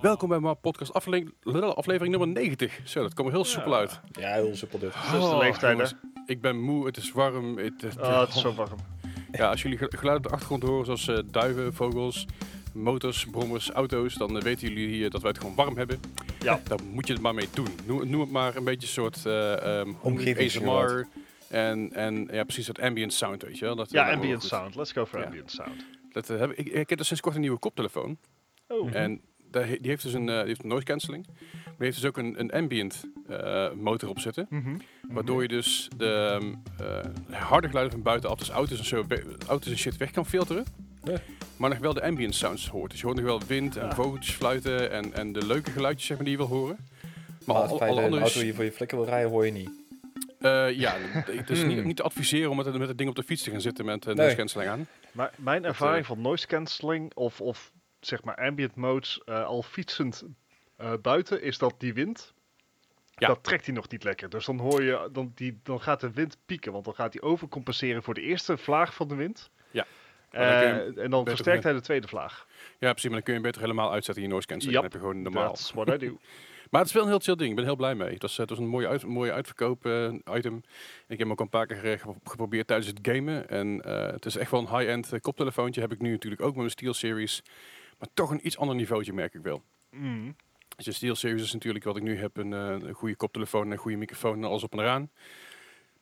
[0.00, 1.34] Welkom bij mijn podcast aflevering,
[1.74, 2.80] aflevering nummer 90.
[2.84, 4.00] Zo, dat komt er heel soepel uit.
[4.12, 4.92] Ja, heel simpel dit.
[4.92, 5.86] Dat is de Oh, leeftijd, hè?
[6.26, 7.58] Ik ben moe, het is warm.
[7.58, 8.78] Het, het- Oh, het is zo warm.
[9.32, 12.26] Ja, als jullie ge- geluiden op de achtergrond horen, zoals eh, duiven, vogels,
[12.74, 16.00] motors, brommers, auto's, dan eh, weten jullie hier dat wij het gewoon warm hebben.
[16.40, 16.60] Ja.
[16.64, 17.68] Daar moet je het maar mee doen.
[17.86, 19.96] Noem, noem het maar een beetje een soort eh um.
[20.38, 21.06] ASMR.
[21.48, 23.76] En, en ja, precies dat ambient sound, weet je wel.
[23.76, 24.74] Dat, Ja, dat- ambient sound.
[24.74, 25.24] Let's go for Ja.
[25.24, 25.84] ambient sound.
[26.12, 28.18] Dat, eh, heb, ik, ik heb dus sinds kort een nieuwe koptelefoon.
[28.68, 31.26] Oh, En die heeft dus een, eh, die heeft een noise cancelling.
[31.26, 34.46] Maar die heeft dus ook een, een ambient eh, motor op zitten.
[34.50, 34.76] Mhm.
[35.08, 36.54] Waardoor je dus de ehm,
[37.30, 39.04] eh, harde geluiden van buitenaf, dus auto's en, zo,
[39.48, 40.64] auto's en shit weg kan filteren.
[41.04, 41.20] Ja.
[41.56, 42.90] Maar nog wel de ambient sounds hoort.
[42.90, 46.16] Dus je hoort nog wel wind en vogeltjes fluiten en, en de leuke geluidjes zeg
[46.16, 46.76] maar, die je wil horen.
[47.46, 48.22] Maar Maar al- alle andere...
[48.22, 49.70] auto die voor je flikker wil rijden, hoor je niet.
[50.40, 51.86] eh, ja, het is niet, Hmm.
[51.86, 53.84] niet te adviseren om met, het- met het ding op de fiets te gaan zitten
[53.84, 54.16] met uh, Nee.
[54.16, 54.86] noise cancelling aan.
[55.12, 60.24] Maar mijn ervaring van noise cancelling of, of zeg maar ambient modes eh, al fietsend
[60.76, 62.32] eh, buiten is dat die wind,
[63.14, 63.26] Ja.
[63.28, 64.28] dat trekt hij nog niet lekker.
[64.28, 67.22] Dus dan hoor je, dan, die, dan gaat de wind pieken, want dan gaat hij
[67.22, 69.50] overcompenseren voor de eerste vlaag van de wind.
[69.70, 69.86] Ja.
[70.30, 70.40] Eh,
[70.76, 72.46] dan en dan versterkt hij de tweede vlaag.
[72.78, 74.82] Ja, precies, maar dan kun je hem beter helemaal uitzetten in je noise cancelling.
[74.82, 74.90] Yep.
[74.92, 75.52] Dan heb je gewoon normaal.
[75.54, 76.18] That's what I do.
[76.70, 77.50] Maar het is wel een heel chill ding.
[77.50, 78.12] Ik ben heel blij mee.
[78.12, 79.84] Het was, het was een mooie, uit, mooie uitverkoop
[80.34, 80.56] item.
[80.56, 80.62] Ik
[81.08, 83.48] heb hem ook een paar keer gepro- geprobeerd tijdens het gamen.
[83.48, 83.78] En
[84.12, 85.80] het is echt wel een high-end koptelefoontje.
[85.80, 87.42] Heb ik nu natuurlijk ook met mijn Steel Series.
[88.00, 89.62] Maar toch een iets ander niveautje merk ik wel.
[89.90, 90.36] Mm.
[90.76, 92.36] Dus de Steel Series is natuurlijk wat ik nu heb.
[92.36, 95.10] Een, eh, een goede koptelefoon en een goede microfoon en alles op en eraan.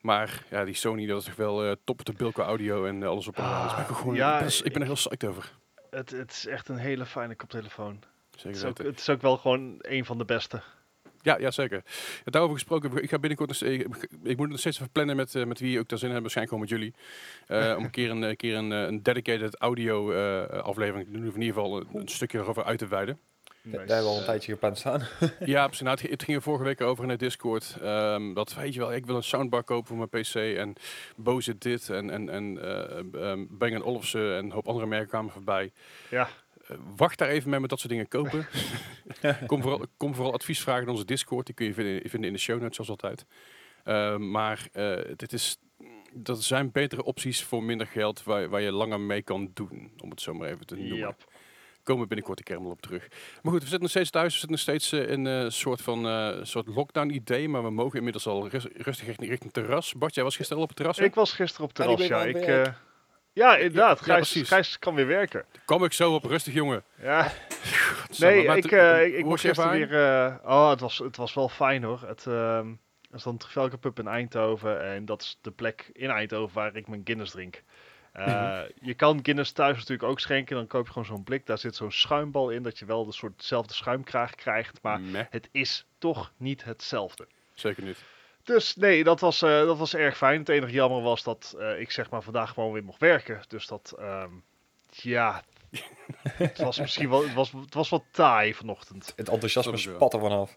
[0.01, 3.27] Maar ja, die Sony dat is toch wel eh, top te bilko audio en alles
[3.29, 3.63] op en eraan.
[3.63, 5.57] Dus ben ik, gewoon, Ja, ik, ben, ik ben er heel psyched over.
[5.91, 8.03] Het, het is echt een hele fijne koptelefoon.
[8.31, 8.93] Het Zeker is, ook, weten.
[8.93, 10.63] het is ook wel gewoon een van de beste.
[11.23, 11.83] Ja, ja, zeker.
[12.25, 13.81] Ja, daarover gesproken, ik ga binnenkort nog ik,
[14.23, 16.33] ik moet het nog steeds even plannen met, eh, met wie ook daar zin hebben,
[16.33, 16.95] waarschijnlijk gewoon met jullie.
[17.47, 21.29] Eh, om een keer een, eh, keer een, een dedicated audio eh, aflevering te doen,
[21.29, 23.19] of in ieder geval een, een stukje erover uit te wijden.
[23.63, 25.01] Daar hebben we al een tijdje gepland staan.
[25.45, 25.85] ja, precies.
[25.85, 27.77] Nou, het, het ging er vorige week over in de Discord.
[27.83, 30.75] ehm, dat weet je wel, ik wil een soundbar kopen voor mijn PC en
[31.17, 35.33] Bose dit en, en, en eh um, Bang Olufsen en een hoop andere merken kwamen
[35.33, 35.73] voorbij.
[36.11, 36.29] Ja,
[36.97, 38.47] wacht daar even mee met dat soort dingen kopen.
[39.47, 41.47] kom, vooral, kom vooral advies vragen in onze Discord.
[41.47, 43.27] Die kun je vinden, vinden in de show notes, zoals altijd.
[43.85, 45.59] Uh, maar uh, dit is,
[46.13, 49.93] dat zijn betere opties voor minder geld waar, waar je langer mee kan doen.
[49.99, 50.97] Om het zo maar even te noemen.
[50.97, 51.25] Yep.
[51.83, 53.09] Komen we binnenkort een keer helemaal op terug.
[53.43, 54.33] Maar goed, we zitten nog steeds thuis.
[54.33, 57.49] We zitten nog steeds uh, in een soort van uh, soort lockdown idee.
[57.49, 59.95] Maar we mogen inmiddels al rust, rustig richting, richting terras.
[59.95, 60.99] Bart, jij was gisteren al op het terras?
[60.99, 62.25] Ik was gisteren op het terras, ja.
[62.25, 62.67] Ik, uh,
[63.39, 63.99] ja, inderdaad.
[64.05, 65.45] Ja, Gijs, Gijs kan weer werken.
[65.65, 66.83] Kwam ik zo op, rustig jongen.
[67.03, 67.33] Ja.
[68.19, 69.91] nee, ik, uh, ik, ik moest gisteren weer...
[69.91, 72.01] Uh, oh, het was, het was wel fijn hoor.
[72.07, 72.61] Het uh,
[73.13, 74.83] is dan Trafalgar Pub in Eindhoven.
[74.83, 77.63] En dat is de plek in Eindhoven waar ik mijn Guinness drink.
[78.17, 80.57] Uh, je kan Guinness thuis natuurlijk ook schenken.
[80.57, 81.47] Dan koop je gewoon zo'n blik.
[81.47, 82.63] Daar zit zo'n schuimbal in.
[82.63, 84.79] Dat je wel de soortzelfde schuimkraag krijgt.
[84.83, 85.01] Maar
[85.31, 87.27] het is toch niet hetzelfde.
[87.55, 88.05] Zeker niet.
[88.49, 90.39] Dus nee, dat was, uh, dat was erg fijn.
[90.39, 93.41] Het enige jammer was dat uh, ik zeg maar vandaag gewoon weer mocht werken.
[93.49, 94.43] Dus dat, um,
[94.91, 95.43] ja,
[96.23, 99.13] het was misschien wel, het was, het was wat taai vanochtend.
[99.17, 100.57] Het enthousiasme spat er vanaf.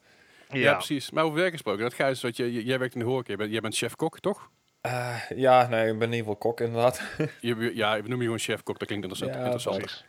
[0.49, 0.59] Ja.
[0.59, 1.11] ja, precies.
[1.11, 3.75] Maar over werk gesproken, dat Gijs, wat je, jij werkt in de horeca, jij bent
[3.75, 4.49] chef-kok, toch?
[4.81, 7.01] Uh, ja, nee, ik ben in ieder geval kok inderdaad.
[7.41, 9.33] je, ja, we noemen je gewoon chef-kok, dat klinkt interessant.
[9.33, 10.05] Ja, interessant.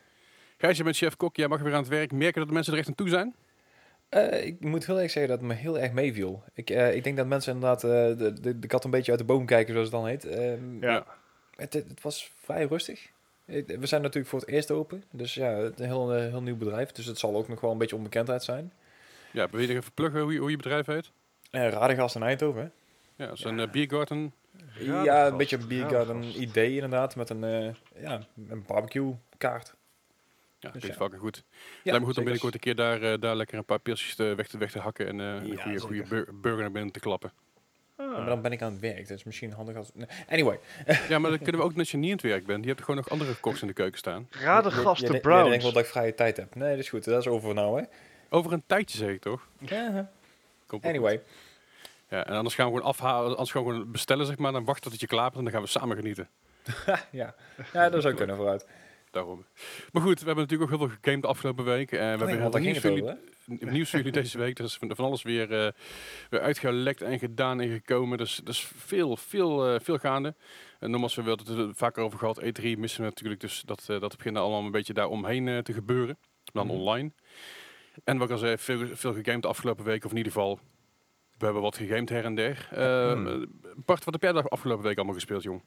[0.59, 2.13] Gijs, je bent chef-kok, jij mag weer aan het werk.
[2.13, 3.35] Merken dat de mensen er echt aan toe zijn?
[4.15, 6.43] Uh, ik moet heel erg zeggen dat het me heel erg meeviel.
[6.55, 9.21] Ik, uh, ik denk dat mensen inderdaad uh, de, de, de kat een beetje uit
[9.21, 10.39] de boom kijken, zoals het dan heet.
[10.39, 11.05] Um, ja.
[11.57, 13.11] Het, het, het, was vrij rustig.
[13.45, 15.05] We zijn natuurlijk voor het eerst open.
[15.11, 16.91] Dus ja, een heel, heel nieuw bedrijf.
[16.91, 18.73] Dus het zal ook nog wel een beetje onbekendheid zijn.
[19.33, 21.11] Ja, wil je even pluggen hoe je, hoe je bedrijf heet?
[21.51, 22.63] Uh, Radegast in Eindhoven.
[22.63, 22.69] Hè?
[23.25, 23.67] Ja, dat is een ja.
[23.67, 24.33] biergarten.
[24.79, 27.17] Ja, ja, een beetje een biergarten idee inderdaad.
[27.17, 29.75] Met een, uh, ja, een barbecue kaart.
[30.63, 31.05] Ja, dat dus klinkt ja.
[31.05, 31.45] fucking goed.
[31.57, 34.15] Ja, Lijkt me goed om binnenkort een keer daar, uh, daar lekker een paar pilsjes
[34.15, 36.73] te, weg, te, weg te hakken en uh, Ja, een goede, goede bur burger naar
[36.73, 37.33] binnen te klappen.
[37.99, 39.09] Ja, maar dan ben ik aan het werk.
[39.09, 39.91] Dat is misschien handig als...
[40.29, 40.59] Anyway.
[41.09, 42.63] Ja, maar dan kunnen we ook net als je niet aan het werk bent.
[42.63, 44.29] Je hebt gewoon nog andere koks in de keuken staan.
[44.45, 45.45] Radegasten Ja, Browns.
[45.45, 46.55] ik denk wel dat ik vrije tijd heb.
[46.55, 47.05] Nee, dat is goed.
[47.05, 47.87] Dat is over nou, hè.
[48.29, 49.49] Over een tijdje zeg ik toch?
[49.59, 50.11] Ja.
[50.67, 51.17] Komt Anyway.
[51.17, 51.27] Goed.
[52.09, 54.53] Ja, en anders gaan we gewoon afhalen, anders gaan we gewoon bestellen, zeg maar.
[54.53, 56.29] Dan wachten tot het je klaar bent en dan gaan we samen genieten.
[57.11, 57.35] ja.
[57.73, 58.67] ja, dat zou kunnen vooruit.
[59.13, 59.45] Daarom.
[59.93, 61.93] Maar goed, we hebben natuurlijk ook heel veel gegamed de afgelopen week.
[61.93, 64.59] En we oh, hebben ja, heel veel nieuws voor, jullie, nieuws voor jullie deze week.
[64.59, 65.69] Er is van, van alles weer, uh,
[66.31, 68.19] weer uitgelekt en gedaan en gekomen.
[68.19, 70.35] Dus, dus veel, veel, uh, veel gaande.
[70.79, 72.41] En nogmaals, we hebben het er vaker over gehad.
[72.41, 73.41] E3 missen we natuurlijk.
[73.41, 76.19] Dus dat, uh, dat begint allemaal een beetje daar omheen uh, te gebeuren.
[76.53, 76.71] Dan mm.
[76.71, 77.13] online.
[78.05, 80.05] En wat ik al zei, veel, veel gegamed de afgelopen week.
[80.05, 80.61] Of in ieder geval,
[81.39, 82.69] we hebben wat gegamed her en der.
[83.17, 83.47] Mm.
[83.77, 85.63] Bart, wat heb jij de afgelopen week allemaal gespeeld, jong?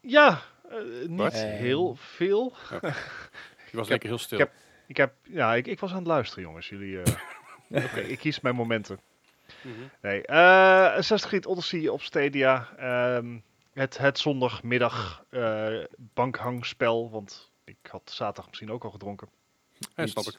[0.00, 0.42] ja,
[0.72, 2.52] Uh, niet heel veel.
[2.70, 2.78] Ja.
[3.70, 4.38] Je was lekker heel stil.
[4.38, 4.54] Ik heb,
[4.86, 6.68] Ik, heb, ja, ik, ik was aan het luisteren, jongens.
[6.68, 7.04] Jullie, uh,
[7.68, 9.00] okay, ik kies mijn momenten.
[9.62, 9.90] Mm -hmm.
[10.02, 10.36] Nee, uh,
[10.84, 12.68] Assassin's Creed Odyssey op Stadia.
[13.16, 13.42] Um,
[13.72, 19.28] het, het zondagmiddag uh, bankhangspel, want ik had zaterdag misschien ook al gedronken.
[19.94, 20.38] Ja, snap ik.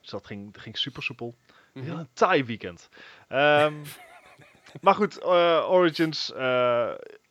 [0.00, 1.34] Dus dat ging, dat ging super soepel.
[1.36, 1.90] Mm -hmm.
[1.90, 2.88] Heel een taai weekend.
[3.28, 3.82] Um,
[4.80, 6.32] maar goed, uh, Origins.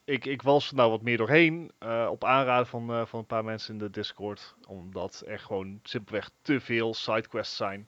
[0.06, 1.72] Ik, ik was er nou wat meer doorheen.
[1.84, 4.56] Uh, op aanraden van, uh, van een paar mensen in de Discord.
[4.68, 7.88] Omdat er gewoon simpelweg te veel sidequests zijn.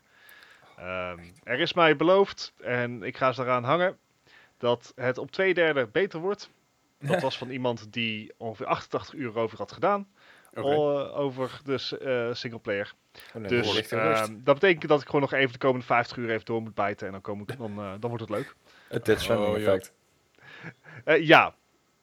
[0.79, 3.97] Um, er is mij beloofd, en ik ga ze eraan hangen,
[4.57, 6.49] dat het op twee derde beter wordt.
[6.99, 10.07] Dat was van iemand die ongeveer 88 uur over had gedaan.
[10.53, 10.71] Okay.
[10.71, 12.93] Uh, over de uh, singleplayer.
[13.33, 16.29] Oh, nee, dus uh, dat betekent dat ik gewoon nog even de komende 50 uur
[16.29, 17.05] even door moet bijten.
[17.05, 18.55] En dan, kom ik, dan, uh, dan wordt het leuk.
[18.87, 19.93] Het Dead Stranding oh, effect.
[21.05, 21.55] Uh, ja.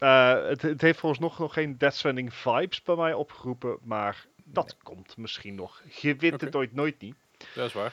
[0.05, 3.79] Uh, het, het, heeft volgens nog, nog geen Stranding vibes bij mij opgeroepen.
[3.83, 4.77] Maar dat nee.
[4.83, 5.83] komt misschien nog.
[6.01, 6.31] Je okay.
[6.31, 7.15] het ooit nooit niet.
[7.55, 7.93] Dat is waar.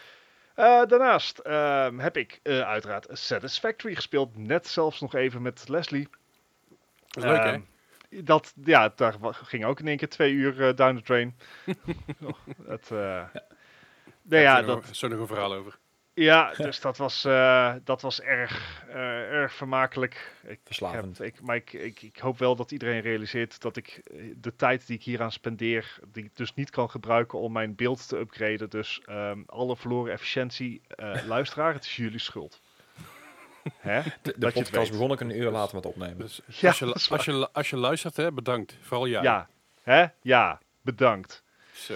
[0.55, 4.37] Uh, daarnaast uh, heb ik uh, uiteraard Satisfactory gespeeld.
[4.37, 6.07] Net zelfs nog even met Leslie.
[7.07, 8.23] Dat is leuk, hè?
[8.23, 11.37] Dat, ja, daar ging ook in één keer twee uur down the drain.
[12.23, 12.33] oh,
[12.67, 13.31] het, ja.
[14.21, 14.87] Nee, ja, dat...
[14.91, 15.77] Zo nog een verhaal over.
[16.21, 20.33] Ja, dus dat was, uh, dat was erg, uh, erg vermakelijk.
[20.43, 21.17] Ik Verslavend.
[21.17, 24.01] Heb, ik, maar ik, ik, ik, hoop wel dat iedereen realiseert dat ik
[24.35, 28.07] de tijd die ik hieraan spendeer, die ik dus niet kan gebruiken om mijn beeld
[28.07, 28.69] te upgraden.
[28.69, 32.61] Dus um, alle verloren efficiëntie, uh, luisteraar, het is jullie schuld.
[33.77, 34.01] Hè?
[34.21, 36.17] De, de podcast begon ik een uur later met opnemen.
[36.17, 38.77] Dus, ja, als, je, als, je, als je luistert, hè, bedankt.
[38.81, 39.21] Vooral jij.
[39.21, 39.49] Ja,
[39.83, 40.05] hè?
[40.21, 41.43] ja bedankt.
[41.73, 41.95] Zo.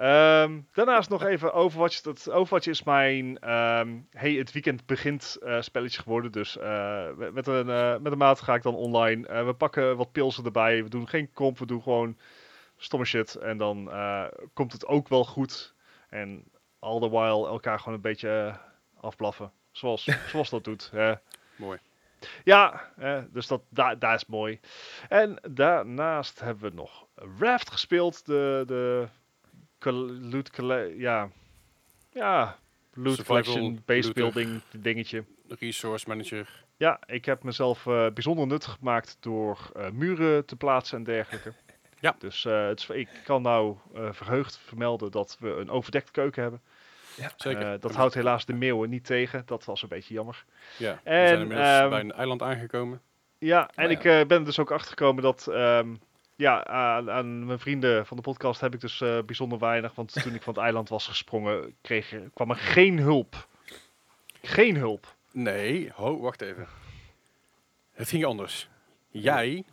[0.00, 2.00] Um, daarnaast nog even Overwatch.
[2.00, 6.32] Dat Overwatch is mijn um, hey, het weekend begint uh, spelletje geworden.
[6.32, 9.44] Dus uh, met, een, uh, met een maat ga ik dan online.
[9.44, 10.82] we pakken wat pilsen erbij.
[10.82, 12.18] We doen geen comp, we doen gewoon
[12.76, 13.34] stomme shit.
[13.34, 13.90] En dan
[14.54, 15.74] komt het ook wel goed.
[16.08, 16.44] En
[16.78, 18.58] all the while elkaar gewoon een beetje
[19.00, 19.52] afblaffen.
[19.70, 20.92] Zoals, zoals dat doet.
[21.56, 21.78] Mooi.
[22.44, 22.90] Ja,
[23.30, 24.60] dus dat, daar, daar is mooi.
[25.08, 27.06] En daarnaast hebben we nog
[27.38, 28.26] Raft gespeeld.
[28.26, 29.08] De, de
[29.78, 30.50] loot
[30.96, 31.30] ja,
[32.10, 32.58] ja,
[32.94, 35.24] loot Survival, collection, base looter, building dingetje.
[35.48, 36.64] Resource manager.
[36.76, 41.52] Ja, ik heb mezelf uh, bijzonder nuttig gemaakt door uh, muren te plaatsen en dergelijke.
[42.00, 42.14] Ja.
[42.18, 43.76] Dus uh, het is, ik kan nou
[44.10, 46.60] verheugd vermelden dat we een overdekte keuken hebben.
[47.16, 47.80] Ja, zeker.
[47.80, 49.42] dat houdt helaas de meeuwen niet tegen.
[49.46, 50.44] Dat was een beetje jammer.
[50.76, 53.00] Ja, we en, zijn inmiddels um, bij een eiland aangekomen.
[53.38, 53.98] Ja, en ja.
[53.98, 56.00] ik ben er dus ook achter gekomen dat um,
[56.38, 59.94] ja, aan, aan, mijn vrienden van de podcast heb ik dus uh, bijzonder weinig.
[59.94, 63.48] Want toen ik van het eiland was gesprongen, kreeg, kwam er geen hulp.
[64.42, 65.16] Geen hulp.
[65.32, 66.66] Nee, ho, wacht even.
[67.92, 68.68] Het ging anders.
[69.08, 69.64] Jij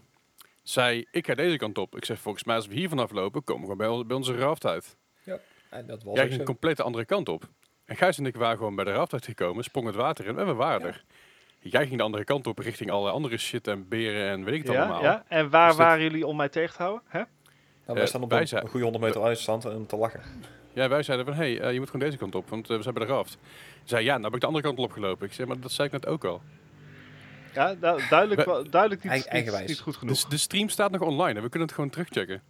[0.63, 1.95] zei, ik ga deze kant op.
[1.95, 4.65] Ik zeg, volgens mij als we hier vanaf lopen, komen we bij, bij onze raft
[4.65, 4.97] uit.
[5.23, 5.39] Ja,
[5.69, 7.49] en dat was Jij ging een complete andere kant op.
[7.85, 10.45] En Gijs en ik waren gewoon bij de raft uitgekomen, sprong het water in en
[10.45, 10.93] we waren ja.
[10.93, 11.03] er.
[11.69, 14.63] Jij ging de andere kant op richting alle andere shit en beren en weet ik
[14.63, 15.03] het ja, allemaal.
[15.03, 17.03] Ja, en waar dus waren jullie om mij tegen te houden?
[17.07, 17.17] Hè?
[17.19, 17.27] Nou,
[17.85, 20.21] wij uh, staan op een, een goede 100 meter uitstand om te lachen.
[20.73, 22.77] Ja, wij zeiden van, hé, hey, uh, je moet gewoon deze kant op, want uh,
[22.77, 23.37] we zijn bij de raft.
[23.83, 25.27] zei, ja, nou heb ik de andere kant op gelopen.
[25.27, 26.41] Ik zei, maar dat zei ik net ook al.
[27.53, 30.13] Ja, du duidelijk, we, duidelijk niet, niet, niet, goed genoeg.
[30.13, 32.41] Dus de stream staat nog online en we kunnen het gewoon terugchecken.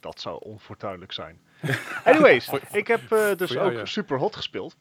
[0.00, 1.40] Dat zou onfortuinlijk zijn.
[2.04, 3.84] Anyways, ik heb dus jou, ook ja.
[3.84, 4.76] super hot gespeeld.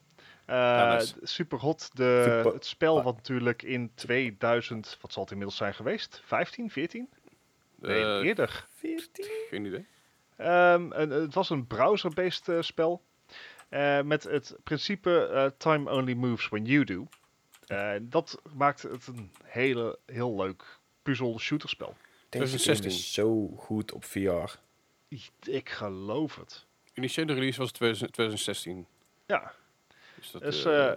[0.49, 1.15] Uh, ja, nice.
[1.21, 1.89] Super hot.
[1.93, 2.53] De, super.
[2.53, 6.21] Het spel wat natuurlijk in 2000, wat zal het inmiddels zijn geweest?
[6.25, 7.09] 15, 14?
[7.75, 8.65] Nee, uh, eerder.
[8.75, 9.25] 14?
[9.49, 9.85] Geen idee.
[10.37, 13.01] Um, een, het was een browser-based uh, spel.
[14.03, 17.07] met het principe time only moves when you do.
[18.01, 21.95] dat maakt het een hele, heel leuk puzzel-shooterspel.
[22.29, 24.57] Deze game is zo goed op VR.
[25.07, 26.65] Ik, ik geloof het.
[26.93, 28.87] Initiële release was 2016.
[29.25, 29.53] Ja,
[30.19, 30.91] dus dat, dus, uh,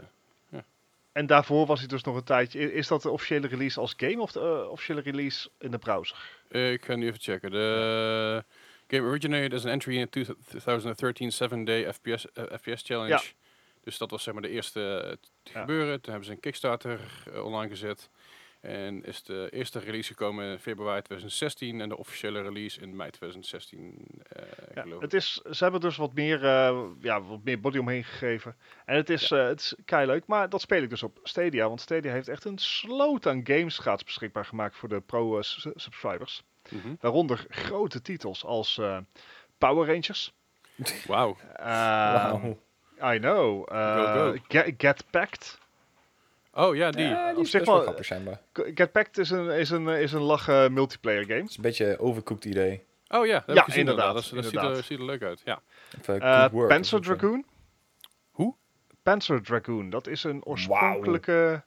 [0.48, 0.64] ja.
[1.12, 2.72] En daarvoor was hij dus nog een tijdje.
[2.72, 6.16] Is dat de officiële release als game of de uh, officiële release in de browser?
[6.48, 7.50] Ik ga nu even checken.
[7.50, 8.44] De
[8.86, 13.08] game originated as an entry in 2013 7-day FPS, FPS challenge.
[13.08, 13.20] Ja.
[13.82, 15.60] Dus dat was zeg maar de eerste te ja.
[15.60, 16.00] gebeuren.
[16.00, 17.00] Toen hebben ze een Kickstarter
[17.42, 18.10] online gezet.
[18.62, 23.10] En is de eerste release gekomen in februari 2016 en de officiële release in mei
[23.10, 24.06] 2016.
[24.36, 24.42] Uh,
[24.74, 28.56] ja, het is, ze hebben dus wat meer, uh, ja, wat meer body omheen gegeven.
[28.84, 29.42] En het is, ja.
[29.42, 31.68] uh, het is kei leuk, maar dat speel ik dus op Stadia.
[31.68, 36.42] Want Stadia heeft echt een sloot aan games gratis beschikbaar gemaakt voor de pro-subscribers.
[36.68, 36.96] Mm -hmm.
[37.00, 38.80] Waaronder grote titels als
[39.58, 40.32] Power Rangers.
[41.06, 41.36] Wauw.
[41.56, 42.56] wow.
[43.14, 43.68] I know.
[43.68, 44.36] Go, go.
[44.48, 45.60] Get, Get Packed.
[46.54, 47.04] Oh ja, die.
[47.04, 48.38] Ja, die Op zich wel grappig zijn.
[48.52, 51.40] Get Packed is een, is een, is een lachen multiplayer game.
[51.40, 52.84] Het is een beetje een overcooked idee.
[53.08, 54.14] Oh ja, dat ja inderdaad.
[54.14, 55.42] Dat, dat Ziet, er, ziet, er, leuk uit.
[55.44, 55.62] Ja.
[56.08, 57.44] Uh, Panzer Dragoon.
[58.30, 58.54] Hoe?
[59.02, 59.90] Panzer Dragoon.
[59.90, 61.64] Dat is een oorspronkelijke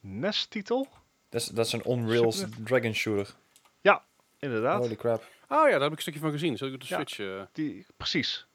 [0.00, 0.88] NES-titel.
[1.28, 2.34] Dat is, dat is een Unreal
[2.64, 3.34] Dragon Shooter.
[3.80, 4.04] Ja,
[4.38, 4.78] inderdaad.
[4.78, 5.22] Holy crap.
[5.48, 6.56] Oh ja, daar heb ik een stukje van gezien.
[6.56, 7.16] Zo de Switch.
[7.16, 8.46] Ja, die, precies.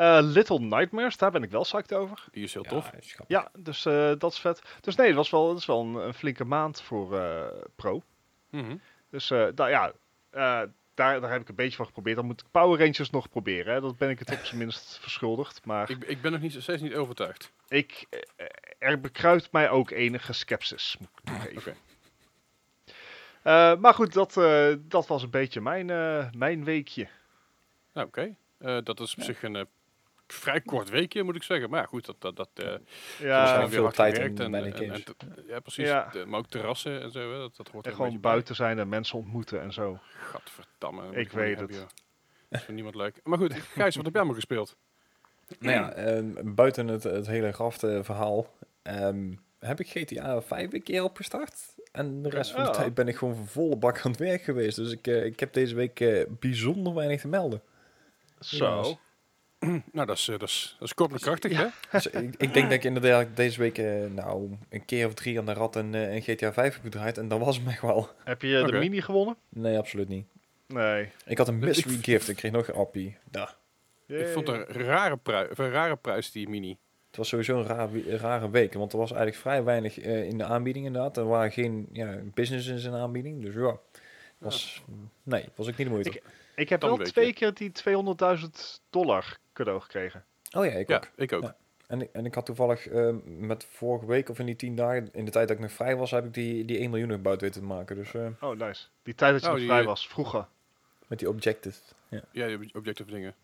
[0.00, 2.24] Uh, Little Nightmares, daar ben ik wel psyched over.
[2.30, 2.90] Die is heel tof.
[3.26, 4.62] Ja, dus uh, dat is vet.
[4.80, 8.02] Dus nee, het was wel, dat is wel een, flinke maand voor uh, Pro.
[8.50, 8.80] Mm -hmm.
[9.10, 9.92] Dus daar, ja,
[10.94, 12.16] daar, daar heb ik een beetje van geprobeerd.
[12.16, 13.74] Dan moet ik Power Rangers nog proberen.
[13.74, 13.80] Hè.
[13.80, 15.64] Dat ben ik het op zijn minst verschuldigd.
[15.64, 17.52] Maar ik, ik ben nog niet, steeds niet overtuigd.
[17.68, 18.06] Ik,
[18.78, 21.76] er bekruipt mij ook enige sceptisch, moet ik toegeven.
[23.80, 24.34] maar goed, dat,
[24.80, 25.86] dat was een beetje mijn,
[26.36, 27.08] mijn weekje.
[27.92, 28.34] Nou, Oké,
[28.82, 29.66] dat is op zich een
[30.32, 31.70] vrij kort weekje, moet ik zeggen.
[31.70, 32.20] Maar ja, goed, dat...
[32.20, 32.74] dat, dat uh,
[33.18, 35.02] ja, veel tijd in en, en, en,
[35.46, 35.88] Ja, precies.
[35.88, 36.12] Ja.
[36.26, 39.18] maar ook terrassen en zo, hè, dat, dat hoort en gewoon buiten zijn en mensen
[39.18, 39.98] ontmoeten en zo.
[40.20, 41.16] Gadverdamme.
[41.16, 41.70] Ik weet het.
[41.70, 43.20] Dat is voor niemand leuk.
[43.24, 44.76] Maar goed, Gijs, wat heb jij maar gespeeld?
[45.58, 50.82] Nou ja, um, buiten het, het hele grafte verhaal um, heb ik GTA 5 een
[50.82, 51.74] keer opgestart.
[51.92, 54.76] En de rest van de tijd ben ik gewoon volle bak aan het werk geweest.
[54.76, 57.62] Dus ik, uh, ik heb deze week uh, bijzonder weinig te melden.
[58.40, 58.98] Zo.
[59.92, 61.66] nou, dat is, eh, dat is, dat is kort en krachtig, hè?
[61.92, 65.38] Dus ik, ik, denk dat ik inderdaad deze week uh, nou, een keer of drie
[65.38, 67.18] aan de rat en uh, een GTA 5 heb gedraaid.
[67.18, 68.08] En dan was het me wel.
[68.24, 69.36] Heb je de mini gewonnen?
[69.48, 70.26] Nee, absoluut niet.
[70.66, 71.08] Nee.
[71.26, 72.28] Ik had een mystery gift.
[72.28, 73.16] Ik kreeg nog een appie.
[73.30, 73.54] Ja.
[74.06, 76.76] Ik vond een rare, prijs, een rare prijs, die mini.
[77.06, 78.74] Het was sowieso een rare, rare week.
[78.74, 81.16] Want er was eigenlijk vrij weinig in de aanbieding inderdaad.
[81.16, 83.42] Er waren geen ja, businesses in aanbieding.
[83.42, 83.78] Dus ja,
[84.38, 84.82] was,
[85.22, 86.10] nee, was ik niet de moeite.
[86.10, 86.22] Ik,
[86.54, 87.72] ik heb wel twee keer die
[88.38, 88.46] 200.000
[88.90, 90.24] dollar cadeau gekregen.
[90.56, 91.10] Oh ja, ik ook.
[91.16, 91.52] ik ook.
[91.86, 95.08] En, ik, en ik had toevallig uh, met vorige week of in die tien dagen,
[95.12, 97.20] in de tijd dat ik nog vrij was, heb ik die, die 1 miljoen nog
[97.20, 97.96] buiten weten te maken.
[97.96, 98.86] Dus, uh, oh, nice.
[99.02, 100.46] Die tijd dat je oh, nog vrij was, vroeger.
[101.06, 101.80] Met die objectives.
[102.08, 103.34] Ja, ja die objective dingen.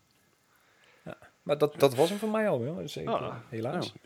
[1.05, 1.17] Ja.
[1.43, 2.75] Maar dat, dat was hem voor mij al wel.
[2.75, 3.35] Dus ik, oh.
[3.49, 3.85] helaas.
[3.85, 3.97] Nou,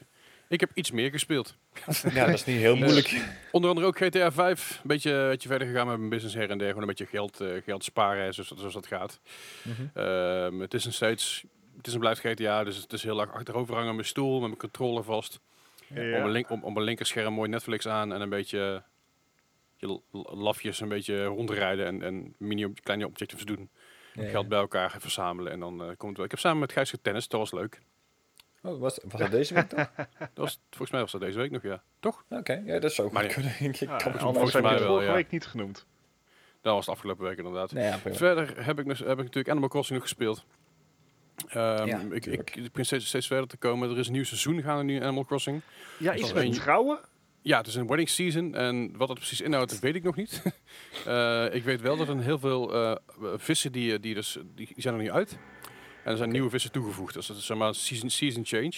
[0.47, 1.55] ik heb iets meer gespeeld.
[2.13, 3.21] ja, dat is niet heel moeilijk.
[3.51, 4.71] onder andere ook GTA 5.
[4.71, 6.67] Een beetje, beetje verder gegaan met mijn business her en der.
[6.67, 9.19] Gewoon een beetje geld, uh, geld sparen, zoals, zoals dat gaat.
[9.63, 10.61] Mm -hmm.
[10.61, 11.45] het is een steeds...
[11.77, 14.39] Het is een blijft GTA, dus het is heel lang achterover hangen aan mijn stoel
[14.39, 15.39] met mijn controller vast.
[15.87, 16.01] Ja.
[16.01, 18.83] Om, mijn link, om mijn linkerscherm mooi Netflix aan en een beetje
[19.81, 23.69] je lafjes een beetje rondrijden en, en mini kleine objectives doen.
[24.13, 26.25] Ja, geld bij elkaar verzamelen en dan uh, komt het wel.
[26.25, 27.81] Ik heb samen met Gijs tennis, dat was leuk.
[28.61, 29.91] Oh, was, was dat deze week toch?
[30.19, 31.83] dat was, volgens mij was dat deze week nog, ja.
[31.99, 32.23] Toch?
[32.29, 33.53] Oké, ja, dat zou goed kunnen.
[33.59, 35.85] Ik kan het volgens mij wel, vorige week niet genoemd.
[36.61, 37.71] Dat was de afgelopen week inderdaad.
[38.05, 40.45] Verder heb ik, dus, heb ik natuurlijk Animal Crossing nog gespeeld.
[41.55, 43.89] Um, ik, ik, ik begin steeds, steeds verder te komen.
[43.89, 45.61] Er is een nieuw seizoen gaan nu in Animal Crossing.
[45.99, 46.99] Ja, iets met trouwen?
[47.41, 48.55] Ja, het is een wedding season.
[48.55, 50.41] En wat het precies inhoudt, weet ik nog niet.
[51.07, 52.95] uh, ik weet wel dat er heel veel uh,
[53.35, 55.37] vissen die, die, dus, die zijn er nu uit.
[56.03, 57.13] En er zijn nieuwe vissen toegevoegd.
[57.13, 58.73] Dus dat is zeg maar season, season change.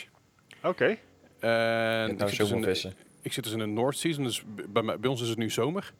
[0.57, 0.67] Oké.
[0.67, 0.99] Okay.
[1.39, 2.93] En nou ik, zit dus vissen.
[3.21, 5.93] ik zit dus in de North season, dus bij, bij ons is het nu zomer.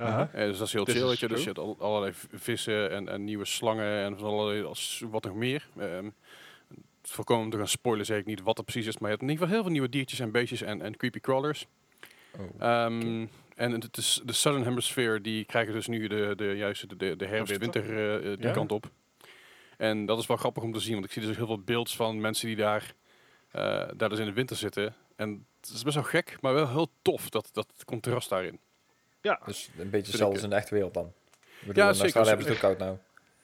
[0.00, 0.28] Uh -huh.
[0.34, 1.28] uh, dus dat is heel chill, weet je.
[1.28, 5.24] Dus je hebt al, allerlei vissen en, en, nieuwe slangen en van allerlei, als, wat
[5.24, 5.68] nog meer.
[5.80, 6.14] Um,
[7.02, 9.28] voorkomen te gaan spoilen zeg ik niet wat het precies is, maar je hebt in
[9.28, 11.66] ieder geval heel veel nieuwe diertjes en beestjes en, en creepy crawlers.
[12.38, 16.96] Oh, um, En het is de Southern Hemisphere, die krijgen dus nu de, de juiste
[16.96, 18.52] de, de herfst-winter uh, die ja?
[18.52, 18.90] kant op.
[19.76, 21.96] En dat is wel grappig om te zien, want ik zie dus heel veel beelds
[21.96, 22.94] van mensen die daar,
[23.56, 24.94] uh, daar dus in de winter zitten.
[25.16, 28.58] En het is best wel gek, maar wel heel tof, dat, dat contrast daarin.
[29.20, 29.40] Ja.
[29.44, 31.12] Dus een beetje zelfs in de echte wereld dan.
[31.60, 32.26] Bedoel, ja, zeker.
[32.26, 32.96] hebben ze het koud nou.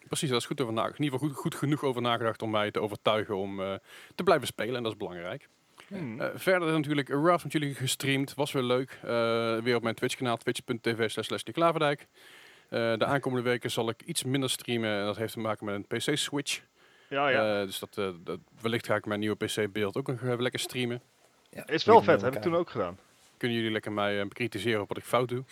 [0.06, 0.98] Precies, dat is goed over nagedacht.
[0.98, 3.74] In ieder geval goed, goed genoeg over nagedacht om mij te overtuigen om uh,
[4.14, 4.76] te blijven spelen.
[4.76, 5.48] En dat is belangrijk.
[5.88, 6.20] Hmm.
[6.20, 8.34] Uh, verder natuurlijk Raft met jullie gestreamd.
[8.34, 8.98] Was weer leuk.
[9.04, 9.10] Uh,
[9.58, 12.00] weer op mijn Twitch kanaal, twitch.tv slash Klaverdijk.
[12.70, 14.90] Uh, de aankomende weken zal ik iets minder streamen.
[14.90, 16.62] En dat heeft te maken met een PC-switch.
[17.08, 17.60] Ja, ja.
[17.60, 21.02] Uh, dus dat, uh, dat, wellicht ga ik mijn nieuwe PC-beeld ook nog lekker streamen.
[21.50, 22.98] Ja, is wel vet, heb ik toen ook gedaan.
[23.36, 25.44] Kunnen jullie lekker mij bekritiseren op wat ik fout doe?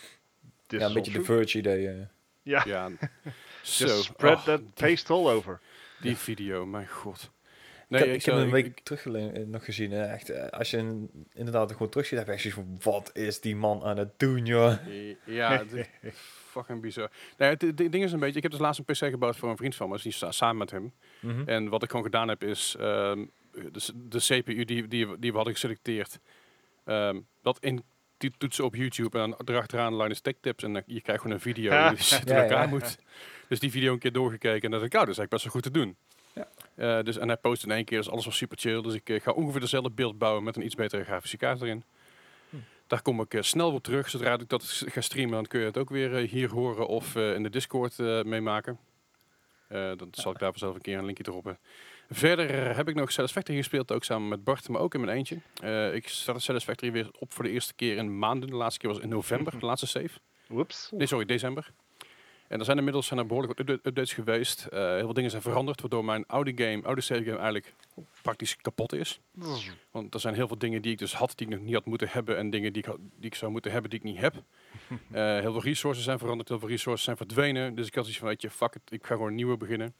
[0.67, 2.07] ja, een beetje de Verge-idee.
[2.41, 2.63] Ja.
[2.65, 2.89] ja.
[3.61, 5.59] so, spread oh, that paste all over.
[6.01, 7.31] Die video, mijn god.
[7.87, 9.05] Nee, ik, ik, ik heb een week terug
[9.45, 9.91] nog gezien.
[9.91, 10.03] Hè.
[10.03, 13.83] Echt, als je inderdaad gewoon terug ziet, heb je echt van, wat is die man
[13.83, 14.73] aan het doen, joh?
[15.25, 15.63] Ja,
[16.51, 17.11] fucking bizar.
[17.37, 19.57] Nee, het, ding is een beetje, ik heb dus laatst een PC gebouwd voor een
[19.57, 20.93] vriend van me, dus die samen met hem.
[21.19, 21.49] Mhm.
[21.49, 25.35] En wat ik gewoon gedaan heb is, um, de, de, CPU die, die, die we
[25.35, 26.19] hadden geselecteerd,
[26.85, 27.83] um, dat in
[28.17, 31.37] die toetsen op YouTube en dan erachteraan Linus Tech Tips en dan, je krijgt gewoon
[31.37, 31.89] een video ja.
[31.89, 32.97] die zit in elkaar moet.
[33.47, 35.53] Dus die video een keer doorgekeken en dat ik, oh, dat is eigenlijk best wel
[35.53, 35.97] goed te doen.
[36.33, 36.47] Ja.
[36.97, 38.81] Uh, dus, en hij post in één keer, dus alles was super chill.
[38.81, 41.83] Dus ik uh, ga ongeveer dezelfde beeld bouwen met een iets betere grafische kaart erin.
[42.87, 44.09] Daar kom ik uh, snel op terug.
[44.09, 47.15] Zodra ik dat ga streamen, dan kun je het ook weer uh, hier horen of
[47.15, 48.79] uh, in de Discord meemaken.
[49.67, 51.59] dat zal ik daar vanzelf een keer een linkje droppen.
[52.09, 55.35] Verder heb ik nog Satisfactory gespeeld, ook samen met Bart, maar ook in mijn eentje.
[55.93, 58.49] ik start Satisfactory weer op voor de eerste keer in maanden.
[58.49, 60.19] De laatste keer was in november, de laatste save.
[60.47, 60.89] Whoops.
[60.91, 61.71] Nee, sorry, december.
[62.47, 64.67] En er zijn inmiddels zijn er behoorlijk wat updates geweest.
[64.73, 67.73] Uh, heel veel dingen zijn veranderd, waardoor mijn oude game, oude save game eigenlijk
[68.21, 69.19] praktisch kapot is.
[69.91, 71.85] Want er zijn heel veel dingen die ik dus had, die ik nog niet had
[71.85, 72.37] moeten hebben.
[72.37, 74.33] En dingen die ik, die ik zou moeten hebben, die ik niet heb.
[74.33, 77.75] Uh, heel veel resources zijn veranderd, heel veel resources zijn verdwenen.
[77.75, 79.93] Dus ik had iets van, weet je, fuck it, ik ga gewoon een nieuwe beginnen.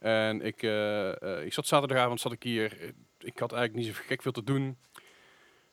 [0.00, 2.94] En ik, uh, ik zat zaterdagavond, zat ik hier.
[3.18, 4.78] Ik had eigenlijk niet zo gek veel te doen.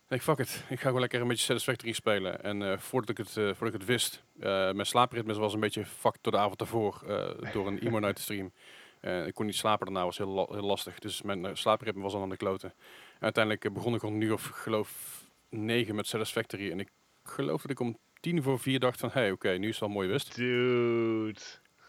[0.10, 0.64] Ik fuck it.
[0.70, 2.44] Ik ga gewoon lekker een beetje Satisfactory spelen.
[2.44, 5.86] En uh, voordat, ik het, voordat ik het wist, uh, mijn slaapritme was een beetje
[5.86, 7.02] fucked door de avond daarvoor.
[7.54, 8.52] door een emo night stream.
[9.02, 11.00] ik kon niet slapen daarna, was heel, heel lastig.
[11.00, 12.74] Dus mijn slaapritme was al aan de kloten.
[13.14, 16.72] En uiteindelijk begon ik om nu of geloof negen met Satisfactory.
[16.72, 16.90] En ik
[17.24, 19.90] geloof dat ik om tien voor vier dacht van, hey, oké, nu is het al
[19.90, 20.36] mooi wist.
[20.36, 21.42] Dude.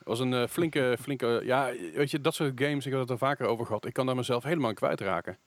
[0.04, 3.18] Het was een flinke, flinke, ja, weet je, dat soort games, ik had het er
[3.18, 3.86] vaker over gehad.
[3.86, 5.38] Ik kan daar mezelf helemaal aan kwijtraken.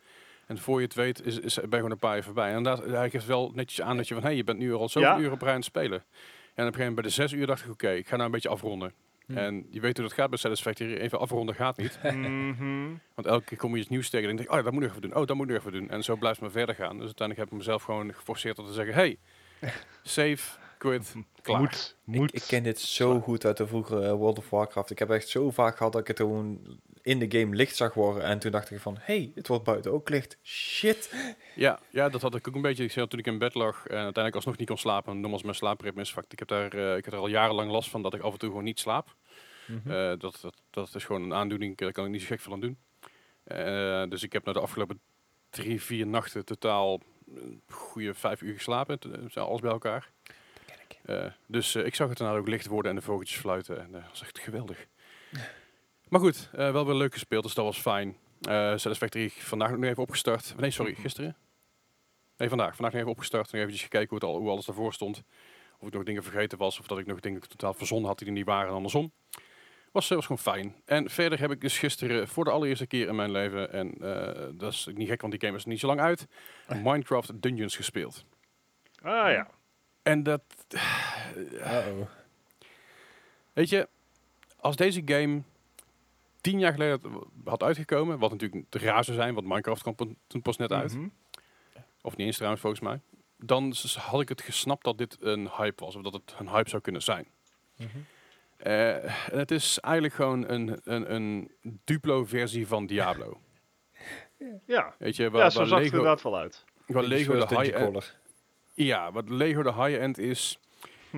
[0.48, 2.54] En voor je het weet, is, is, ben je gewoon een paar jaar voorbij.
[2.54, 4.74] En daar, daar geeft wel netjes aan dat je van, hé, hey, je bent nu
[4.74, 5.98] al zoveel uren op rij aan het spelen.
[5.98, 8.26] En op een gegeven moment bij de zes uur dacht ik, oké, ik ga nou
[8.26, 8.94] een beetje afronden.
[9.26, 9.38] Hm.
[9.38, 10.94] En je weet hoe dat gaat bij Satisfactory.
[10.94, 12.00] Even afronden gaat niet.
[12.04, 12.88] Mhm.
[13.16, 14.90] Want elke keer kom je iets nieuws tegen en denk ik, oh, dat moet ik
[14.90, 15.16] even doen.
[15.16, 15.90] Oh, dat moet ik even doen.
[15.90, 16.96] En zo blijft het maar verder gaan.
[16.98, 19.18] Dus uiteindelijk heb ik mezelf gewoon geforceerd om te zeggen, hey,
[20.04, 21.60] save, quit, klaar.
[21.60, 22.34] Moet, moet.
[22.34, 24.90] Ik, ik, ken dit zo goed uit de vroegere World of Warcraft.
[24.90, 27.94] Ik heb echt zo vaak gehad dat ik het gewoon in de game licht zag
[27.94, 28.24] worden.
[28.24, 30.38] En toen dacht ik van, hey, het wordt buiten ook licht.
[30.44, 31.14] Shit.
[31.56, 32.84] Ja, ja dat had ik ook een beetje.
[32.84, 35.20] Ik zei toen ik in bed lag en uiteindelijk alsnog niet kon slapen.
[35.20, 38.02] Nogmaals, mijn slaapritme is Ik heb daar, uh, ik heb er al jarenlang last van
[38.02, 39.16] dat ik af en toe gewoon niet slaap.
[39.68, 39.92] Mhm.
[39.92, 41.78] Eh, dat, dat, dat is gewoon een aandoening.
[41.78, 42.78] Daar kan ik niet zo gek van aan doen.
[43.48, 45.00] Uh, dus ik heb na de afgelopen
[45.50, 47.02] drie, vier nachten totaal
[47.36, 49.00] een goede vijf uur geslapen.
[49.34, 50.12] Alles bij elkaar.
[51.48, 53.82] Dus ik zag het daarna ook licht worden en de vogeltjes fluiten.
[53.82, 54.88] En dat was echt geweldig.
[56.10, 58.18] Maar goed, uh, wel weer leuk gespeeld, dus dat was fijn.
[58.50, 60.54] Uh, Satisfactory vandaag nog even opgestart.
[60.58, 61.02] Nee, sorry, mhm.
[61.02, 61.36] gisteren?
[62.38, 62.76] Nee, vandaag.
[62.76, 63.52] Vandaag nog even opgestart.
[63.52, 65.24] Nog eventjes gekeken hoe, het al, hoe alles ervoor stond.
[65.80, 68.28] Of ik nog dingen vergeten was, of dat ik nog dingen totaal verzonnen had die
[68.28, 69.12] er niet waren en andersom.
[69.92, 70.76] Was, was gewoon fijn.
[70.86, 74.46] En verder heb ik dus gisteren voor de allereerste keer in mijn leven, en uh,
[74.54, 76.28] dat is niet gek, want die game is niet zo lang uit,
[76.68, 78.26] Minecraft Dungeons gespeeld.
[79.02, 79.48] Ah ja.
[80.08, 80.42] En dat...
[83.54, 83.88] Weet je,
[84.60, 85.42] als deze game
[86.42, 87.02] tien jaar geleden
[87.46, 90.94] had uitgekomen, wat natuurlijk te raar zou zijn, want Minecraft kwam toen pas net uit.
[90.94, 91.08] Mhm.
[92.02, 93.00] Of niet eens trouwens, volgens mij.
[93.38, 96.70] Dan had ik het gesnapt dat dit een hype was, of dat het een hype
[96.70, 97.28] zou kunnen zijn.
[97.76, 97.88] Mm
[99.32, 103.42] het is eigenlijk gewoon een, een, een Duplo-versie van Diablo.
[104.66, 106.66] ja, Weet je, waar, ja, zo zag Lego, het inderdaad wel uit.
[106.86, 108.18] Waar Lego de high-end...
[108.80, 110.60] Ja, wat Lego de high-end is,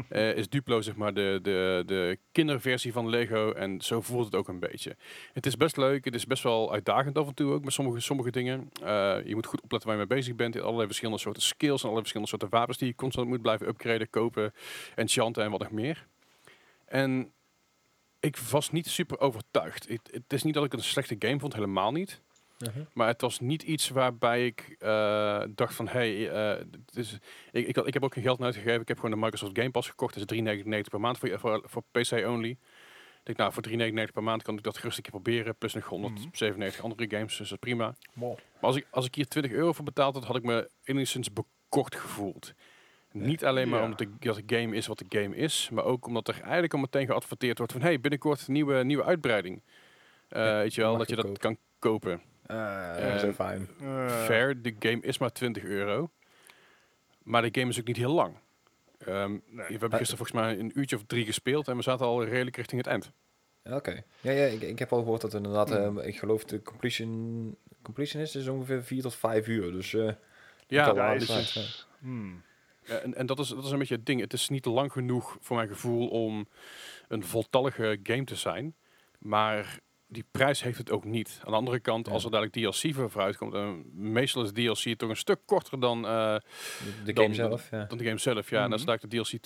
[0.09, 3.51] uh, is Duplo zeg maar de, de, de kinderversie van Lego.
[3.51, 4.95] En zo voelt het ook een beetje.
[5.33, 6.05] Het is best leuk.
[6.05, 8.69] Het is best wel uitdagend af en toe ook met sommige, sommige dingen.
[8.81, 8.87] Uh,
[9.25, 10.53] je moet goed opletten waar je mee bezig bent.
[10.53, 13.67] Je allerlei verschillende soorten skills en allerlei verschillende soorten wapens die je constant moet blijven
[13.67, 14.53] upgraden, kopen,
[14.95, 16.07] enchanten en wat nog meer.
[16.85, 17.31] En
[18.19, 19.87] ik was niet super overtuigd.
[19.87, 22.21] Het, het is niet dat ik het een slechte game vond, helemaal niet.
[22.59, 22.83] Mhm.
[22.93, 27.17] Maar het was niet iets waarbij ik uh, dacht van, hey, uh, is,
[27.51, 28.81] ik, ik, ik, heb ook geen geld uitgegeven.
[28.81, 30.19] Ik heb gewoon de Microsoft Game Pass gekocht.
[30.19, 32.49] Dat is 3,99 per maand voor, voor, voor PC only.
[32.49, 33.67] Ik denk, nou, voor
[34.07, 35.55] 3,99 per maand kan ik dat gerust een keer proberen.
[35.55, 37.95] Plus nog 197 mm andere games, dus dat is prima.
[38.13, 41.33] Maar als ik, als ik hier 20 euro voor betaald had, had ik me enigszins
[41.33, 42.53] bekort gevoeld.
[43.11, 46.07] Niet alleen maar omdat de, dat de game is wat de game is, maar ook
[46.07, 49.61] omdat er eigenlijk al meteen geadverteerd wordt van, hey, binnenkort nieuwe, nieuwe uitbreiding.
[50.29, 52.21] Uh, weet je wel, dat je dat kan kopen.
[52.51, 53.67] Uh, zo fijn.
[54.07, 56.09] Fair, de game is maar 20 euro.
[57.23, 58.37] Maar de game is ook niet heel lang.
[59.07, 59.65] Um, nee.
[59.67, 62.55] We hebben gisteren volgens mij een uurtje of drie gespeeld en we zaten al redelijk
[62.55, 63.11] richting het eind.
[63.63, 64.03] Oké.
[64.21, 65.97] Ja, ja ik, ik, heb al gehoord dat inderdaad, mm.
[65.97, 69.71] uh, ik geloof de completion, completion is, is ongeveer 4 tot 5 uur.
[69.71, 70.11] Dus uh,
[70.67, 72.43] ja, ja is, hmm.
[72.83, 74.21] en, en dat, is, dat is een beetje het ding.
[74.21, 76.47] Het is niet lang genoeg voor mijn gevoel om
[77.07, 78.75] een voltallige game te zijn.
[79.19, 79.79] Maar
[80.11, 81.39] die prijs heeft het ook niet.
[81.43, 84.97] Aan de andere kant, als er dadelijk DLC voor vooruit komt, en meestal is DLC
[84.97, 86.35] toch een stuk korter dan, uh,
[87.05, 87.71] de, game zelf.
[87.71, 87.85] Ja.
[87.85, 88.63] Dan de game zelf, ja.
[88.63, 89.39] En als daar de DLC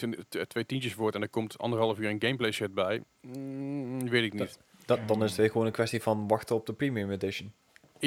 [0.47, 4.33] twee tientjes wordt en er komt anderhalf uur een gameplay shit bij, mm, weet ik
[4.33, 4.59] niet.
[4.85, 7.53] Dat, dan is het weer gewoon een kwestie van wachten op de premium edition.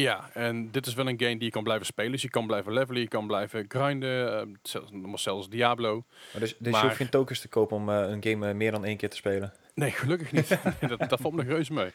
[0.00, 2.12] Ja, en dit is wel een game die je kan blijven spelen.
[2.12, 4.48] Dus je kan blijven levelen, je kan blijven grinden.
[4.48, 6.04] Uh, zelfs, zelfs Diablo.
[6.32, 8.84] Maar dus, dus je hoeft geen tokens te kopen om uh, een game meer dan
[8.84, 9.52] één keer te spelen?
[9.74, 10.58] Nee, gelukkig niet.
[10.88, 11.90] dat, dat valt me reuze mee.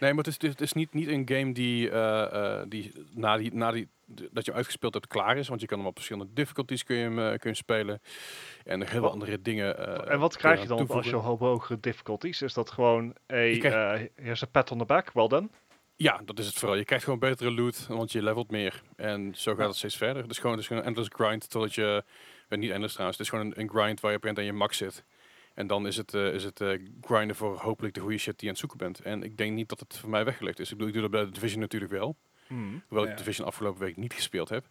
[0.00, 3.54] Nee, maar het is, het is niet, niet een game die, uh, die, na die,
[3.54, 5.48] na die dat je uitgespeeld hebt klaar is.
[5.48, 8.00] Want je kan hem op verschillende difficulties kun je hem, kun je spelen.
[8.64, 10.08] En nog heel veel andere dingen.
[10.08, 12.42] en wat krijg je dan als je hogere difficulties?
[12.42, 14.10] Is dat gewoon, hey, krijgt...
[14.14, 15.48] here's a pat on the back, well done?
[15.96, 16.76] Ja, dat is het vooral.
[16.76, 18.82] Je krijgt gewoon betere loot, want je levelt meer.
[18.96, 20.28] En zo gaat het steeds verder.
[20.28, 22.04] Dus gewoon, dus gewoon een endless grind totdat je...
[22.48, 24.52] Uh, niet endless trouwens, het is gewoon een, een grind waar je op aan je
[24.52, 25.04] max zit.
[25.54, 28.40] En dan is het, uh, is het uh, grinden voor hopelijk de goede shit die
[28.40, 29.00] je aan het zoeken bent.
[29.00, 30.70] En ik denk niet dat het voor mij weggelegd is.
[30.70, 32.16] Ik bedoel, ik doe dat bij de Division natuurlijk wel.
[32.48, 32.82] Mm.
[32.88, 34.64] Hoewel ik de Division afgelopen week niet gespeeld heb.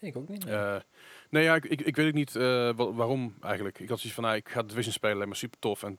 [0.00, 0.44] Ik ook niet.
[0.44, 0.80] Nee,
[1.30, 2.32] nee ja, ik, ik, ik, weet ook niet
[2.96, 3.78] waarom eigenlijk.
[3.78, 5.82] Ik had zoiets van, nou, ik ga de Division spelen, maar super tof.
[5.82, 5.98] En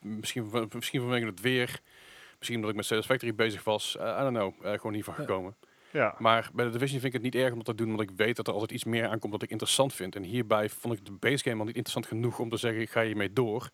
[0.00, 1.80] misschien, misschien vanwege het weer
[2.40, 3.96] Misschien omdat ik met Sales Factory bezig was.
[4.00, 4.64] Uh, I don't know.
[4.64, 5.56] Uh, gewoon hiervan gekomen.
[5.92, 6.14] Ja.
[6.18, 8.16] Maar bij de Division vind ik het niet erg om dat te doen, want ik
[8.16, 10.16] weet dat er altijd iets meer aankomt dat ik interessant vind.
[10.16, 12.90] En hierbij vond ik de base game al niet interessant genoeg om te zeggen, ik
[12.90, 13.70] ga hiermee door.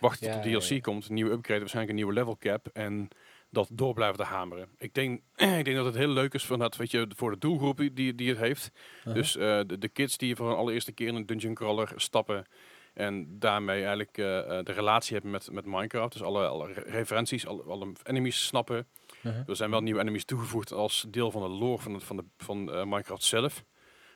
[0.00, 2.66] Wacht tot de DLC komt, een nieuwe upgrade, waarschijnlijk een nieuwe level cap.
[2.72, 3.08] En
[3.50, 4.68] dat door blijven te hameren.
[4.78, 5.20] Ik denk,
[5.58, 8.14] ik denk dat het heel leuk is voor, dat, weet je, voor de doelgroep die,
[8.14, 8.70] die het heeft.
[8.98, 9.14] Uh-huh.
[9.14, 12.46] Dus uh, de, de, kids die voor een allereerste keer in een dungeon crawler stappen.
[12.94, 14.26] En daarmee eigenlijk uh,
[14.62, 16.12] de relatie hebben met, met Minecraft.
[16.12, 18.86] Dus alle, alle referenties, alle, alle enemies snappen.
[19.22, 19.48] Uh-huh.
[19.48, 22.24] Er zijn wel nieuwe enemies toegevoegd als deel van de lore van, het, van, de,
[22.38, 23.64] van uh, Minecraft zelf.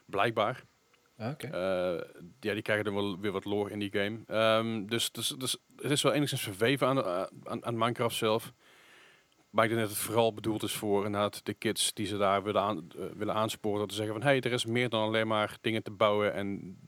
[0.07, 0.65] Blijkbaar.
[1.19, 1.51] Ah, okay.
[2.41, 4.19] ja, die krijgen dan wel weer wat lore in die game.
[4.59, 7.05] Um, dus, dus, dus het is wel enigszins verweven aan,
[7.45, 8.53] aan, aan Minecraft zelf.
[9.51, 12.43] Maar ik denk dat het vooral bedoeld is voor inderdaad de kids die ze daar
[12.43, 13.89] willen, aan, willen aansporen.
[13.89, 16.79] Te zeggen van, hé, hey, er is meer dan alleen maar dingen te bouwen en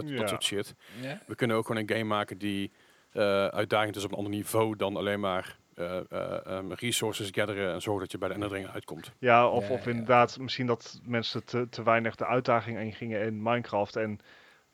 [0.00, 0.16] dat, ja.
[0.16, 0.74] dat soort shit.
[1.00, 1.20] Ja.
[1.26, 2.72] We kunnen ook gewoon een game maken die
[3.12, 7.72] uh, uitdagend is op een ander niveau dan alleen maar uh, uh, um, resources gatheren
[7.72, 9.12] en zorgen dat je bij de enderingen uitkomt.
[9.18, 13.96] Ja, of, of inderdaad misschien dat mensen te, te weinig de uitdaging ingingen in Minecraft
[13.96, 14.20] en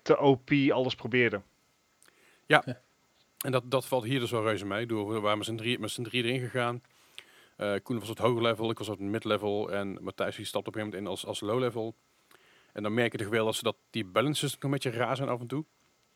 [0.02, 1.42] te OP alles probeerden.
[2.46, 2.64] Ja,
[3.44, 4.86] en dat, dat valt hier dus wel reuze mee.
[4.86, 6.82] Door, we waren met z'n drie, met z'n drie erin gegaan.
[7.56, 10.44] Uh, Koen was op het hoge level, ik was op het mid-level en Matthijs die
[10.44, 11.94] stapt op een gegeven moment in als, als low-level.
[12.72, 15.16] En dan merk je toch wel dat, ze dat die balances nog een beetje raar
[15.16, 15.64] zijn af en toe.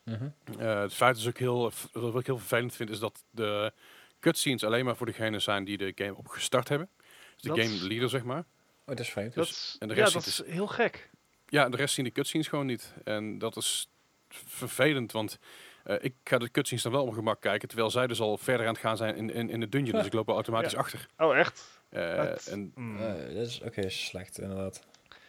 [0.05, 0.61] Uh -huh.
[0.61, 3.73] uh, het feit is ook heel, wat ik heel vervelend vind, is dat de
[4.21, 6.89] cutscenes alleen maar voor degenen zijn die de game opgestart hebben.
[6.97, 8.39] Dus de dat game leader, zeg maar.
[8.39, 9.35] Oh, dat is vreemd.
[9.35, 11.11] Dus, en de rest ja, dat is heel gek.
[11.49, 12.95] Ja, de rest zien de cutscenes gewoon niet.
[13.05, 13.91] En dat is
[14.29, 15.39] vervelend, want
[15.87, 18.67] uh, ik ga de cutscenes dan wel op gemak kijken, terwijl zij dus al verder
[18.67, 19.97] aan het gaan zijn in, in, in de dungeon.
[19.97, 20.79] Dus ik loop er automatisch ja.
[20.79, 21.07] achter.
[21.19, 21.81] Oh, echt?
[21.91, 22.99] Uh, en, mm.
[23.35, 24.87] dat is oké, okay, slecht inderdaad.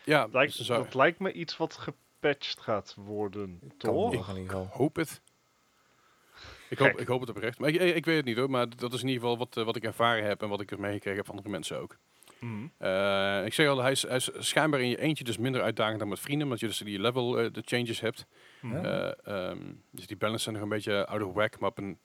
[0.07, 4.35] Ja, lijkt, dat lijkt me iets wat gepatcht gaat worden, toch?
[4.37, 5.21] Ik hoop het.
[6.69, 7.59] Ik hoop, ik hoop het oprecht.
[7.59, 8.49] Maar ik, ik, weet het niet hoor.
[8.49, 10.71] Maar dat is in ieder geval wat, uh, wat ik ervaren heb en wat ik
[10.71, 11.97] er meegekregen heb van andere mensen ook.
[12.39, 12.71] Mm.
[12.79, 15.99] Uh, ik zeg al, hij is, hij is, schijnbaar in je eentje dus minder uitdagend
[15.99, 18.25] dan met vrienden, omdat je dus die level uh, de changes hebt.
[18.61, 18.85] Mm.
[19.27, 21.97] Um, dus die balance zijn nog een beetje out of whack, maar op een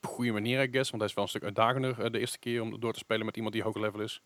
[0.00, 0.90] goede manier, I guess.
[0.90, 3.36] Want hij is wel een stuk uitdagender de eerste keer om door te spelen met
[3.36, 4.22] iemand die hoger level is.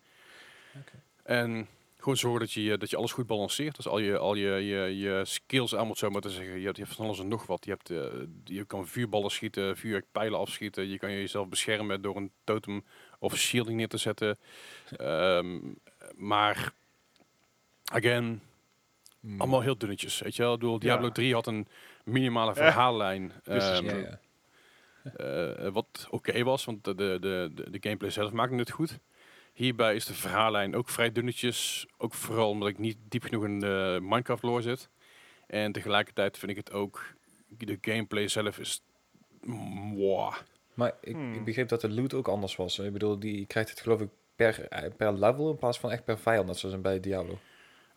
[0.71, 1.01] Okay.
[1.23, 1.69] En
[2.01, 3.77] gewoon zorgen dat je, dat je alles goed balanceert.
[3.77, 6.59] Dus al je, al je, je, je skills aan moet zo maar te zeggen.
[6.59, 7.65] Je hebt, je hebt van alles en nog wat.
[7.65, 8.05] Je, hebt, uh,
[8.45, 10.89] je kan vuurballen schieten, vuurpijlen afschieten.
[10.89, 12.85] Je kan jezelf beschermen door een totem
[13.19, 14.39] of shielding neer te zetten.
[15.01, 15.79] Um,
[16.17, 16.73] maar,
[17.85, 18.41] again,
[19.21, 19.41] mm.
[19.41, 20.21] allemaal heel dunnetjes.
[20.21, 20.53] Weet je wel?
[20.55, 21.13] Ik bedoel, Diablo ja.
[21.13, 21.69] 3 had een
[22.05, 23.33] minimale verhaallijn.
[23.45, 24.21] Um, ja, ja.
[25.21, 28.99] Uh, wat oké okay was, want de, de, de, de gameplay zelf maakte het goed.
[29.61, 31.87] Hierbij is de verhaallijn ook vrij dunnetjes.
[31.99, 34.89] Ook vooral omdat ik niet diep genoeg in de Minecraft lore zit.
[35.47, 37.15] En tegelijkertijd vind ik het ook...
[37.49, 38.83] De gameplay zelf is...
[39.41, 40.35] Mwah.
[40.75, 41.35] Maar ik, hmm.
[41.35, 42.79] ik begreep dat de loot ook anders was.
[42.79, 46.19] Ik bedoel, die krijgt het geloof ik per, per level in plaats van echt per
[46.19, 46.47] vijand.
[46.47, 47.39] Net zoals bij Diablo.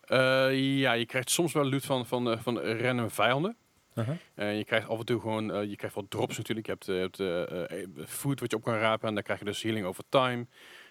[0.08, 3.56] Uh, ja, je krijgt soms wel loot van, van, van random vijanden.
[3.94, 4.16] Uh -huh.
[4.34, 6.66] En je krijgt af en toe gewoon, uh, je krijgt wel drops natuurlijk.
[6.66, 9.44] Je hebt, je hebt uh, food wat je op kan rapen en dan krijg je
[9.44, 10.46] dus healing over time.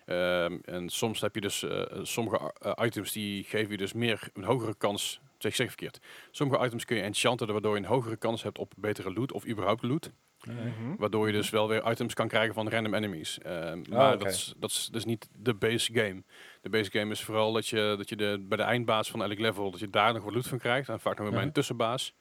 [0.06, 4.30] Um, en soms heb je dus uh, sommige uh, items die geven je dus meer
[4.34, 5.22] een hogere kans.
[5.38, 6.00] Zeg, zeg verkeerd.
[6.32, 9.48] Sommige items kun je enchanten waardoor je een hogere kans hebt op betere loot of
[9.48, 10.12] überhaupt loot.
[10.48, 10.96] Mm -hmm.
[10.98, 13.40] Waardoor je dus wel weer items kan krijgen van random enemies.
[13.46, 14.18] Um, oh, maar okay.
[14.18, 16.24] dat, is, dat is dus niet de base game.
[16.62, 19.40] De base game is vooral dat je, dat je de, bij de eindbaas van elk
[19.40, 20.90] level, dat je daar nog wat loot van krijgt.
[20.90, 22.14] En vaak nog weer bij een tussenbaas.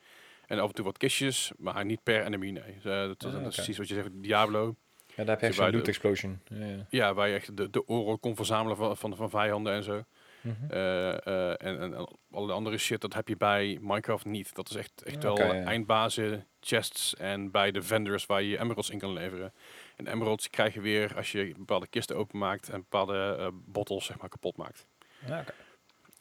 [0.47, 2.75] En af en toe wat kistjes, maar niet per enemy, nee.
[2.75, 4.77] Dus, uh, dat, oh, dat, is precies wat je zegt, Diablo.
[5.17, 6.41] Ja, daar heb je echt zo'n loot explosion.
[6.45, 6.87] Ja, ja.
[6.89, 10.05] ja, waar je echt de, de oro kon verzamelen van, van, van vijanden en zo.
[10.41, 10.71] Mm -hmm.
[10.73, 14.55] uh, uh, en, en, en alle andere shit, dat heb je bij Minecraft niet.
[14.55, 15.65] Dat is echt, echt okay, wel ja.
[15.65, 19.53] eindbazen, chests en bij de vendors waar je emeralds in kan leveren.
[19.97, 24.19] En emeralds krijg je weer als je bepaalde kisten openmaakt en bepaalde uh, bottles zeg
[24.19, 24.87] maar kapot maakt.
[25.27, 25.45] Ja,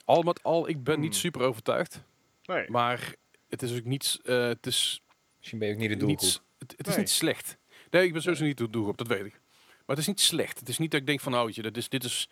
[0.06, 1.19] Al met al, ik ben niet hmm.
[1.19, 2.04] super overtuigd.
[2.43, 2.69] Nee.
[2.69, 3.15] Maar
[3.49, 4.19] het is ook niet...
[4.23, 5.01] Uh, het is
[5.38, 6.21] Misschien ben je ook niet de doelgroep.
[6.21, 7.58] Niet, het, het is niet slecht.
[7.91, 9.39] Nee, ik ben sowieso niet de doelgroep, dat weet ik.
[9.86, 10.60] Maar het is niet slecht.
[10.60, 12.30] Het is niet dat ik denk van, nou, je, dit is, dit is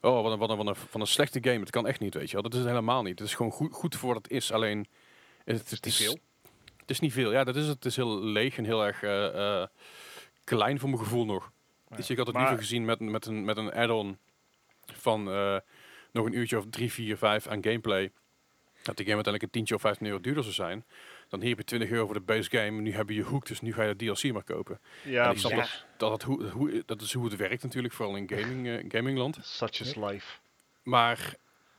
[0.00, 1.60] oh, wat een, wat een, wat een, van een slechte game.
[1.60, 2.42] Het kan echt niet, weet je wel.
[2.42, 3.18] Dat is het helemaal niet.
[3.18, 4.52] Het is gewoon goed, goed voor wat het is.
[4.52, 4.86] Alleen,
[5.44, 6.18] het, het is niet veel.
[6.76, 7.32] Het is niet veel.
[7.32, 7.74] Ja, dat is het.
[7.74, 9.64] Het is heel leeg en heel erg uh,
[10.44, 11.52] klein voor mijn gevoel nog.
[11.88, 11.96] Ja.
[11.96, 14.18] Dus ik had het liever gezien met, met een, met een add-on
[14.84, 15.56] van uh,
[16.12, 18.12] nog een uurtje of drie, vier, vijf aan gameplay.
[18.82, 20.84] Dat die game uiteindelijk een tientje of 15 euro duurder zou zijn.
[21.32, 22.80] Dan hier heb je 20 euro voor de base game.
[22.80, 24.80] Nu heb je je hoek, dus nu ga je de DLC maar kopen.
[25.02, 28.28] Ja, ik snap dat, dat, hoe, hoe, dat is hoe het werkt natuurlijk, vooral in
[28.28, 29.38] gaming, uh, gamingland.
[29.42, 30.38] Such is life.
[30.82, 31.18] Maar,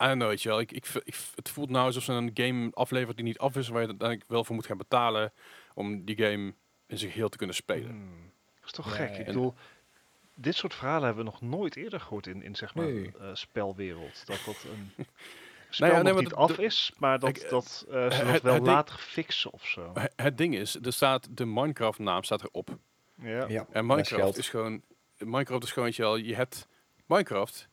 [0.02, 0.60] I don't know, weet je wel.
[0.60, 3.68] Ik, ik, ik, het voelt nou alsof ze een game aflevert die niet af is,
[3.68, 5.34] waar je uiteindelijk wel voor moet gaan betalen
[5.74, 6.54] om die game
[6.88, 7.90] in zijn geheel te kunnen spelen.
[7.90, 8.32] Hmm.
[8.56, 9.18] Dat is toch gek?
[9.18, 9.54] Ik bedoel,
[10.36, 13.12] dit soort verhalen hebben we nog nooit eerder gehoord in, in zeg maar, nee.
[13.22, 14.26] uh, spelwereld.
[14.26, 14.92] Dat dat een
[15.74, 18.60] spel nou ja, nee, niet af is, maar dat, ik, dat uh, ze het, wel
[18.60, 19.94] later fixen of zo.
[20.16, 22.78] Het ding is, er staat de Minecraft naam staat erop.
[23.22, 23.48] Ja.
[23.48, 24.82] ja en Minecraft is gewoon,
[25.18, 26.68] Minecraft is gewoon, je, wel, je hebt
[27.06, 27.70] Minecraft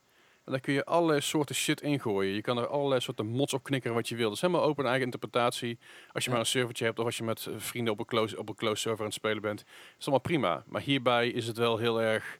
[0.51, 2.35] en daar kun je allerlei soorten shit ingooien.
[2.35, 4.27] Je kan er allerlei soorten mods op knikkeren wat je wil.
[4.27, 5.79] Dat is helemaal open eigen interpretatie.
[6.13, 8.49] Als je maar een servertje hebt of als je met vrienden op een close, op
[8.49, 9.65] een close server aan het spelen bent,
[9.99, 10.65] is allemaal prima.
[10.67, 12.39] Maar hierbij is het wel heel erg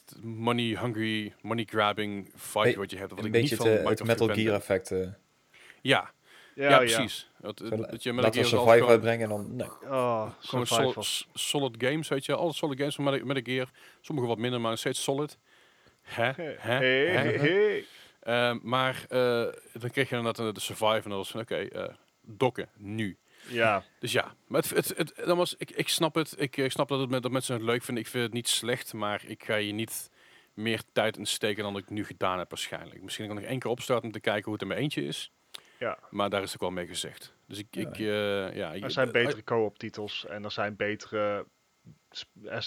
[0.00, 3.10] het money hungry, money grabbing fight wat je hebt.
[3.10, 4.90] Wat een ik beetje niet van het Metal Gear effect.
[4.90, 5.08] Uh.
[5.80, 6.10] Ja.
[6.54, 7.30] Ja, ja, precies.
[7.40, 9.56] Dat, dat je Metal Gear Survive uitbrengen en dan...
[9.56, 9.68] Nee.
[9.82, 12.34] Oh, gewoon solid, solid games, weet je.
[12.34, 13.68] Alle solid games van Metal Gear.
[14.00, 15.38] Sommige wat minder, maar steeds solid.
[16.02, 16.32] Hè?
[16.36, 16.52] Hè?
[16.58, 17.84] Hey, hey.
[18.26, 19.18] Uh, maar uh,
[19.72, 23.16] dan kreeg je inderdaad de Survive en dat was van, oké, okay, uh, dokken, nu.
[23.48, 23.84] Ja.
[23.98, 26.34] Dus ja, maar het, het, het, dan was, ik, ik snap het.
[26.38, 28.04] Ik, ik snap dat, het met, dat mensen het leuk vinden.
[28.04, 30.10] Ik vind het niet slecht, maar ik ga je niet
[30.54, 33.02] meer tijd in steken dan ik nu gedaan heb waarschijnlijk.
[33.02, 35.04] Misschien kan ik nog één keer opstarten om te kijken hoe het er met eentje
[35.04, 35.32] is.
[35.78, 35.98] Ja.
[36.10, 37.34] Maar daar is ook wel mee gezegd.
[37.46, 38.74] Dus ik, ik uh, ja.
[38.74, 41.46] Er zijn betere co-op titels en er zijn betere...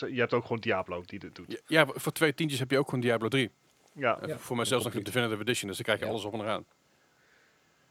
[0.08, 1.62] Je hebt ook gewoon Diablo die dit doet.
[1.68, 3.52] Ja, voor twee tientjes heb je ook gewoon Diablo 3.
[3.94, 4.20] Ja.
[4.38, 6.66] Voor mijzelf nog de Definitive Edition, dus dan krijg je alles op en eraan.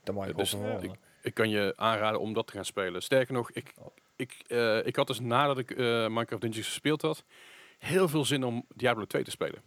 [0.03, 0.91] Dan mag je dus, ik,
[1.25, 3.03] ik kan je aanraden om dat te gaan spelen.
[3.03, 3.75] Sterker nog, ik,
[4.17, 7.25] ik, uh, ik had dus nadat ik uh, Minecraft Dungeons gespeeld had,
[7.79, 9.63] heel veel zin om Diablo 2 te spelen.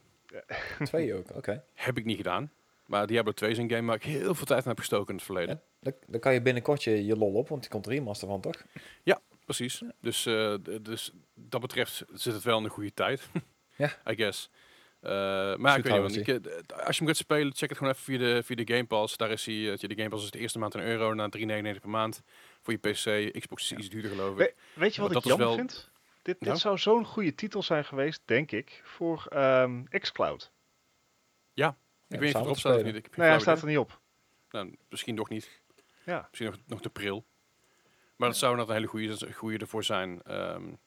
[0.84, 1.64] Twee ook, oké.
[1.74, 2.52] Heb ik niet gedaan.
[2.86, 5.16] Maar Diablo 2 is een game waar ik heel veel tijd aan heb gestoken in
[5.16, 5.62] het verleden.
[5.80, 8.42] Ja, dan, kan je binnenkort je, je lol op, want die komt er remaster van,
[8.42, 8.66] toch?
[9.04, 9.84] Ja, precies.
[10.02, 13.30] Dus, uh, dus dat betreft zit het wel in een goede tijd.
[13.76, 13.98] ja.
[14.12, 14.50] I guess.
[15.08, 17.94] Uh, maar ik weet niet, ik, eh, als je hem gaat spelen, check het gewoon
[17.94, 19.18] even via de, via de Game Pass.
[19.18, 21.82] Daar is hij, uh, de Game Pass is de eerste maand een euro, na 3,99
[21.82, 22.24] per maand.
[22.62, 24.56] Voor je PC, Xbox is iets duurder geloof ik.
[24.74, 25.56] weet je wat ik jammer wel...
[25.56, 25.90] vind?
[26.22, 30.52] Dit, dit zou zo'n goede titel zijn geweest, denk ik, voor um, xCloud.
[31.54, 32.96] Ja, ik weet niet of het erop staat of niet.
[32.96, 34.00] Ik nee, hij staat er niet op.
[34.52, 35.62] Nou, misschien nog niet.
[36.06, 36.28] Ja.
[36.30, 37.26] Misschien nog, nog te pril.
[38.16, 40.22] Maar dat zou nog een hele goede, goede ervoor zijn.
[40.32, 40.78] Um,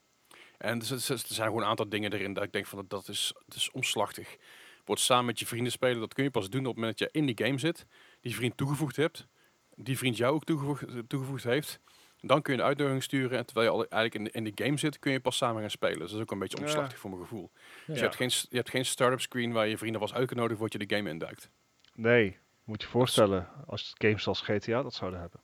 [0.60, 3.32] en er, zijn gewoon een aantal dingen erin dat ik denk van dat, dat is,
[3.46, 4.36] dat is omslachtig.
[4.84, 7.08] Wordt samen met je vrienden spelen, dat kun je pas doen op het moment dat
[7.12, 7.86] je in die game zit,
[8.20, 9.26] die vriend toegevoegd hebt,
[9.74, 11.80] die vriend jou ook toegevoegd, toegevoegd heeft.
[12.20, 14.64] Dan kun je de uitnodiging sturen en terwijl je al eigenlijk in de, in de
[14.64, 15.98] game zit, kun je pas samen gaan spelen.
[15.98, 17.50] Dus dat is ook een beetje omslachtig voor mijn gevoel.
[17.86, 20.80] Dus je hebt geen, je hebt geen start-up screen waar je vrienden was uitgenodigd voordat
[20.80, 21.50] je de game induikt.
[21.94, 25.40] Nee, moet je voorstellen als games als GTA dat zouden hebben.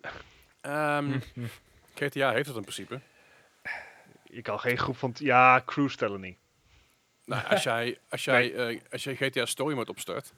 [0.68, 1.22] Um,
[1.94, 3.00] GTA heeft het in principe
[4.30, 5.14] je kan geen groep van...
[5.18, 6.38] Ja, crew stellen niet.
[7.24, 10.34] Nou, als jij, als jij, uh, als jij GTA Story Mode opstart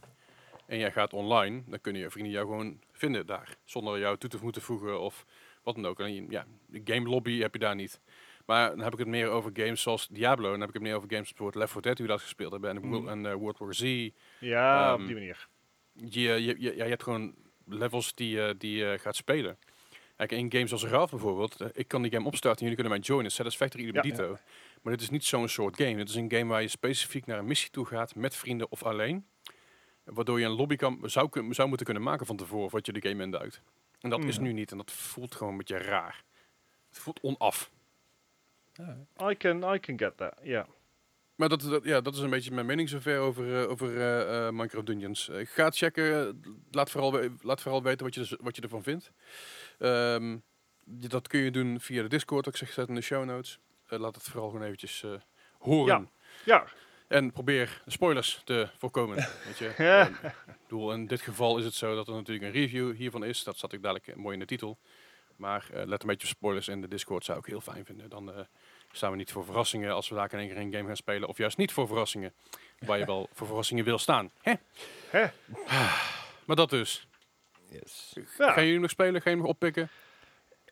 [0.67, 3.57] en jij gaat online, dan kunnen je vrienden jou gewoon vinden daar.
[3.65, 5.25] Zonder jou toe te moeten voegen of
[5.63, 6.01] wat dan ook.
[6.01, 8.01] En ja, de game lobby heb je daar niet.
[8.47, 10.45] Maar dan heb ik het meer over games zoals Diablo.
[10.45, 12.21] En dan heb ik het meer over games bijvoorbeeld Left 4 Dead, die we dat
[12.21, 12.71] gespeeld hebben.
[12.71, 13.09] En, mm.
[13.09, 14.11] en uh, World War Z.
[14.39, 15.49] Ja, um, op die manier.
[15.93, 19.59] Je, je, je, ja, je hebt gewoon levels die, uh, die je gaat spelen.
[20.19, 22.99] Kijk, in games als Ralph bijvoorbeeld, eh, ik kan die game opstarten en jullie kunnen
[22.99, 23.31] mij joinen.
[23.31, 24.37] Satisfactory idem dito.
[24.83, 25.97] Maar dit is niet zo'n soort game.
[25.97, 28.83] Dit is een game waar je specifiek naar een missie toe gaat met vrienden of
[28.83, 29.27] alleen.
[30.05, 33.09] Waardoor je een lobby kan, zou, zou moeten kunnen maken van tevoren wat je de
[33.09, 33.63] game induikt.
[34.01, 34.45] En dat is hmm.
[34.45, 36.25] nu niet en dat voelt gewoon een beetje raar.
[36.89, 37.71] Het voelt onaf.
[39.31, 40.67] I can, I can get that, ja.
[41.35, 44.51] Maar dat, dat, ja, dat is een beetje mijn mening zover over, uh, over uh,
[44.51, 45.29] Minecraft Dungeons.
[45.29, 46.43] Uh, ga het checken.
[46.71, 49.13] Laat vooral, laat vooral weten wat je, dus, wat je ervan vindt.
[49.79, 50.43] Um,
[50.85, 53.59] dat kun je doen via de Discord, ik zeg in de show notes.
[53.89, 55.13] Uh, laat het vooral gewoon eventjes uh,
[55.59, 56.11] horen.
[56.45, 56.55] Ja.
[56.55, 56.67] ja.
[57.09, 59.17] En probeer spoilers te voorkomen.
[59.47, 60.09] weet je?
[60.71, 63.45] um, in dit geval is het zo dat er natuurlijk een review hiervan is.
[63.45, 64.79] Dat zat ik dadelijk mooi in de titel.
[65.37, 68.11] Maar let een beetje op spoilers in de Discord, zou ik heel fijn vinden.
[68.11, 68.47] Dan
[68.93, 71.29] staan we niet voor verrassingen als we daar in één keer een game gaan spelen.
[71.29, 72.33] Of juist niet voor verrassingen,
[72.79, 74.31] waar je wel voor verrassingen wil staan.
[74.43, 74.55] Hè?
[75.11, 75.27] Hè?
[76.45, 77.08] Maar dat dus.
[77.71, 78.17] Yes.
[78.37, 79.23] Ga je nog spelen?
[79.23, 79.89] Ga je nog oppikken?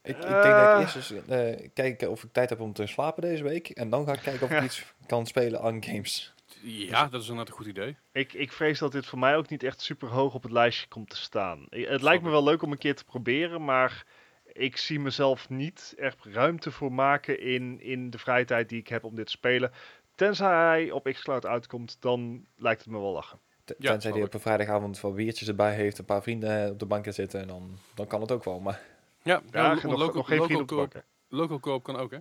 [0.03, 2.87] Ik, ik denk dat ik eerst eens uh, kijken of ik tijd heb om te
[2.87, 3.69] slapen deze week.
[3.69, 6.35] En dan ga ik kijken of ik iets kan spelen aan games.
[6.63, 7.97] Ja, dat is inderdaad een goed idee.
[8.13, 10.89] Ik, ik vrees dat dit voor mij ook niet echt super hoog op het lijstje
[10.89, 11.67] komt te staan.
[11.71, 14.05] Het lijkt me wel leuk om een keer te proberen, maar
[14.53, 18.89] ik zie mezelf niet echt ruimte voor maken in, in de vrije tijd die ik
[18.89, 19.73] heb om dit te spelen.
[20.15, 23.41] Tenzij hij op Xcloud uitkomt, dan lijkt het me wel lachen.
[23.79, 26.87] Ja, tenzij hij op een vrijdagavond wat biertjes erbij heeft, een paar vrienden op de
[26.87, 28.61] bank zitten, en dan, dan kan het ook wel.
[28.61, 28.81] Maar...
[29.23, 32.19] Ja, ja, ja nog, local, nog geen vrienden op Local co kan ook, hè?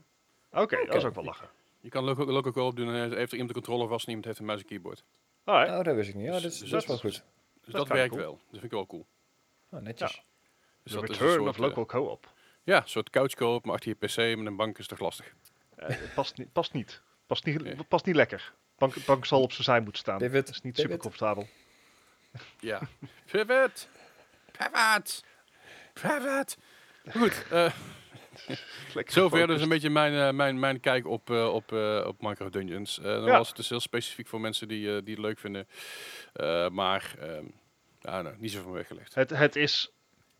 [0.62, 1.50] Oké, dat is ook wel lachen.
[1.80, 4.26] Je kan local, local co-op doen en heeft er iemand de controller vast en iemand
[4.26, 5.04] heeft een muis en keyboard.
[5.46, 6.26] Oh, dat wist ik niet.
[6.26, 7.24] Ja, dat is, dus, dat is wel goed.
[7.64, 8.32] Dus dat, werkt wel.
[8.32, 9.06] Dat vind ik wel cool.
[9.72, 10.24] Oh, netjes.
[10.84, 12.34] Dus The return of local co-op.
[12.64, 15.34] Ja, een soort couch co-op, maar achter je pc met een bank is toch lastig.
[15.80, 17.02] Uh, past, niet, past niet.
[17.26, 18.54] Past niet, past niet lekker.
[18.78, 20.20] Bank, bank zal op zijn zij moeten staan.
[20.20, 21.48] David, is niet super comfortabel.
[22.60, 22.80] Ja.
[23.32, 23.88] Pivot!
[24.52, 25.24] Pivot!
[25.94, 26.58] Pivot!
[27.12, 27.46] Goed.
[27.52, 27.72] Uh,
[29.06, 31.72] zover dus een beetje mijn, uh, mijn, mijn kijk op, uh, op,
[32.06, 32.96] op Minecraft Dungeons.
[32.96, 33.38] dan ja.
[33.38, 35.68] was het dus heel specifiek voor mensen die, die het leuk vinden.
[36.72, 37.46] maar ehm,
[38.00, 39.16] ja, nou, niet zo van weggelegd.
[39.16, 39.92] Het, het is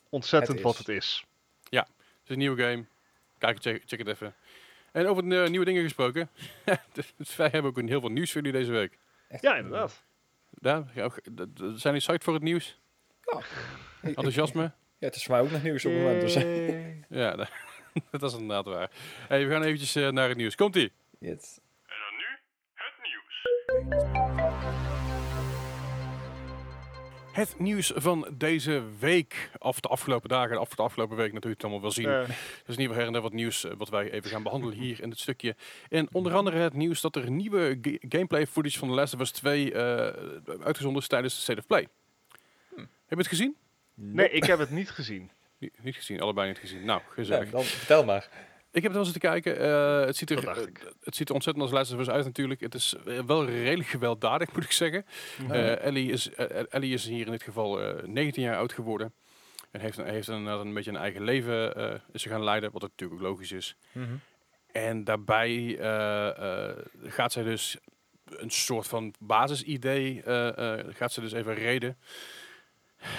[0.10, 1.26] ontzettend wat het is.
[1.70, 2.86] Ja, het is een nieuwe game.
[3.38, 4.36] Kijk, check, check het even.
[4.96, 6.30] En over de, nieuwe dingen gesproken.
[7.18, 8.98] dus wij hebben ook een heel veel nieuws voor jullie deze week.
[9.42, 10.04] Ja, inderdaad.
[10.62, 12.78] Ja, zijn jullie site voor het nieuws?
[14.02, 14.10] Ja.
[14.10, 14.62] Enthousiasme?
[14.62, 14.72] Ja,
[15.08, 16.22] het is voor mij ook nog nieuws op het moment.
[16.22, 16.34] Dus.
[17.22, 17.36] ja,
[18.12, 18.92] dat is inderdaad waar.
[19.28, 20.56] Hey, we gaan eventjes uh, naar het nieuws.
[20.56, 20.92] Komt-ie?
[21.20, 21.60] Yes.
[21.86, 22.40] En dan nu
[22.74, 24.25] het nieuws.
[27.36, 31.82] Het nieuws van deze week, of de afgelopen dagen, of de afgelopen week natuurlijk allemaal
[31.82, 32.08] wel zien.
[32.08, 32.30] Uh.
[32.66, 35.10] Dus niet her en der wat nieuws eh, wat wij even gaan behandelen hier in
[35.10, 35.56] dit stukje.
[35.90, 39.32] En onder andere het nieuws dat er nieuwe gameplay footage van The Last of Us
[39.32, 39.78] 2 uh,
[40.64, 41.88] uitgezonden is tijdens de State of Play.
[42.70, 42.80] Hm.
[42.80, 43.56] Heb je het gezien?
[43.94, 45.32] Nee, ik heb het niet gezien.
[45.58, 46.86] Niet, niet gezien, allebei niet gezien.
[46.86, 47.46] Nou, gezellig.
[47.46, 48.30] Ja, dan vertel maar.
[48.76, 49.62] Ik heb het wel eens te kijken.
[49.62, 50.66] Uh, het, ziet er, uh,
[51.04, 52.60] het ziet er ontzettend als Last of Us uit natuurlijk.
[52.60, 55.06] Het is uh, wel redelijk gewelddadig, moet ik zeggen.
[55.42, 56.30] Mm Ellie, is,
[56.70, 59.14] Ellie is hier in dit geval 19 jaar oud geworden.
[59.72, 61.76] En heeft, een, heeft een, een beetje een eigen leven
[62.12, 63.76] is ze gaan leiden, wat natuurlijk logisch is.
[63.92, 64.20] Mm -hmm.
[64.72, 65.78] En daarbij
[67.04, 67.78] gaat zij dus
[68.26, 70.22] een soort van basisidee,
[70.90, 71.98] gaat ze dus even reden.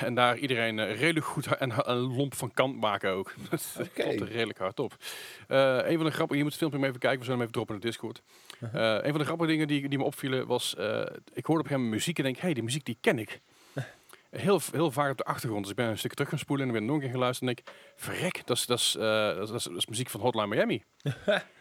[0.05, 3.35] En daar iedereen uh, redelijk goed en een lomp van kant maken ook.
[3.51, 4.17] dat okay.
[4.17, 4.97] er redelijk hard op.
[5.49, 7.53] Uh, een van de grappige, je moet het filmpje even kijken, we zullen hem even
[7.53, 8.23] droppen in de Discord.
[8.61, 9.05] Uh -huh.
[9.05, 10.75] een van de grappige dingen die, die me opvielen was,
[11.33, 13.41] ik hoorde op hem muziek en denk, hey, die muziek die ken ik.
[14.31, 15.63] heel, heel vaak op de achtergrond.
[15.63, 17.55] Dus ik ben een stuk terug gaan spoelen en ben nog een keer geluisterd en
[17.57, 20.85] denk, verrek, dat is, dat is, dat is, dat is muziek van Hotline Miami.
[21.03, 21.15] dus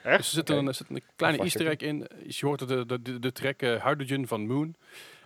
[0.04, 0.62] er zit, okay.
[0.62, 2.08] een, er zit een kleine easter egg in.
[2.28, 4.76] Je hoort de, de, de, de track Hydrogen van Moon.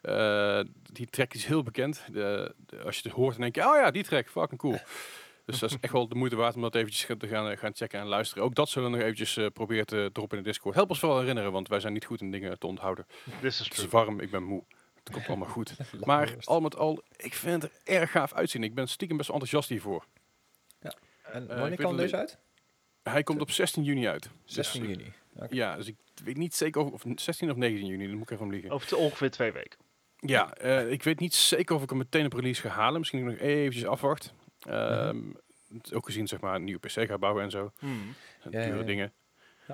[0.03, 2.03] Uh, die track is heel bekend.
[2.11, 4.77] De, de, als je het hoort, dan denk je, oh ja, die track, fucking cool.
[5.45, 7.99] dus dat is echt wel de moeite waard om dat eventjes te gaan, gaan checken
[7.99, 8.43] en luisteren.
[8.43, 10.75] Ook dat zullen we nog eventjes uh, proberen te droppen in de Discord.
[10.75, 13.05] Help ons wel herinneren, want wij zijn niet goed in dingen te onthouden.
[13.41, 14.63] This is het is warm, ik ben moe.
[15.03, 15.75] Het komt allemaal goed.
[16.05, 18.63] maar al met al, ik vind het er erg gaaf uitzien.
[18.63, 20.05] Ik ben stiekem best enthousiast hiervoor.
[20.81, 20.93] Ja.
[21.23, 22.37] En uh, wanneer kan deze uit?
[23.03, 24.29] Hij komt op 16 juni uit.
[24.45, 25.13] 16 dus, juni.
[25.35, 25.47] Okay.
[25.51, 28.35] Ja, dus ik weet niet zeker of, of 16 of 19 juni, dan moet ik
[28.35, 28.71] even liegen.
[28.71, 29.79] Over ongeveer twee weken.
[30.19, 32.99] Ja, uh, ik weet niet zeker of ik hem meteen op release ga halen.
[32.99, 34.33] Misschien nog eventjes afwacht.
[34.69, 35.35] Um,
[35.93, 37.71] Ook gezien zeg maar een nieuwe PC ga bouwen en zo.
[37.79, 38.15] Mm.
[38.43, 39.13] Ja, dure ja, dingen.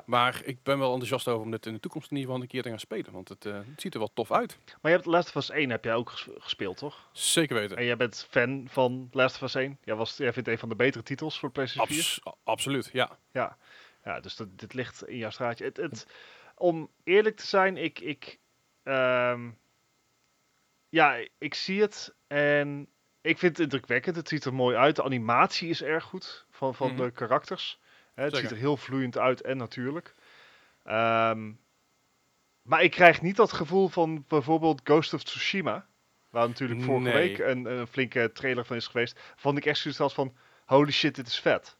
[0.05, 2.51] Maar ik ben wel enthousiast over om dit in de toekomst in ieder geval een
[2.51, 3.11] keer te gaan spelen.
[3.11, 4.57] Want het, uh, het ziet er wel tof uit.
[4.81, 7.09] Maar je hebt Last of Us 1 heb jij ook gespeeld, toch?
[7.11, 7.77] Zeker weten.
[7.77, 9.77] En jij bent fan van Last of Us 1?
[9.83, 12.19] Jij, was, jij vindt een van de betere titels voor PlayStation 4?
[12.23, 13.17] Abs absoluut, ja.
[13.31, 13.57] Ja,
[14.03, 15.65] ja dus dat, dit ligt in jouw straatje.
[15.65, 16.07] Het, het,
[16.55, 17.99] om eerlijk te zijn, ik...
[17.99, 18.39] ik
[18.83, 19.57] um,
[20.95, 22.87] ja, ik zie het en
[23.21, 24.15] ik vind het indrukwekkend.
[24.15, 24.95] Het ziet er mooi uit.
[24.95, 27.05] De animatie is erg goed van, van mm -hmm.
[27.05, 27.79] de karakters.
[28.13, 30.13] Hè, het ziet er heel vloeiend uit en natuurlijk.
[30.85, 31.59] Um,
[32.61, 35.87] maar ik krijg niet dat gevoel van bijvoorbeeld Ghost of Tsushima.
[36.29, 37.13] Waar natuurlijk vorige nee.
[37.13, 39.19] week een, een, flinke trailer van is geweest.
[39.35, 41.77] Vond ik echt zoiets van, holy shit, dit is vet.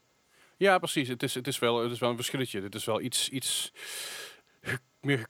[0.57, 1.07] Ja, precies.
[1.07, 2.61] Het is, het is, wel, het is wel een verschilletje.
[2.61, 3.29] Dit is wel iets...
[3.29, 3.71] iets
[5.05, 5.27] meer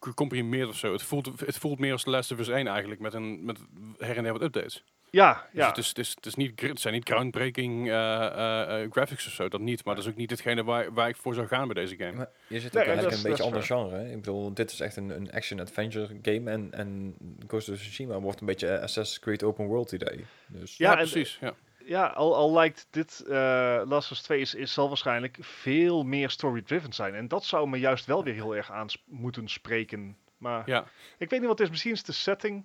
[0.00, 0.92] gecomprimeerd of zo.
[0.92, 3.58] Het voelt, het voelt meer als The Last of Us 1 eigenlijk, met, een, met
[3.98, 4.84] her en her wat updates.
[5.10, 5.68] Ja, dus ja.
[5.68, 9.32] Het, is, het, is, het, is niet, het zijn niet groundbreaking uh, uh, graphics of
[9.32, 9.84] zo, dat niet.
[9.84, 12.12] Maar dat is ook niet hetgene waar, waar ik voor zou gaan bij deze game.
[12.12, 13.96] Maar je zit ook nee, eigenlijk een beetje ander genre.
[13.96, 14.08] Hè?
[14.10, 17.14] Ik bedoel, dit is echt een, een action-adventure game en, en
[17.46, 20.24] Ghost of Tsushima wordt een beetje Assassin's Creed open world idee.
[20.46, 20.76] Dus.
[20.76, 21.38] Ja, ja precies.
[21.40, 21.54] Ja
[21.86, 26.02] Ja, al, al lijkt dit uh, Last of Us 2 is, is, zal waarschijnlijk veel
[26.02, 27.14] meer story-driven zijn.
[27.14, 30.16] En dat zou me juist wel weer heel erg aan moeten spreken.
[30.38, 30.84] Maar ja.
[31.18, 31.70] ik weet niet wat het is.
[31.70, 32.64] Misschien is de setting.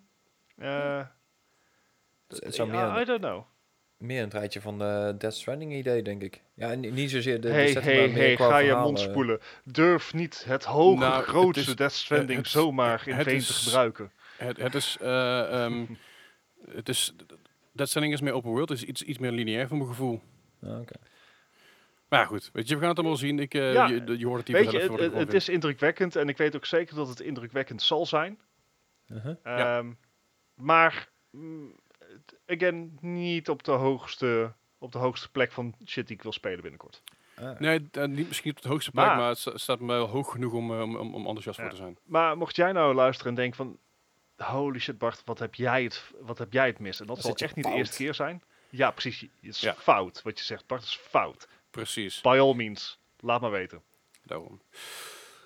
[0.57, 1.01] Uh,
[2.28, 3.43] het zou meer, I don't know.
[3.97, 6.41] Meer een draadje van de Death Stranding idee, denk ik.
[6.53, 9.39] Ja, niet zozeer de, hey, de hey, hey, ga je mond spoelen.
[9.63, 14.11] Durf niet het hoge, nou, grootste Death Stranding het, zomaar in Veen te gebruiken.
[14.38, 14.97] Het, het is...
[15.01, 15.97] Uh, um,
[16.78, 17.15] het is
[17.72, 20.22] Dead Stranding is meer open world, is iets, iets meer lineair voor mijn gevoel.
[20.63, 20.95] Ah, oké.
[22.11, 22.49] Maar ja, goed.
[22.53, 23.39] Weet je, we gaan het allemaal zien.
[23.39, 26.30] Ik, uh, ja, je, je, hoort het hier weet je, het, het is indrukwekkend en
[26.30, 28.39] ik weet ook zeker dat het indrukwekkend zal zijn.
[29.07, 29.78] Uh -huh.
[29.78, 29.97] um,
[30.55, 31.76] Maar, mm,
[32.45, 36.61] again, niet op de hoogste, op de hoogste plek van shit die ik wil spelen
[36.61, 37.03] binnenkort.
[37.36, 37.59] Ah.
[37.59, 40.32] Nee, uh, niet misschien op de hoogste plek, maar, maar het staat me wel hoog
[40.32, 41.63] genoeg om, om, om, om enthousiast ja.
[41.63, 41.97] voor te zijn.
[42.05, 43.78] Maar mocht jij nou luisteren en denken van,
[44.41, 46.99] holy shit Bart, wat heb jij het, wat heb jij het mis?
[46.99, 48.43] En dat zal echt niet de eerste keer zijn.
[48.69, 49.19] Ja, precies.
[49.19, 50.67] Het is fout wat je zegt.
[50.67, 51.47] Bart is fout.
[51.71, 52.21] Precies.
[52.21, 52.99] By all means.
[53.19, 53.81] Laat maar weten.
[54.23, 54.61] Daarom.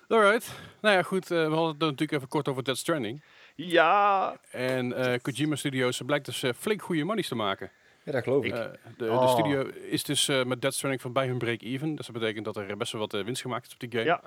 [0.08, 0.52] Alright.
[0.80, 1.30] Nou ja, goed.
[1.30, 3.22] Uh, we hadden het natuurlijk even kort over Dead Stranding.
[3.54, 4.36] Ja.
[4.50, 7.70] En uh, Kojima Studios blijkt dus uh, flink goede monies te maken.
[8.04, 8.54] Ja, dat geloof ik.
[8.54, 9.32] de, de, oh.
[9.32, 11.94] studio is dus met Dead Stranding van bij hun break-even.
[11.94, 14.04] Dus dat betekent dat er best wel wat winst gemaakt is op die game.
[14.04, 14.22] Ja.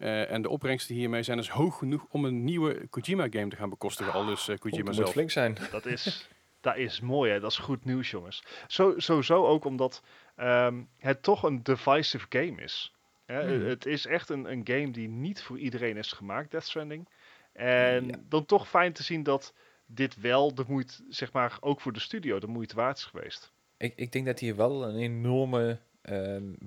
[0.00, 3.70] Uh, en de opbrengsten hiermee zijn dus hoog genoeg om een nieuwe Kojima-game te gaan
[3.70, 4.12] bekostigen.
[4.12, 5.04] Al dus uh, Kojima zelf.
[5.04, 5.56] moet flink zijn.
[5.70, 6.28] Dat is,
[6.60, 7.40] dat is mooi, hè?
[7.40, 8.42] dat is goed nieuws, jongens.
[8.66, 10.02] Zo, sowieso ook omdat
[10.36, 12.94] um, het toch een divisive game is.
[13.26, 13.56] Hè?
[13.56, 13.66] Hmm.
[13.66, 17.08] Het is echt een, een game die niet voor iedereen is gemaakt, Death Stranding.
[17.52, 19.54] En dan toch fijn te zien dat
[19.86, 23.52] dit wel de moeite, zeg maar, ook voor de studio de moeite waard is geweest.
[23.76, 25.80] Ik, ik denk dat hier wel een enorme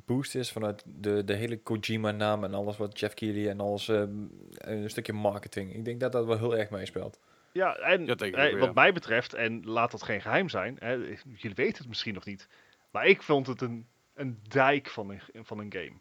[0.05, 4.31] boost is vanuit de, de hele Kojima-naam en alles wat Jeff Keighley en alles, um,
[4.57, 5.73] een stukje marketing.
[5.73, 7.19] Ik denk dat dat wel heel erg meespeelt.
[7.51, 11.77] Ja, en eh, wat mij betreft, en laat dat geen geheim zijn, hè, jullie weten
[11.77, 12.47] het misschien nog niet,
[12.91, 15.93] maar ik vond het een, een dijk van een, van een game.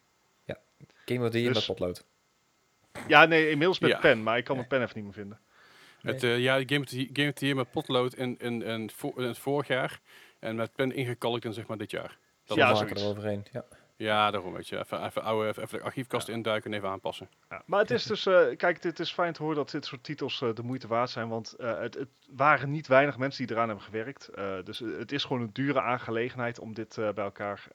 [0.44, 0.58] Ja,
[1.04, 2.04] game wat je dus, met potlood.
[3.08, 5.40] Ja, nee, inmiddels met pen, maar ik kan mijn pen even niet meer vinden.
[6.02, 10.00] Het, uh, ja, game, game hier met potlood in, in, in, in, het vorig jaar
[10.38, 12.18] en met pen ingekalkt in zeg maar dit jaar.
[12.44, 13.46] Dat ja, maken er overheen.
[13.52, 13.64] Ja.
[14.02, 14.78] Ja, daarom weet je.
[14.78, 17.28] Even, even, oude, even, even de archiefkast induiken en even aanpassen.
[17.48, 20.04] Ja, maar het is dus, uh, kijk, het is fijn te horen dat dit soort
[20.04, 21.28] titels uh, de moeite waard zijn.
[21.28, 24.30] Want uh, het, het, waren niet weinig mensen die eraan hebben gewerkt.
[24.64, 27.66] dus het is gewoon een dure aangelegenheid om dit bij elkaar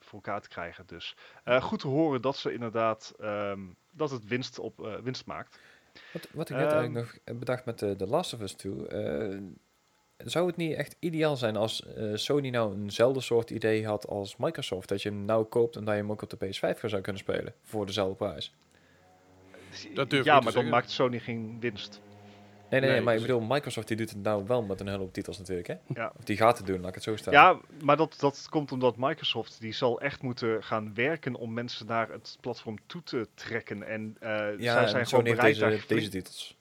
[0.00, 0.86] voor elkaar te krijgen.
[0.86, 1.16] Dus
[1.60, 5.58] goed te horen dat ze inderdaad, um, dat het winst, op, winst maakt.
[6.12, 8.72] Wat, wat ik net um, eigenlijk nog bedacht met de, de Last of Us 2
[10.16, 14.36] zou het niet echt ideaal zijn als uh, Sony nou eenzelfde soort idee had als
[14.36, 14.88] Microsoft?
[14.88, 17.22] Dat je hem nou koopt en dat je hem ook op de PS5 zou kunnen
[17.22, 18.54] spelen voor dezelfde prijs?
[19.94, 22.00] Dat durf ja, maar dan maakt Sony geen winst.
[22.70, 24.98] Nee, nee, nee, maar ik bedoel, Microsoft die doet het nou wel met een hele
[24.98, 25.74] hoop titels natuurlijk, hè?
[25.94, 26.12] Ja.
[26.18, 27.32] Of die gaat het doen, laat ik het zo staan.
[27.32, 31.86] Ja, maar dat, dat komt omdat Microsoft, die zal echt moeten gaan werken om mensen
[31.86, 33.82] naar het platform toe te trekken.
[33.82, 36.56] En uh, ja, zij zijn gewoon bereid deze, deze titels.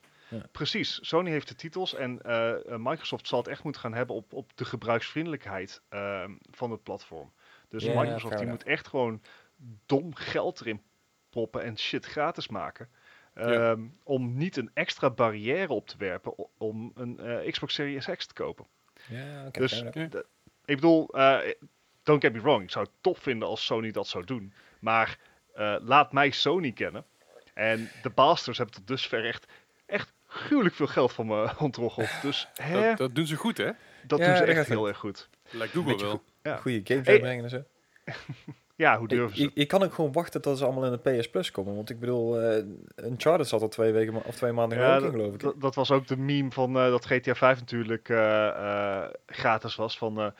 [0.51, 4.33] Precies, Sony heeft de titels en uh, Microsoft zal het echt moeten gaan hebben op,
[4.33, 7.33] op de gebruiksvriendelijkheid uh, van het platform.
[7.69, 9.21] Dus Microsoft die moet echt gewoon
[9.85, 10.81] dom geld erin
[11.29, 12.89] proppen en shit gratis maken.
[13.35, 18.25] Um, Om niet een extra barrière op te werpen om een uh, Xbox Series X
[18.25, 18.65] te kopen.
[19.07, 19.81] Ja, okay, dus
[20.65, 21.07] ik bedoel,
[22.03, 24.53] don't get me wrong, ik zou het tof vinden als Sony dat zou doen.
[24.79, 25.17] Maar
[25.81, 27.05] laat mij Sony kennen.
[27.53, 29.51] En de Bastards hebben tot dusver echt
[30.33, 32.09] gruwelijk veel geld van me ontroggeld.
[32.21, 32.81] Dus, hè?
[32.81, 33.69] Dat, dat, doen ze goed, hè?
[34.07, 35.29] Dat doen ze echt heel erg goed.
[35.49, 36.23] Lijkt Google wel.
[36.41, 36.57] Ja.
[36.57, 37.13] Goede games hey.
[37.13, 37.63] uitbrengen en zo.
[38.83, 39.51] ja, hoe durven ze?
[39.53, 41.75] Ik, kan ook gewoon wachten tot ze allemaal in de PS Plus komen.
[41.75, 42.63] Want ik bedoel, uh,
[42.95, 45.61] Uncharted zat al twee weken of twee maanden ja, geleden, geloof ik.
[45.61, 49.97] Dat was ook de meme van uh, dat GTA 5 natuurlijk uh, gratis was.
[49.97, 50.33] Van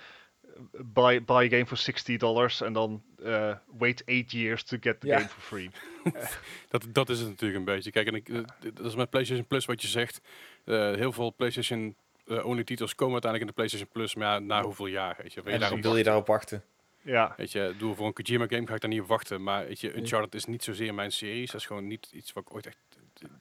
[0.71, 4.99] buy, buy a game for 60 dollars en dan uh, wait 8 years to get
[4.99, 5.69] the game for free.
[6.69, 7.91] dat, dat is het natuurlijk een beetje.
[7.91, 8.41] Kijk, en ik, eh,
[8.73, 10.21] dat is met PlayStation Plus wat je zegt.
[10.65, 11.95] Uh, heel veel PlayStation
[12.27, 15.15] only titels komen uiteindelijk in de PlayStation Plus, maar ja, na hoeveel jaar?
[15.21, 16.63] Weet je, wil je, daarop wil je daarop wachten?
[17.01, 17.33] Ja.
[17.37, 19.43] Weet je, doe voor een Kojima game ga ik daar niet op wachten.
[19.43, 21.51] Maar weet je, Uncharted is niet zozeer mijn series.
[21.51, 22.77] Dat is gewoon niet iets wat ik ooit echt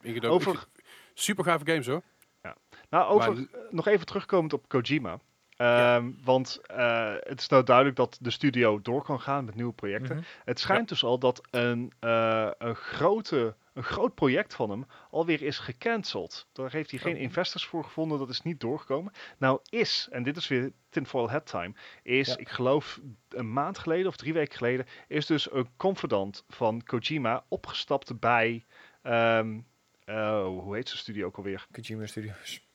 [0.00, 0.66] ingedoken Over...
[1.14, 2.02] Super gave games hoor.
[2.42, 2.56] Ja.
[2.90, 5.20] Nou, over, nog even terugkomend op Kojima.
[5.62, 9.72] Ehm, want uh, het is nou duidelijk dat de studio door kan gaan met nieuwe
[9.72, 10.16] projecten.
[10.16, 10.24] Mhm.
[10.44, 15.42] Het schijnt dus al dat een, uh, een, grote, een groot project van hem alweer
[15.42, 16.46] is gecanceld.
[16.52, 17.20] Daar heeft hij geen oh.
[17.20, 19.12] investors voor gevonden, dat is niet doorgekomen.
[19.38, 24.06] Nou is, en dit is weer tinfoil head time, is, ik geloof een maand geleden
[24.06, 28.64] of drie weken geleden, is dus een confidant van Kojima opgestapt bij,
[29.02, 29.66] um,
[30.06, 31.66] uh, hoe heet zijn studio ook alweer?
[31.72, 32.66] Kojima Studios.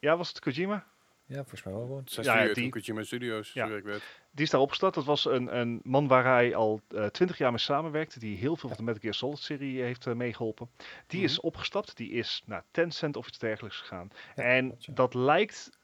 [0.00, 0.86] Ja, was het Kojima?
[1.26, 2.02] Ja, volgens mij wel gewoon.
[2.04, 3.66] Zes ja, die Kojima Studios, ja.
[3.66, 4.02] ik weet.
[4.30, 4.94] Die is daar opgestart.
[4.94, 8.18] Dat was een, een man waar hij al eh, twintig jaar mee samenwerkte.
[8.18, 10.70] Die heel veel van de Metal Gear Solid serie heeft uh, meegeholpen.
[11.06, 11.46] Die is mhm.
[11.46, 11.96] opgestapt.
[11.96, 14.10] Die is naar Tencent of iets dergelijks gegaan.
[14.34, 15.78] en dat lijkt,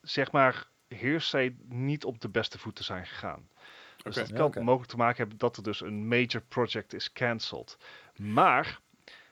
[0.00, 3.48] zeg maar, hearsay niet op de beste voet te zijn gegaan.
[4.02, 7.76] Dus dat kan mogelijk te maken hebben dat er dus een major project is cancelled.
[8.16, 8.80] Maar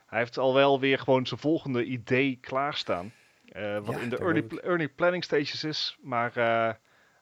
[0.07, 3.13] hij heeft al wel weer gewoon zijn volgende idee klaarstaan.
[3.57, 5.97] Uh, wat in de early, early, planning stages is.
[6.01, 6.71] Maar, uh,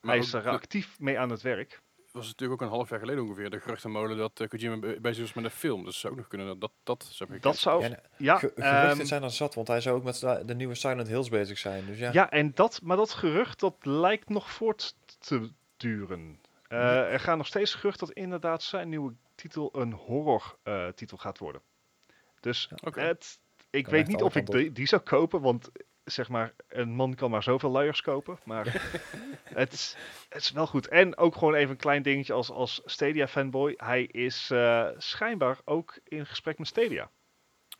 [0.00, 1.82] hij is er actief mee aan het werk.
[2.12, 5.32] was natuurlijk ook een half jaar geleden ongeveer de geruchtenmolen dat uh, Kojima bezig was
[5.32, 5.84] met een film.
[5.84, 9.06] Dus zou ook nog kunnen dat dat zou ik Dat zou, ja, ja geruchten um,
[9.06, 11.86] zijn er zat, want hij zou ook met de nieuwe Silent Hills bezig zijn.
[11.86, 12.12] Dus ja.
[12.12, 16.40] ja, en dat, maar dat gerucht dat lijkt nog voort te duren.
[16.68, 20.58] Er gaan nog steeds geruchten dat inderdaad zijn nieuwe titel een horror
[20.94, 21.60] titel gaat worden.
[22.40, 23.38] Dus het,
[23.70, 25.70] ik weet niet of ik die, die, zou kopen, want
[26.04, 28.38] zeg maar, een man kan maar zoveel luiers kopen.
[28.44, 28.66] Maar
[29.54, 29.96] het, is,
[30.28, 30.88] het is wel goed.
[30.88, 33.74] En ook gewoon even een klein dingetje als, als Stadia fanboy.
[33.76, 37.10] Hij is uh, schijnbaar ook in gesprek met Stadia.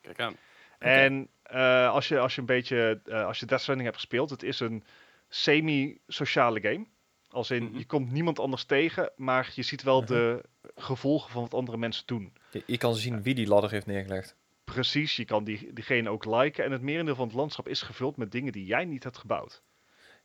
[0.00, 0.36] Kijk aan.
[0.78, 4.30] En uh, als, je, als je een beetje, uh, als je Death Stranding hebt gespeeld,
[4.30, 4.84] het is een
[5.28, 6.86] semi-sociale game.
[7.28, 7.78] Als in, mhm.
[7.78, 10.44] je komt niemand anders tegen, maar je ziet wel de
[10.74, 12.32] gevolgen van wat andere mensen doen.
[12.50, 14.36] Je, je kan zien wie die ladder heeft neergelegd.
[14.64, 16.64] Precies, je kan die, diegene ook liken.
[16.64, 19.62] En het merendeel van het landschap is gevuld met dingen die jij niet hebt gebouwd.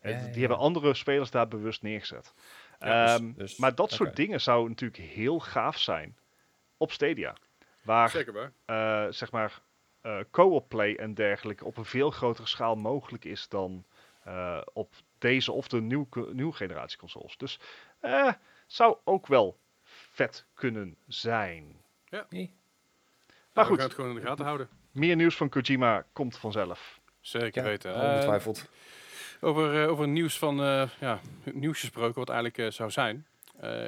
[0.02, 2.34] Die hebben andere spelers daar bewust neergezet.
[2.80, 6.18] Dus- ehm, dus, maar dat soort dingen zou natuurlijk heel gaaf zijn
[6.78, 7.36] op Stadia.
[7.82, 9.06] Waar, Zeker waar.
[9.06, 9.62] Uh, zeg maar,
[10.04, 13.86] uh, co-op play en dergelijke op een veel grotere schaal mogelijk is dan
[14.28, 17.38] uh, op deze of de nieuw, nieuwe generatie consoles.
[17.38, 17.60] Dus
[18.68, 21.82] zou ook wel vet kunnen zijn.
[22.06, 22.28] Ja.
[23.54, 23.76] Maar goed.
[23.76, 24.70] We gaan het gewoon in de gaten houden.
[24.92, 27.00] Meer nieuws van Kojima komt vanzelf.
[27.22, 27.96] Zeker weten.
[27.96, 28.58] Ongetwijfeld.
[28.58, 31.20] Uh, over, uh, over nieuws van uh, ja,
[31.54, 33.28] nieuws gesproken, wat eigenlijk zou zijn.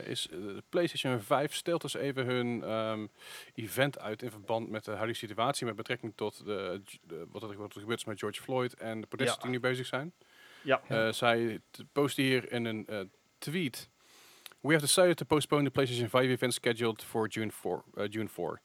[0.03, 3.09] is de PlayStation 5 stelt dus even hun um,
[3.55, 7.57] event uit in verband met de huidige situatie met betrekking tot de, de, wat, er,
[7.57, 9.41] wat er gebeurt met George Floyd en de protesten ja.
[9.41, 10.13] die nu bezig zijn.
[10.63, 11.11] Ja.
[11.11, 11.59] zij
[11.91, 13.89] posten hier in een tweet.
[14.59, 17.83] We have decided to postpone the PlayStation 5 event scheduled for June 4.
[18.09, 18.61] June 4.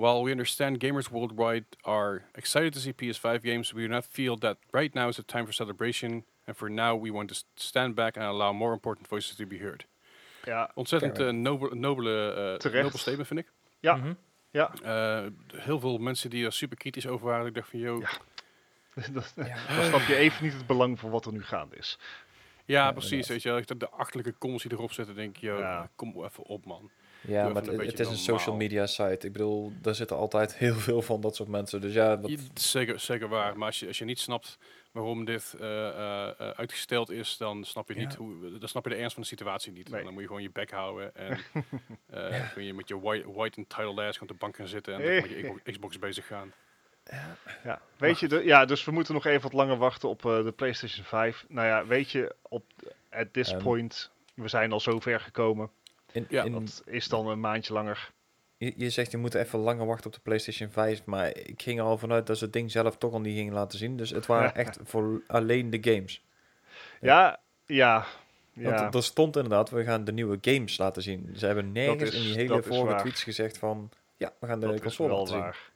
[0.00, 4.38] While we understand gamers worldwide are excited to see PS5 games, we do not feel
[4.38, 6.24] that right now is a time for celebration.
[6.46, 9.58] And for now, we want to stand back and allow more important voices to be
[9.58, 9.84] heard.
[10.44, 10.70] Ja.
[10.74, 13.46] Ontzettend uh, nobele, nobele, uh, nobel statement, vind ik.
[13.80, 13.96] Ja.
[13.96, 14.16] Mm -hmm.
[14.50, 14.72] ja.
[14.84, 17.46] Uh, heel veel mensen die er super kritisch over waren.
[17.46, 18.00] Ik dacht van, joh...
[18.00, 18.10] Ja.
[19.12, 19.76] dat, ja.
[19.76, 21.98] Dan snap je even niet het belang van wat er nu gaande is.
[22.64, 23.28] Ja, ja precies.
[23.28, 26.90] Weet je, de achterlijke comments die erop zitten, denk je, joh, kom even op, man.
[27.20, 29.26] Ja, maar het, is een social media site.
[29.26, 31.80] Ik bedoel, daar zitten altijd heel veel van dat soort mensen.
[31.80, 32.30] Dus ja, dat...
[32.54, 33.58] zeker, zeker waar.
[33.58, 34.58] Maar als je, als je niet snapt
[34.92, 38.96] waarom dit uh, uh, uitgesteld is, dan snap je niet hoe, dan snap je de
[38.96, 39.90] ernst van de situatie niet.
[39.90, 41.38] Dan moet je gewoon je bek houden en
[42.14, 45.02] uh, kun je met je white, white entitled ass op de bank gaan zitten en
[45.02, 45.30] dan met
[45.64, 46.52] je Xbox bezig gaan.
[47.04, 47.36] Ja.
[47.64, 47.82] ja.
[47.96, 51.04] Weet je, de, ja, dus we moeten nog even wat langer wachten op de PlayStation
[51.04, 51.44] 5.
[51.48, 52.64] Nou ja, weet je, op
[53.10, 55.70] at this um, point, we zijn al zo ver gekomen.
[56.12, 58.10] In, ja, in, dat is dan een maandje langer.
[58.56, 61.78] Je, je, zegt je moet even langer wachten op de PlayStation 5, maar ik ging
[61.78, 63.96] er al vanuit dat ze het ding zelf toch al niet ging laten zien.
[63.96, 66.24] Dus het waren echt voor alleen de games.
[67.00, 68.06] Ja, ja.
[68.52, 68.80] ja.
[68.80, 71.30] Want er stond inderdaad, we gaan de nieuwe games laten zien.
[71.36, 74.80] Ze hebben nergens in die hele vorige tweets gezegd van, ja, we gaan de dat
[74.80, 75.40] console laten zien.
[75.40, 75.69] Waar.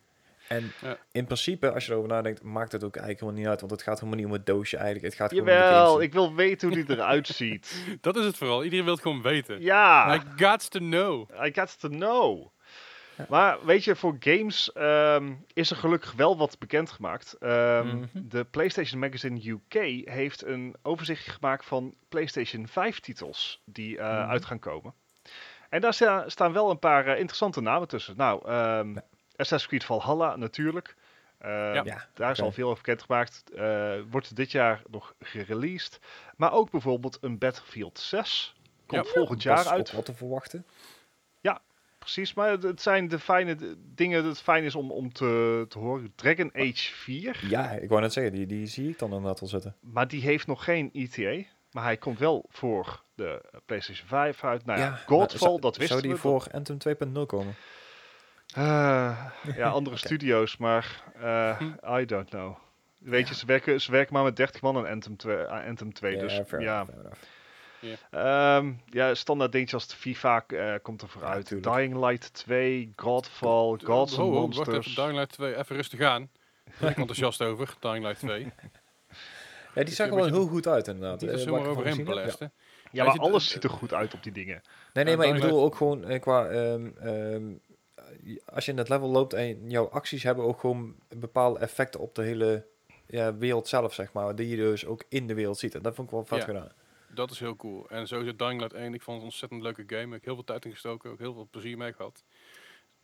[0.48, 0.72] En
[1.12, 3.60] in principe, als je erover nadenkt, maakt het ook eigenlijk helemaal niet uit.
[3.60, 5.06] Want het gaat helemaal niet om het doosje eigenlijk.
[5.06, 7.98] Het gaat Jawel, gewoon ik wil weten hoe die eruit ziet.
[8.00, 8.64] Dat is het vooral.
[8.64, 9.62] Iedereen wil het gewoon weten.
[9.62, 10.14] Ja.
[10.14, 11.30] I got to know.
[11.44, 12.52] I got to know.
[13.28, 17.36] Maar weet je, voor games um, is er gelukkig wel wat bekendgemaakt.
[17.40, 18.28] Um, mm -hmm.
[18.28, 24.20] De PlayStation Magazine UK heeft een overzicht gemaakt van PlayStation 5 titels die uh, mm
[24.20, 24.30] -hmm.
[24.30, 24.94] uit gaan komen.
[25.68, 28.16] En daar sta, staan wel een paar uh, interessante namen tussen.
[28.16, 28.96] Nou, um,
[29.36, 30.94] Assassin's Creed Valhalla natuurlijk.
[31.44, 31.50] Uh,
[31.84, 33.42] ja, daar is al veel over bekendgemaakt.
[33.54, 36.00] Uh, wordt dit jaar nog gereleased.
[36.36, 38.54] Maar ook bijvoorbeeld een Battlefield 6.
[38.86, 39.92] Komt volgend jaar uit.
[39.92, 40.66] Wat te verwachten.
[41.40, 41.62] Ja,
[41.98, 42.34] precies.
[42.34, 46.12] Maar het zijn de fijne dingen dat het fijn is om, om te, te horen.
[46.14, 47.44] Dragon Age 4.
[47.48, 49.76] Ja, ik wou net zeggen, die, die zie ik dan inderdaad al zitten.
[49.80, 51.48] Maar die heeft nog geen ETA.
[51.70, 54.64] Maar hij komt wel voor de PlayStation 5 uit.
[54.64, 56.02] Nou ja, ja Godfall, dat wisten we.
[56.02, 56.78] Zou die voor Anthem
[57.18, 57.54] 2.0 komen?
[58.58, 59.26] Uh,
[59.56, 61.60] ja, andere studio's, maar uh,
[62.00, 62.56] I don't know.
[62.98, 65.92] Weet je, ze werken, ze werken maar met 30 man aan Anthem 2, uh, Anthem
[65.92, 66.86] 2 dus fair ja.
[68.10, 68.56] Yeah.
[68.56, 71.48] Um, ja, standaard dingetjes als de FIFA uh, komt er vooruit.
[71.48, 74.68] Ja, Dying Light 2, Godfall, Gods oh, oh, Monsters.
[74.68, 76.30] Wacht even, Dying Light 2, even rustig aan.
[76.80, 78.46] Ben ik enthousiast over, Dying Light 2.
[79.74, 81.20] Ja, die zag er wel heel goed uit inderdaad.
[81.20, 82.52] Die is zomaar overheen belesten.
[82.90, 84.62] Ja, maar alles ziet er goed uit op die dingen.
[84.92, 86.48] Nee, nee, maar ik bedoel ook gewoon qua...
[88.44, 92.14] Als je in het level loopt en jouw acties hebben ook gewoon bepaalde effecten op
[92.14, 92.66] de hele
[93.06, 94.34] ja, wereld zelf, zeg maar.
[94.34, 95.74] Die je dus ook in de wereld ziet.
[95.74, 96.72] En dat vond ik wel vet gedaan.
[97.08, 97.88] Dat is heel cool.
[97.88, 100.06] En sowieso Dying Light 1, ik vond het een ontzettend leuke game.
[100.06, 102.24] Ik heb heel veel tijd in gestoken, ook heel veel plezier mee gehad.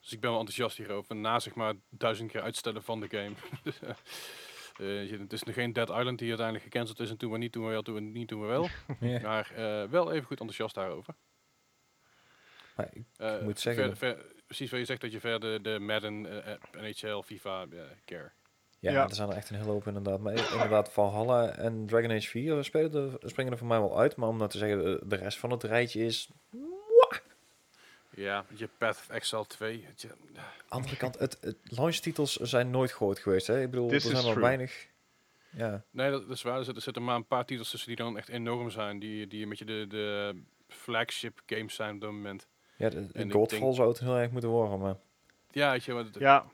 [0.01, 1.17] Dus ik ben wel enthousiast hierover.
[1.17, 3.33] Na zeg maar duizend keer uitstellen van de game.
[4.81, 7.53] uh, het is nog geen Dead Island die uiteindelijk gecanceld is en toen we niet,
[7.53, 8.69] toen we wel, toen we niet, toen we wel.
[9.23, 11.15] Maar uh, wel even goed enthousiast daarover.
[12.77, 13.97] Maar ik uh, moet zeggen...
[14.51, 16.21] precies wat je zegt dat je verder de Madden,
[16.73, 17.67] NHL, FIFA,
[18.05, 18.31] care.
[18.79, 20.21] Ja, ja, er zijn er echt een hele hoop inderdaad.
[20.21, 24.17] Maar inderdaad, Valhalla en Dragon Age 4 spelen er, springen er voor mij wel uit.
[24.17, 26.29] Maar om nou te zeggen, de rest van het rijtje is...
[28.15, 29.87] Ja, je Path of Exile 2.
[29.97, 30.09] Je,
[30.69, 33.47] Andere kant, het, het launchtitels zijn nooit groot geweest.
[33.47, 33.63] Hè?
[33.63, 34.87] Ik bedoel, er zijn wel weinig...
[35.51, 35.85] Ja.
[35.91, 36.59] Nee, dat, is waar.
[36.69, 38.99] Er zitten, maar een paar titels tussen die dan echt enorm zijn.
[38.99, 40.35] Die, die een beetje de, de
[40.69, 42.49] flagship games zijn op dat moment.
[42.81, 44.97] Ja, de, de Godfall zou het heel erg moeten worden, maar...
[45.51, 46.45] Ja, weet je, wat ja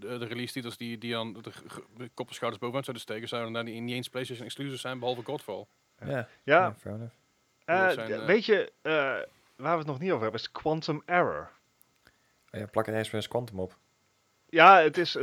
[0.00, 1.50] de, de release titels die, die dan de,
[1.96, 4.98] de kop en schouders bovenaan zouden steken, zouden dan niet, niet eens PlayStation exclusives zijn,
[4.98, 5.66] behalve Godfall.
[6.04, 6.74] Ja, ja.
[6.82, 8.92] ja uh, uh, weet je, uh,
[9.56, 11.50] waar we het nog niet over hebben, is Quantum Error.
[12.52, 13.76] Oh ja, plak er eens Quantum op.
[14.48, 15.14] Ja, het is,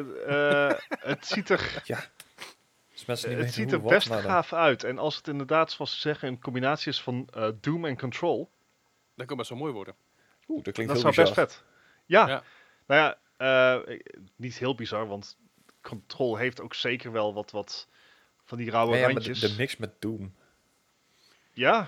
[1.00, 1.82] het ziet er...
[1.86, 2.00] Ja.
[3.06, 4.84] Dus het ziet er best gaaf uit.
[4.84, 7.30] En als het inderdaad, zoals ze zeggen, een combinatie is van
[7.62, 8.50] Doom en Control...
[9.16, 9.96] Dat kan best wel mooi worden.
[10.48, 11.64] Oeh, dat klinkt dat heel zou best vet.
[12.06, 12.28] Ja.
[12.28, 12.44] ja.
[12.86, 13.18] Nou ja,
[13.88, 13.98] uh,
[14.36, 15.38] niet heel bizar, want
[15.82, 17.88] Control heeft ook zeker wel wat, wat
[18.44, 19.40] van die rauwe ja, randjes.
[19.40, 20.36] De, de, mix met Doom.
[21.52, 21.88] Ja.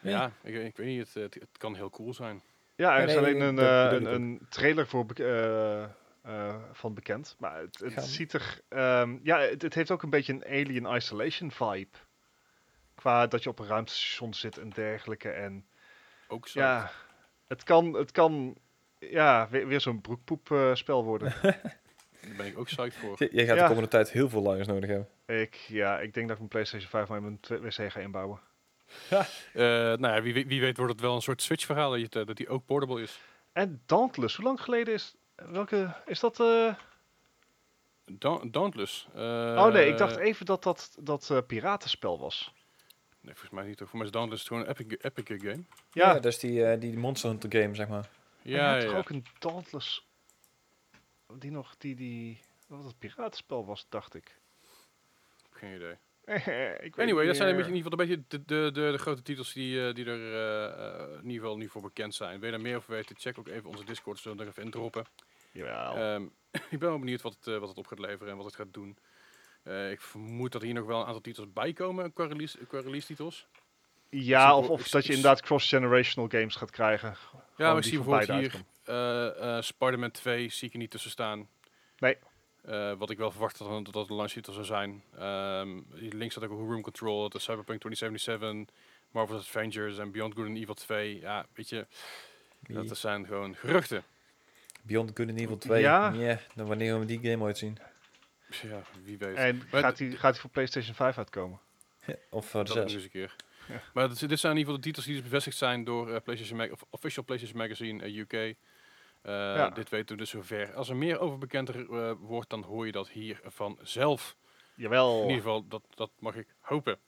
[0.00, 2.42] Ja, ik, ik, weet niet, het, het, kan heel cool zijn.
[2.74, 7.36] Ja, er is alleen een, uh, een, een, trailer voor uh, van bekend.
[7.38, 8.60] Maar het, het ziet er...
[8.68, 11.98] Um, ja, het, het, heeft ook een beetje een Alien Isolation vibe.
[12.94, 15.30] Qua dat je op een ruimtestation zit en dergelijke.
[15.30, 15.66] En,
[16.28, 16.60] ook zo.
[16.60, 16.90] Ja,
[17.52, 18.56] het kan, het kan
[18.98, 21.34] ja, weer, weer zo'n broekpoep-spel uh, worden.
[21.42, 23.28] Daar ben ik ook psyched voor.
[23.30, 25.08] Jij gaat de komende tijd heel veel liners nodig hebben.
[25.26, 28.40] Ik, ja, ik denk dat ik mijn PlayStation 5 maar in mijn wc ga inbouwen.
[29.10, 29.26] Ja.
[29.54, 29.62] Uh,
[29.98, 32.66] nou ja, wie, wie weet wordt het wel een soort Switch-verhaal dat, dat die ook
[32.66, 33.20] portable is.
[33.52, 35.14] En Dauntless, hoe lang geleden is...
[35.34, 35.94] Welke...
[36.06, 36.40] Is dat...
[36.40, 36.74] Uh...
[38.50, 39.08] Dauntless.
[39.16, 42.52] Uh, oh nee, ik dacht even dat dat, dat uh, piratenspel was.
[43.22, 43.78] Nee, volgens mij niet.
[43.78, 45.64] Voor mij is Dauntless gewoon een epic, epic game.
[45.90, 48.10] Ja, ja dat is die, uh, die Monster Hunter game, zeg maar.
[48.42, 48.96] Ja, ja.
[48.96, 50.06] ook een Dauntless...
[51.38, 52.40] Die nog, die, die...
[52.66, 54.38] Wat het piratenspel was, dacht ik.
[55.50, 55.96] Geen idee.
[56.86, 58.98] ik anyway, dat zijn een beetje, in ieder geval een beetje de, de, de, de
[58.98, 62.40] grote titels die, uh, die er uh, in ieder geval nu voor bekend zijn.
[62.40, 64.62] Wil je daar meer over weten, check ook even onze Discord, zullen we er even
[64.62, 65.04] in droppen.
[65.52, 66.14] Jawel.
[66.14, 66.32] Um,
[66.70, 68.54] ik ben wel benieuwd wat het, uh, wat het op gaat leveren en wat het
[68.54, 68.96] gaat doen.
[69.90, 73.06] Ik vermoed dat hier nog wel een aantal titels bij komen qua release, qua release
[73.06, 73.46] titels.
[74.10, 77.16] Ja, of, of dat je inderdaad cross-generational games gaat krijgen.
[77.56, 78.54] Ja, maar ik zie bijvoorbeeld hier
[78.88, 81.48] uh, uh, Spider-Man 2 zie ik er niet tussen staan.
[81.98, 82.16] Nee.
[82.68, 85.02] Uh, wat ik wel verwacht had dat dat de launch titel zou zijn.
[85.20, 88.74] Um, links staat ook Room Control, de Cyberpunk 2077,
[89.10, 91.20] Marvel's Avengers en Beyond Good and Evil 2.
[91.20, 91.86] Ja, weet je,
[92.60, 92.82] Wie?
[92.82, 94.04] dat zijn gewoon geruchten.
[94.82, 96.12] Beyond Good and Evil 2, ja.
[96.12, 97.78] Yeah, dan wanneer we die game ooit zien.
[98.60, 99.36] Ja, wie weet.
[99.36, 101.58] En gaat hij gaat voor PlayStation 5 uitkomen?
[102.30, 102.94] of voor de 6?
[102.94, 103.36] een keer.
[103.94, 106.16] Maar dit, dit, zijn in ieder geval de titels die dus bevestigd zijn door uh,
[106.24, 108.32] PlayStation Mag of Official PlayStation Magazine uh, UK.
[108.32, 108.52] Uh,
[109.32, 109.70] ja.
[109.70, 110.74] Dit weten we dus zover.
[110.74, 111.70] Als er meer over bekend
[112.18, 114.36] wordt, dan hoor je dat hier vanzelf.
[114.74, 115.16] Jawel.
[115.16, 116.98] In ieder geval, dat, dat mag ik hopen.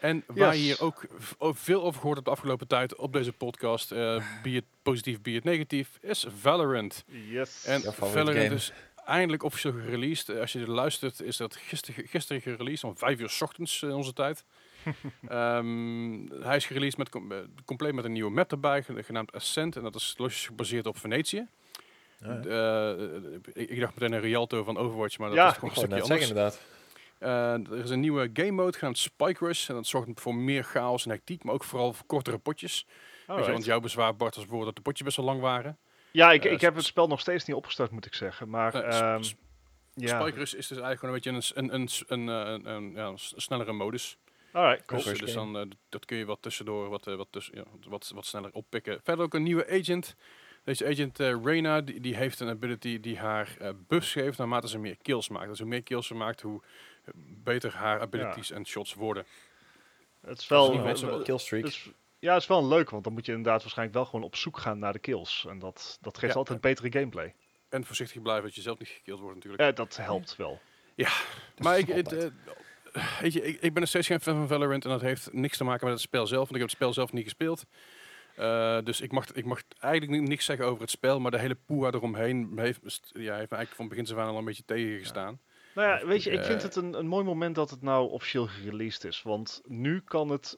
[0.00, 1.06] En waar je hier ook
[1.38, 5.30] veel over gehoord hebt de afgelopen tijd op deze podcast, uh, be het positief, be
[5.30, 7.04] het negatief, is Valorant.
[7.06, 7.64] Yes.
[7.64, 8.72] En Valorant is
[9.08, 10.38] eindelijk officieel gereleased.
[10.40, 14.12] Als je luistert, is dat gisteren, gisteren gereleased, om vijf uur s ochtends in onze
[14.12, 14.44] tijd.
[15.30, 19.76] um, hij is gereleased met, uh, compleet met een nieuwe map erbij, genaamd Ascent.
[19.76, 21.46] En dat is logisch gebaseerd op Venetië.
[22.20, 22.44] Ja.
[22.44, 25.76] Uh, ik, ik, dacht meteen een Rialto van Overwatch, maar dat ja, is gewoon een
[25.76, 26.28] stukje anders.
[26.28, 26.60] inderdaad.
[27.20, 29.68] Uh, er is een nieuwe game mode genaamd Spike Rush.
[29.68, 32.86] En dat zorgt voor meer chaos en hectiek, maar ook vooral voor kortere potjes.
[33.26, 35.78] Weet je, want jouw bezwaar, Bart, was bijvoorbeeld dat de potjes best wel lang waren.
[36.18, 38.48] Ja, ik, ik heb het spel nog steeds niet opgestart, moet ik zeggen.
[38.48, 39.22] Maar, um,
[39.94, 40.20] ja.
[40.20, 43.18] Spike Rush is dus eigenlijk gewoon een beetje een, een, een, een, een, ja, een
[43.18, 44.18] snellere modus.
[44.52, 45.02] Alright, cool.
[45.02, 48.10] Dus, dus dan, uh, dat kun je wat tussendoor wat, uh, wat, tussen, ja, wat,
[48.14, 49.00] wat sneller oppikken.
[49.02, 50.16] Verder ook een nieuwe agent.
[50.64, 53.56] Deze agent uh, Reyna, die, die, heeft een ability die haar
[53.88, 55.48] buffs geeft naarmate ze meer kills maakt.
[55.48, 56.62] Dus hoe meer kills ze maakt, hoe
[57.44, 59.24] beter haar abilities en shots worden.
[60.20, 61.72] Het is wel dus een killstreak.
[62.18, 64.58] Ja, het is wel leuk, want dan moet je inderdaad waarschijnlijk wel gewoon op zoek
[64.58, 65.46] gaan naar de kills.
[65.48, 67.34] En dat, dat geeft altijd betere gameplay.
[67.68, 69.62] En voorzichtig blijven dat je zelf niet gekilld wordt natuurlijk.
[69.62, 70.60] Ja, dat helpt wel.
[70.94, 71.10] Ja,
[71.58, 72.32] maar ik, het,
[73.20, 75.56] weet je, ik, ik ben een steeds geen fan van Valorant en dat heeft niks
[75.56, 77.64] te maken met het spel zelf, want ik heb het spel zelf niet gespeeld.
[78.38, 81.54] Uh, dus ik mag, ik mag eigenlijk niks zeggen over het spel, maar de hele
[81.54, 82.80] poeha eromheen heeft,
[83.12, 85.40] ja, heeft me eigenlijk van begin af aan al een beetje tegengestaan.
[85.78, 88.46] Nou ja, weet je, ik vind het een, een mooi moment dat het nou officieel
[88.46, 89.22] gereleased is.
[89.22, 90.56] Want nu kan het,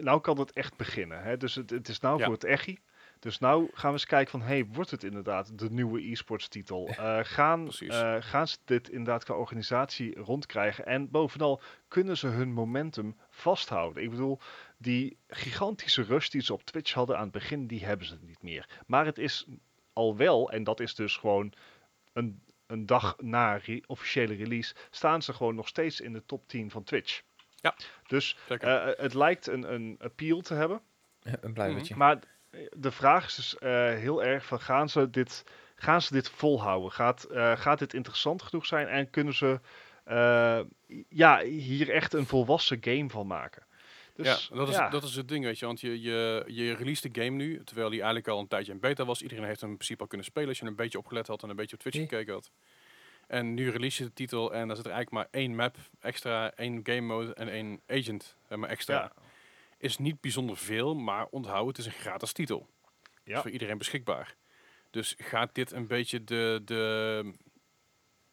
[0.00, 1.22] nou kan het echt beginnen.
[1.22, 1.36] Hè?
[1.36, 2.78] Dus het, het is nou voor het echi.
[3.18, 6.88] Dus nou gaan we eens kijken van, hey, wordt het inderdaad de nieuwe e-sports titel?
[6.88, 10.86] Uh, gaan, uh, gaan ze dit inderdaad qua organisatie rondkrijgen?
[10.86, 14.02] En bovenal, kunnen ze hun momentum vasthouden?
[14.02, 14.38] Ik bedoel,
[14.76, 18.42] die gigantische rush die ze op Twitch hadden aan het begin, die hebben ze niet
[18.42, 18.82] meer.
[18.86, 19.46] Maar het is
[19.92, 21.52] al wel, en dat is dus gewoon
[22.12, 26.70] een, een dag na officiële release, staan ze gewoon nog steeds in de top 10
[26.70, 27.22] van Twitch.
[27.54, 27.74] Ja,
[28.06, 30.80] dus uh, het lijkt een, een appeal te hebben.
[31.22, 31.96] Ja, een blijvertje.
[31.96, 32.18] Maar
[32.76, 35.44] de vraag is dus uh, heel erg van gaan ze dit,
[35.74, 36.92] gaan ze dit volhouden?
[36.92, 39.60] Gaat, uh, gaat dit interessant genoeg zijn en kunnen ze
[40.06, 40.60] uh,
[41.08, 43.63] ja, hier echt een volwassen game van maken?
[44.14, 45.66] Dus, ja, dat is, dat is het ding, weet je.
[45.66, 48.80] Want je, je, je release de game nu, terwijl die eigenlijk al een tijdje in
[48.80, 49.22] beta was.
[49.22, 51.50] Iedereen heeft hem in principe al kunnen spelen als je een beetje opgelet had en
[51.50, 52.50] een beetje op Twitch gekeken had.
[53.26, 56.52] En nu release je de titel en daar zit er eigenlijk maar één map extra,
[56.52, 58.94] één game mode en één agent maar extra.
[58.94, 59.12] Ja
[59.84, 62.66] is niet bijzonder veel, maar onthoud, het is een gratis titel.
[63.24, 63.36] Ja.
[63.36, 64.34] Is voor iedereen beschikbaar.
[64.90, 67.32] Dus gaat dit een beetje de, de,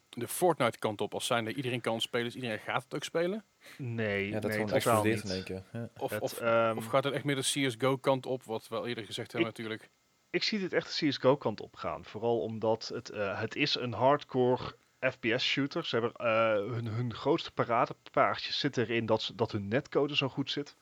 [0.09, 3.03] de Fortnite kant op als zijn dat iedereen kan spelen, dus iedereen gaat het ook
[3.03, 3.43] spelen?
[3.77, 5.23] Nee, ja, dat nee, gewoon niet.
[5.23, 5.63] in één keer.
[5.71, 5.89] Ja.
[5.97, 8.87] Of, of, ehm, of, gaat het echt meer de CSGO kant op, wat we al
[8.87, 9.89] eerder gezegd hebben natuurlijk?
[10.29, 12.05] Ik zie dit echt de CSGO kant op gaan.
[12.05, 15.85] Vooral omdat het, uh, het is een hardcore FPS shooter.
[15.85, 20.29] Ze hebben uh, hun, hun grootste paradepaardje zit erin dat, ze, dat hun netcode zo
[20.29, 20.75] goed zit.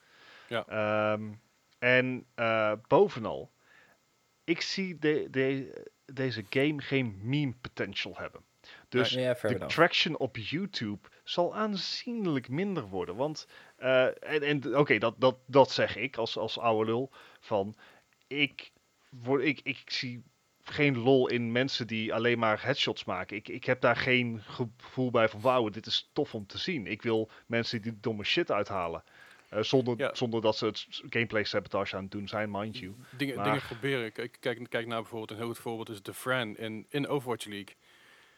[0.47, 0.65] Ja.
[0.67, 1.31] Ehm,
[1.79, 3.51] en uh, bovenal,
[4.43, 5.73] ik zie de, de,
[6.05, 8.41] deze game geen meme potential hebben.
[8.89, 13.15] Dus de traction op YouTube zal aanzienlijk minder worden.
[13.15, 13.47] Want,
[13.79, 17.11] uh, en, en oké, dat, dat, dat zeg ik als, als oude lul.
[17.39, 17.75] Van,
[18.27, 18.71] ik,
[19.09, 20.23] word, ik, ik zie
[20.61, 23.37] geen lol in mensen die alleen maar headshots maken.
[23.37, 26.87] Ik, ik heb daar geen gevoel bij van wauw, dit is tof om te zien.
[26.87, 29.03] Ik wil mensen die domme shit uithalen.
[29.53, 32.95] Uh, zonder, zonder dat ze het gameplay sabotage aan het doen zijn, mind you.
[33.17, 33.45] Dingen, maar...
[33.45, 34.11] dingen proberen.
[34.11, 37.45] Kijk, kijk, kijk naar bijvoorbeeld een heel goed voorbeeld is de Fran in, in Overwatch
[37.45, 37.75] League.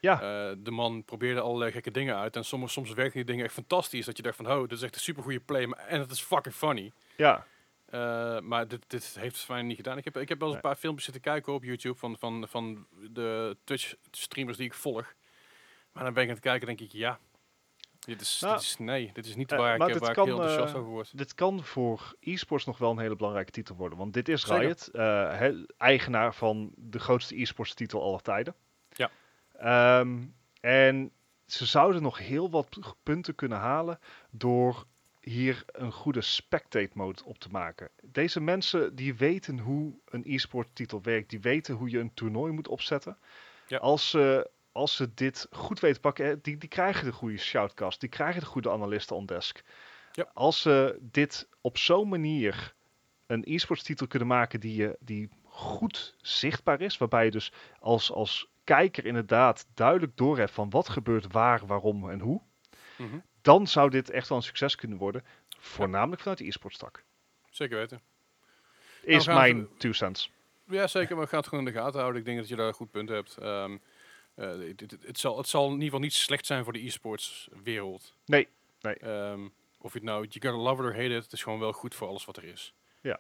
[0.01, 0.13] Ja.
[0.13, 2.35] Uh, de man probeerde allerlei gekke dingen uit.
[2.35, 4.05] En soms, soms werken die dingen echt fantastisch.
[4.05, 5.65] Dat je dacht van, oh, dit is echt een super goede play.
[5.65, 6.91] Maar, en het is fucking funny.
[7.15, 7.45] Ja.
[7.93, 9.97] Uh, maar dit, dit heeft het mij niet gedaan.
[9.97, 12.47] Ik heb, ik heb wel eens een paar filmpjes zitten kijken op YouTube van, van,
[12.47, 15.13] van de Twitch streamers die ik volg.
[15.91, 17.19] Maar dan ben ik aan het kijken denk ik, ja,
[17.99, 20.33] dit is, nou, dit is, nee, dit is niet uh, waar, ik, waar kan, ik
[20.33, 21.17] heel enthousiast over word.
[21.17, 23.97] Dit kan voor e-sports nog wel een hele belangrijke titel worden.
[23.97, 24.45] Want dit is.
[24.45, 24.91] Riot,
[25.77, 28.55] eigenaar van de grootste e-sports titel aller tijden.
[29.63, 31.11] Um, en
[31.45, 33.99] ze zouden nog heel wat punten kunnen halen
[34.29, 34.85] door
[35.19, 37.89] hier een goede spectate mode op te maken.
[38.01, 41.29] Deze mensen die weten hoe een e-sport titel werkt.
[41.29, 43.17] Die weten hoe je een toernooi moet opzetten.
[43.67, 43.77] Ja.
[43.77, 48.09] Als ze als ze dit goed weten pakken, die, die krijgen de goede shoutcast, die
[48.09, 49.61] krijgen de goede analisten on desk.
[50.11, 50.29] Ja.
[50.33, 52.73] Als ze dit op zo'n manier
[53.27, 58.11] een e-sports titel kunnen maken die, je, die goed zichtbaar is, waarbij je dus als,
[58.11, 62.41] als kijker inderdaad duidelijk doorhebt van wat gebeurt waar, waarom en hoe,
[62.97, 63.17] mhm.
[63.41, 65.25] dan zou dit echt wel een succes kunnen worden,
[65.59, 67.03] voornamelijk vanuit de e-sports tak.
[67.49, 68.01] Zeker weten.
[69.01, 70.31] Is nou, mijn two cents.
[70.67, 72.19] Ja, zeker, maar we gaan het gewoon in de gaten houden.
[72.19, 73.37] Ik denk dat je daar een goed punt hebt.
[73.41, 73.81] Um,
[74.35, 77.49] uh, het, het, zal, het zal in ieder geval niet slecht zijn voor de e-sports
[77.63, 78.15] wereld.
[78.25, 78.47] Nee.
[78.81, 79.05] nee.
[79.05, 81.59] Um, of je het nou, you gotta love it or hate it, het is gewoon
[81.59, 82.73] wel goed voor alles wat er is.
[83.01, 83.19] Ja.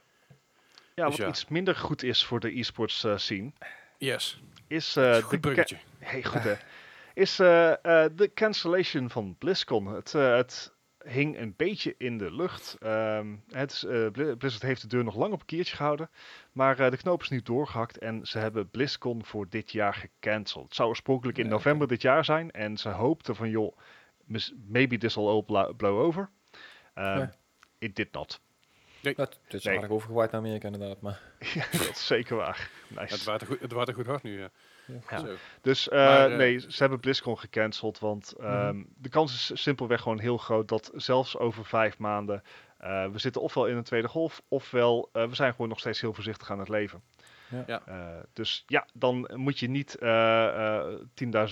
[0.95, 3.51] Ja, dus wat iets minder goed is voor de e-sports uh, scene.
[3.97, 4.41] Yes.
[4.71, 5.77] Is uh, goed bruggetje.
[5.99, 6.55] Hey, goed hè.
[7.13, 9.85] Is de cancellation van BlizzCon.
[9.85, 12.77] Het, het hing een beetje in de lucht.
[12.83, 16.09] Um, het, Blizzard heeft de deur nog lang op een kiertje gehouden.
[16.51, 20.65] Maar de knoop is nu doorgehakt en ze hebben BlizzCon voor dit jaar gecanceld.
[20.65, 22.51] Het zou oorspronkelijk in november dit jaar zijn.
[22.51, 23.77] En ze hoopten van, joh,
[24.67, 25.43] maybe this will all
[25.77, 26.29] blow over.
[26.95, 27.33] Um, ja.
[27.79, 28.41] It did not.
[29.01, 29.15] Nee.
[29.15, 29.75] Dat, het is nee.
[29.75, 31.01] aardig overgewaaid naar Amerika inderdaad.
[31.01, 31.19] Maar.
[31.53, 32.69] ja, dat is zeker waar.
[32.87, 33.13] Nice.
[33.13, 34.49] Het water goed, het water goed hard nu, ja.
[35.09, 35.25] Ja.
[35.61, 40.01] Dus uh, maar, uh, nee, ze hebben BlizzCon gecanceld, want um, de kans is simpelweg
[40.01, 42.43] gewoon heel groot dat zelfs over vijf maanden
[42.81, 46.13] uh, we zitten ofwel in een tweede golf, ofwel we zijn gewoon nog steeds heel
[46.13, 47.01] voorzichtig aan het leven.
[47.67, 47.81] Ja.
[48.33, 50.05] dus ja, dan moet je niet 10.000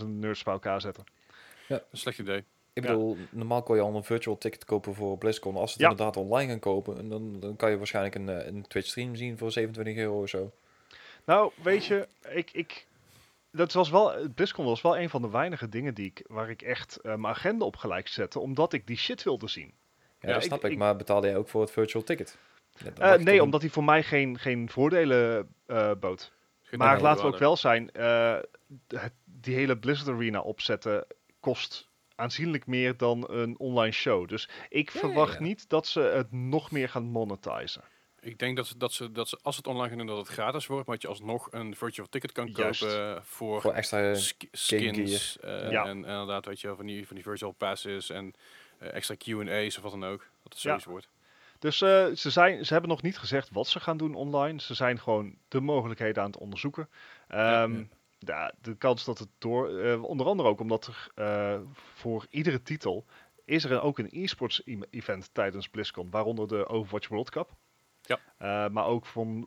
[0.06, 1.04] nerds bij elkaar zetten.
[1.68, 1.82] Ja.
[1.92, 2.44] Een slecht idee.
[2.82, 5.56] Ik bedoel, normaal kon je al een virtual ticket kopen voor BlizzCon.
[5.56, 8.68] Als ze het inderdaad online gaan kopen, en dan, dan kan je waarschijnlijk een, een
[8.68, 10.52] Twitch stream zien voor 27 euro of zo.
[11.26, 12.88] Nou, weet je, ik, ik
[13.52, 16.62] dat was wel, BlizzCon was wel een van de weinige dingen die ik, waar ik
[16.62, 19.74] echt mijn agenda op gelijk zette, omdat ik die shit wilde zien.
[20.20, 22.38] Ja, dat snap ik, maar betaalde jij ook voor het virtual ticket?
[23.18, 25.54] nee, omdat hij voor mij geen, geen voordelen
[26.00, 26.32] bood.
[26.72, 27.92] maar laten we ook wel zijn,
[29.24, 31.06] die hele Blizzard Arena opzetten
[31.40, 31.89] kost
[32.20, 34.28] aanzienlijk meer dan een online show.
[34.28, 37.84] Dus ik verwacht niet dat ze het nog meer gaan monetizen.
[38.22, 40.28] Ik denk dat ze, dat ze, dat ze als het online gaan doen, dat het
[40.28, 44.14] gratis wordt, maar dat je alsnog een virtual ticket kan kopen voor, voor extra
[44.52, 45.38] skins.
[45.44, 45.86] Uh, ja.
[45.86, 48.34] En, inderdaad, weet je, van die, van die virtual passes en
[48.82, 50.20] uh, extra Q&A's of wat dan ook.
[50.20, 51.10] Dat het zoiets wordt.
[51.60, 54.62] Dus uh, ze, zijn, ze hebben nog niet gezegd wat ze gaan doen online.
[54.62, 56.90] Ze zijn gewoon de mogelijkheden aan het onderzoeken.
[57.30, 57.90] Um,
[58.20, 61.60] ja, de kans dat het door, uh, onder andere ook omdat er uh,
[61.94, 63.06] voor iedere titel
[63.46, 67.50] is er ook een e-sports e event tijdens BlizzCon, waaronder de Overwatch World Cup.
[68.02, 68.20] Ja.
[68.40, 69.46] Uh, maar ook van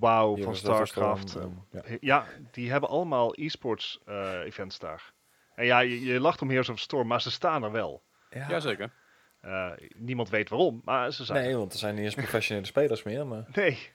[0.00, 1.38] WoW, van StarCraft.
[1.70, 1.82] Ja.
[2.00, 2.26] ja.
[2.50, 4.00] die hebben allemaal e-sports
[4.44, 5.12] events daar.
[5.54, 8.02] En ja, je, je lacht om Heroes of Storm, maar ze staan er wel.
[8.30, 8.48] Ja.
[8.48, 8.92] Jazeker.
[9.96, 11.42] niemand weet waarom, maar ze zijn.
[11.42, 13.26] Nee, want er zijn niet eens professionele spelers meer.
[13.26, 13.44] Maar...
[13.52, 13.90] Nee.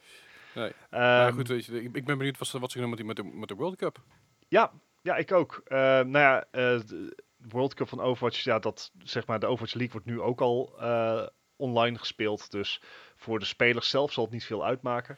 [0.56, 0.72] Nee.
[0.90, 2.98] maar ehm, goed, weet je, ik, ik ben benieuwd wat ze, wat ze doen met,
[2.98, 4.02] die, met, de, met de World Cup.
[4.48, 4.72] Ja,
[5.02, 5.62] ja, ik ook.
[5.68, 9.74] Uh, nou ja, uh, de World Cup van Overwatch, ja, dat zeg maar, de Overwatch
[9.74, 12.52] League wordt nu ook al uh, online gespeeld.
[12.52, 12.82] Dus
[13.16, 15.18] voor de spelers zelf zal het niet veel uitmaken.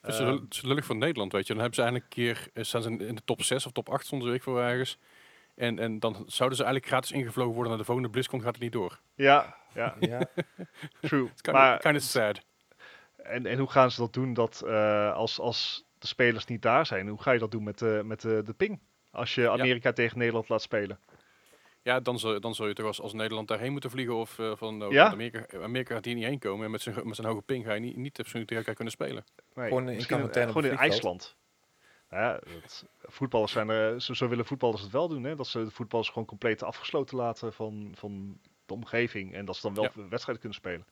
[0.00, 1.52] Het is lullig van Nederland, weet je.
[1.52, 4.06] Dan hebben ze eigenlijk een keer, staan ze in de top 6 of top 8
[4.06, 4.98] zonder week voor ergens.
[5.54, 8.62] En, en dan zouden ze eigenlijk gratis ingevlogen worden naar de volgende BlizzCon, gaat het
[8.62, 9.00] niet door.
[9.14, 9.96] Ja, ja.
[10.00, 10.20] ja.
[11.00, 11.30] True.
[11.40, 12.40] kind, maar, kind of sad.
[13.30, 16.86] En, en hoe gaan ze dat doen dat uh, als, als de spelers niet daar
[16.86, 17.08] zijn?
[17.08, 18.80] Hoe ga je dat doen met, de, met de, de ping?
[19.10, 20.98] Als je Amerika tegen Nederland laat spelen.
[21.82, 24.16] Ja, dan zou, dan zou je toch als, als Nederland daarheen moeten vliegen.
[24.16, 25.10] Of uh, van uh, ja?
[25.10, 26.64] Amerika, Amerika gaat hier niet heen komen.
[26.64, 28.92] En met zijn, met zijn hoge ping ga je niet, niet op zijn tegen kunnen
[28.92, 29.24] spelen.
[29.54, 31.36] Nee, gewoon in, gewoon in IJsland.
[32.10, 35.24] Nou ja, het, voetballers zijn er, zo, zo, willen voetballers het wel doen.
[35.24, 35.36] Hè?
[35.36, 39.34] Dat ze de voetballers gewoon compleet afgesloten laten van, van de omgeving.
[39.34, 40.08] En dat ze dan wel ja.
[40.08, 40.86] wedstrijden kunnen spelen.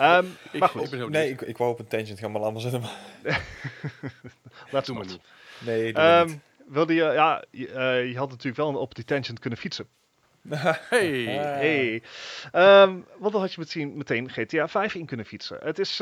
[0.00, 0.92] Um, ik, maar goed.
[0.92, 2.80] Ik nee, ik, ik wou op een tangent gaan, maar allemaal zitten.
[2.80, 3.42] Maar...
[4.70, 5.20] Laat doen maar niet.
[5.58, 9.58] Nee, um, wilde je, ja, je, uh, je, had natuurlijk wel op die tangent kunnen
[9.58, 9.86] fietsen.
[10.88, 11.24] hey.
[11.24, 12.02] hey.
[12.82, 15.58] Um, want dan had je meteen, meteen GTA 5 in kunnen fietsen.
[15.62, 15.96] Het is,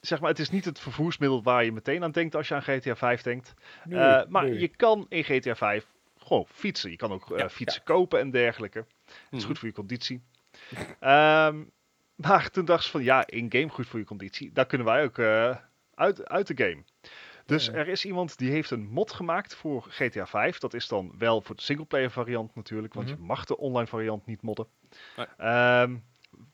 [0.00, 2.62] zeg maar, het is niet het vervoersmiddel waar je meteen aan denkt als je aan
[2.62, 3.54] GTA 5 denkt.
[3.84, 4.58] Nee, uh, maar nee.
[4.58, 5.86] je kan in GTA 5
[6.18, 6.90] gewoon fietsen.
[6.90, 7.92] Je kan ook uh, ja, fietsen ja.
[7.92, 8.78] kopen en dergelijke.
[8.78, 9.46] Het is mm -hmm.
[9.46, 10.22] goed voor je conditie.
[11.00, 11.70] um,
[12.26, 14.52] Maar toen dacht ze van ja, in-game goed voor je conditie.
[14.52, 15.56] Daar kunnen wij ook uh,
[15.94, 16.84] uit, uit de game.
[17.46, 17.72] Dus ja.
[17.72, 20.58] er is iemand die heeft een mod gemaakt voor GTA 5.
[20.58, 23.22] Dat is dan wel voor de singleplayer variant natuurlijk, want mm -hmm.
[23.22, 24.66] je mag de online variant niet modden.
[25.16, 25.26] Nee.
[25.80, 26.04] Um,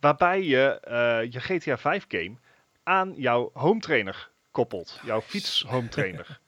[0.00, 2.36] waarbij je uh, je GTA 5 game
[2.82, 5.00] aan jouw home trainer koppelt.
[5.04, 6.40] Jouw fiets home trainer.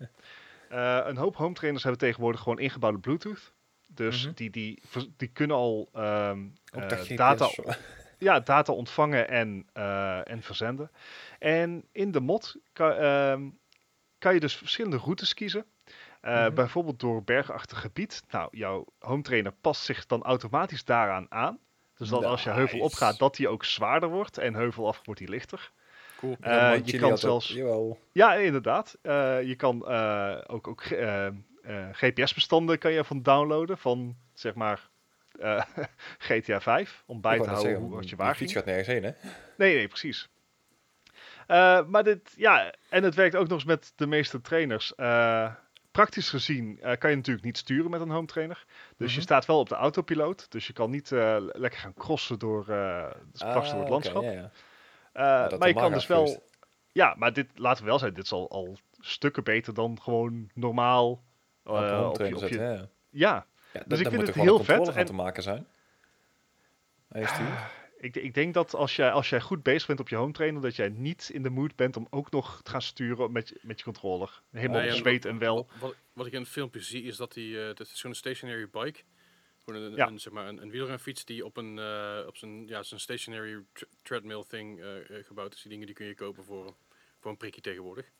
[0.73, 3.53] uh, een hoop home trainers hebben tegenwoordig gewoon ingebouwde Bluetooth.
[3.87, 4.35] Dus mm -hmm.
[4.35, 4.83] die, die,
[5.17, 6.53] die kunnen al um,
[7.17, 7.49] data
[8.19, 10.91] ja, data ontvangen en, uh, en verzenden.
[11.39, 13.51] En in de mod kan, uh,
[14.19, 15.64] kan je dus verschillende routes kiezen.
[16.23, 16.55] Uh, mm -hmm.
[16.55, 18.23] Bijvoorbeeld door bergachtig gebied.
[18.29, 21.59] Nou, jouw home trainer past zich dan automatisch daaraan aan.
[21.97, 22.31] Dus dat nice.
[22.31, 24.39] als je heuvel opgaat, dat die ook zwaarder wordt.
[24.39, 25.73] En heuvel af wordt die lichter.
[26.17, 26.37] Cool.
[26.41, 27.49] Uh, je kan zelfs.
[27.49, 27.99] Jawel.
[28.12, 28.99] Ja, inderdaad.
[29.03, 30.83] Uh, je kan uh, ook, ook
[31.93, 33.79] GPS-bestanden kan je van downloaden.
[33.79, 34.89] Van zeg maar
[35.41, 35.62] uh,
[36.18, 37.03] GTA 5.
[37.07, 39.11] Om bij te houden zeggen, wat je waar fiets gaat nergens heen, hè?
[39.57, 40.28] Nee, nee, precies.
[41.49, 44.93] Uh, maar dit, ja, en het werkt ook nog eens met de meeste trainers.
[44.97, 45.55] Uh,
[45.91, 48.64] praktisch gezien kan je natuurlijk niet sturen met een home trainer.
[48.66, 48.66] Dus
[48.99, 49.14] mm -hmm.
[49.14, 50.51] je staat wel op de autopiloot.
[50.51, 51.11] Dus je kan niet
[51.53, 54.22] lekker gaan crossen door, dus ah, door het okay, landschap.
[54.22, 54.51] Ja, ja.
[55.12, 56.45] maar, maar je kan dus wel...
[56.93, 60.51] Ja, maar dit, laten we wel zijn, dit is al, al stukken beter dan gewoon
[60.55, 61.24] normaal
[61.64, 62.89] op, op, je, op je, ja.
[63.11, 63.47] ja.
[63.79, 64.89] Ja, dus ik vind het heel vet.
[64.89, 65.66] En te maken zijn.
[67.12, 67.66] Uh,
[67.99, 70.62] ik, ik, denk dat als jij, als jij goed bezig bent op je home trainer,
[70.62, 73.79] dat jij niet in de mood bent om ook nog te gaan sturen met, met
[73.79, 74.43] je controller.
[74.51, 75.68] Helemaal ja, zweet en wel.
[75.81, 78.68] Wat, wat, ik in het filmpje zie, is dat die, uh, dat is zo'n stationary
[78.70, 79.01] bike.
[79.64, 80.07] Gewoon een, ja.
[80.07, 83.64] een, zeg maar een, een wielrenfiets die op een uh, op zijn, ja, zijn stationary
[84.03, 85.61] treadmill thing gebouwd is.
[85.61, 86.74] Die dingen die kun je kopen voor,
[87.20, 88.11] voor een prikje tegenwoordig.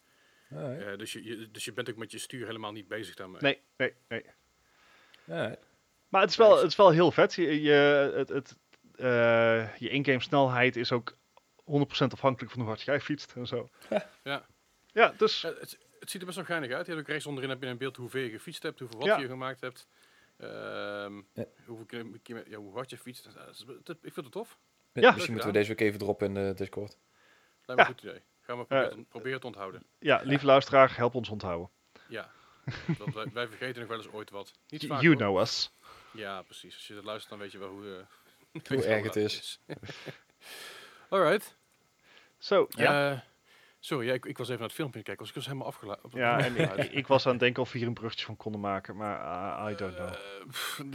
[0.51, 3.41] Ah, dus, je, je, dus je bent ook met je stuur helemaal niet bezig daarmee.
[3.41, 4.25] Nee, nee, nee.
[5.27, 5.57] Ja.
[6.09, 7.35] Maar het is wel, het is wel heel vet.
[7.35, 8.57] Je, je, het, het,
[8.97, 11.17] uh, je in-game snelheid is ook
[11.61, 11.65] 100%
[12.09, 13.69] afhankelijk van hoe hard jij fietst en zo.
[14.23, 14.47] Ja.
[14.93, 15.41] Ja, dus...
[15.41, 16.87] Ja, het, het, ziet er best wel geinig uit.
[16.87, 19.09] Je hebt ook rechts onderin heb je een beeld hoeveel je gefietst hebt, hoeveel wat
[19.09, 19.19] ja.
[19.19, 19.87] je gemaakt hebt.
[20.39, 21.45] Um, ja.
[21.67, 21.87] hoeveel
[22.49, 23.27] ja, hoe hard je fietst.
[23.87, 24.59] Ik vind het tof.
[24.93, 26.99] Ja, misschien moeten we deze week even droppen in de Discord.
[27.65, 28.23] Lijkt me een goed idee.
[28.41, 29.83] Gaan we proberen, uh, proberen te onthouden.
[29.99, 31.71] Ja, lieve luisteraar, help ons onthouden.
[32.09, 32.31] Ja.
[33.15, 34.53] wij, wij, vergeten nog wel eens ooit wat.
[34.69, 35.71] Niet vaak, you know us.
[36.13, 36.75] Ja, precies.
[36.75, 37.85] Als je dat luistert, dan weet je wel hoe,
[38.53, 39.61] uh, hoe erg het is.
[41.11, 41.57] Alright.
[42.39, 43.13] Zo, ja.
[43.13, 43.19] Uh,
[43.81, 45.23] sorry, ja, ik, ik, was even naar het filmpje kijken.
[45.23, 45.99] Dus ik was helemaal afgeleid.
[46.11, 48.61] Ja, en ik, ik, was aan het denken of we hier een bruggetje van konden
[48.61, 50.15] maken, maar uh, I don't know.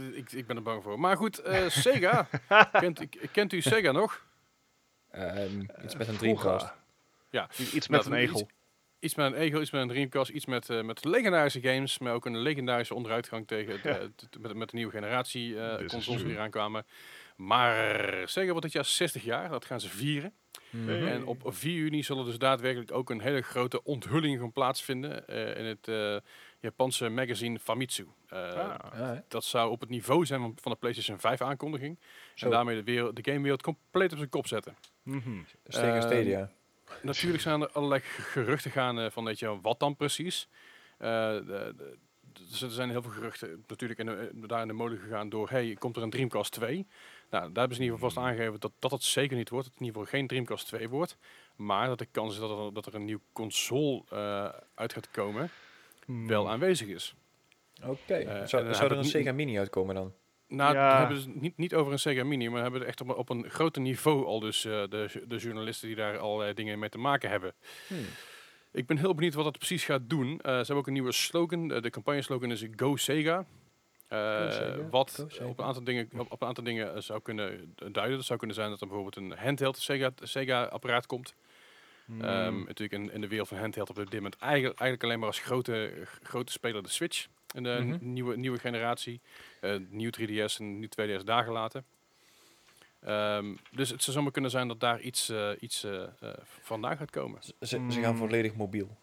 [0.00, 1.00] Uh, ik, ik ben er bang voor.
[1.00, 2.28] Maar goed, Sega.
[2.72, 4.24] kent, kent u Sega nog?
[5.14, 6.72] Um, iets met een Dreamcast.
[7.30, 8.40] Ja, iets met een egel.
[8.40, 8.50] Iets,
[9.14, 12.26] met een egel, iets met een Dreamcast, iets met, uh, met legendarische games, maar ook
[12.26, 16.86] een legendarische onderuitgang tegen de, met, met de nieuwe generatie consoles die eraan kwamen.
[17.36, 20.32] Maar Sega wordt dit jaar 60 jaar, dat gaan ze vieren.
[20.70, 21.06] Mhm.
[21.06, 25.56] En op 4 juni zullen dus daadwerkelijk ook een hele grote onthulling gaan plaatsvinden uh,
[25.56, 26.16] in het uh,
[26.60, 28.06] Japanse magazine Famitsu.
[28.32, 29.18] Uh, ah.
[29.28, 31.98] Dat zou op het niveau zijn van, van de PlayStation 5 aankondiging.
[32.34, 34.76] En daarmee de, wereld, de gamewereld compleet op zijn kop zetten.
[35.02, 35.46] Mm -hmm.
[35.68, 36.50] Stadia.
[37.02, 40.48] Natuurlijk zijn er allerlei geruchten gaan van weet je, wat dan precies.
[40.98, 41.96] De, de,
[42.32, 45.50] dus er zijn heel veel geruchten natuurlijk in de, daar in de molen gegaan door,
[45.50, 46.74] hey, komt er een Dreamcast 2?
[46.74, 46.86] Nou,
[47.30, 49.64] daar hebben ze in ieder geval vast aangegeven dat, dat het zeker niet wordt.
[49.64, 51.16] Dat het in ieder geval geen Dreamcast 2 wordt.
[51.56, 55.10] Maar dat de kans is dat er, dat er een nieuw console uh, uit gaat
[55.10, 55.50] komen,
[56.04, 56.26] hmm.
[56.26, 57.14] wel aanwezig is.
[57.82, 57.90] Oké.
[57.90, 58.22] Okay.
[58.22, 60.12] Uh, zou, zou er een Sega Mini uitkomen dan?
[60.52, 60.98] Nou, ja.
[60.98, 63.50] hebben ze niet, niet over een Sega Mini, maar hebben er echt op, op een
[63.50, 67.30] groter niveau al dus uh, de, de journalisten die daar allerlei dingen mee te maken
[67.30, 67.54] hebben.
[67.86, 68.04] Hmm.
[68.72, 70.28] Ik ben heel benieuwd wat het precies gaat doen.
[70.28, 71.68] Uh, ze hebben ook een nieuwe slogan.
[71.68, 73.44] de campagne slogan is Go Sega.
[74.12, 78.16] Uh, wat op een aantal dingen, op, een aantal dingen eh, zou kunnen duiden.
[78.16, 81.34] Dat zou kunnen zijn dat er bijvoorbeeld een handheld Sega, Sega apparaat komt.
[82.04, 82.24] Hmm.
[82.24, 85.28] Um, natuurlijk in, in, de wereld van handheld op dit moment eigenlijk, eigenlijk alleen maar
[85.28, 85.92] als grote,
[86.22, 87.26] grote speler de Switch.
[87.54, 88.12] In de mm -hmm.
[88.12, 89.20] nieuwe, nieuwe generatie.
[89.62, 91.84] Uh, nieuw 3DS en nieuw 2DS daar gelaten.
[93.08, 96.02] Um, dus het zou zomaar kunnen zijn dat daar iets, uh, iets uh,
[96.60, 97.42] vandaan gaat komen.
[97.42, 98.16] Ze, ze gaan hmm.
[98.16, 98.96] volledig mobiel.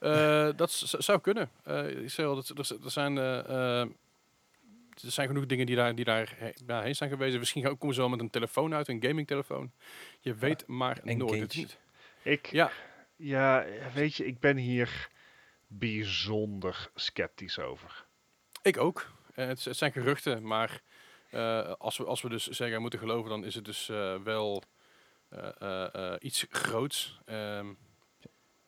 [0.00, 1.50] Uh, dat zou kunnen.
[1.68, 3.90] Uh, ik dat, er, er, zijn, uh, er
[4.94, 6.34] zijn genoeg dingen die daar, die daar
[6.66, 7.38] he heen zijn geweest.
[7.38, 9.72] Misschien komen ze wel met een telefoon uit, een gamingtelefoon.
[10.20, 11.54] Je weet maar nooit.
[11.54, 11.78] niet.
[12.22, 12.72] Ik, ja.
[13.16, 15.08] ja, weet je, ik ben hier
[15.66, 18.04] bijzonder sceptisch over.
[18.62, 19.10] Ik ook.
[19.46, 20.80] Het, het, zijn geruchten, maar
[21.78, 23.86] als, we, als we dus zeggen moeten geloven, dan is het dus
[24.24, 24.62] wel
[26.20, 27.20] iets groots.
[27.26, 27.78] Um,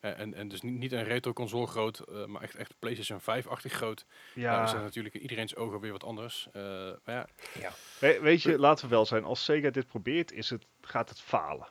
[0.03, 3.21] eh, en, en dus niet, niet een retro console groot, uh, maar echt, echt PlayStation
[3.21, 4.05] 5-achtig groot.
[4.33, 4.55] Ja.
[4.55, 6.47] Dan is natuurlijk in iedereen's ogen weer wat anders.
[6.55, 6.63] Uh,
[7.03, 7.27] maar ja.
[7.59, 7.71] ja.
[7.99, 11.21] We, weet je, laten we wel zijn, als Sega dit probeert, is het, gaat het
[11.21, 11.67] falen.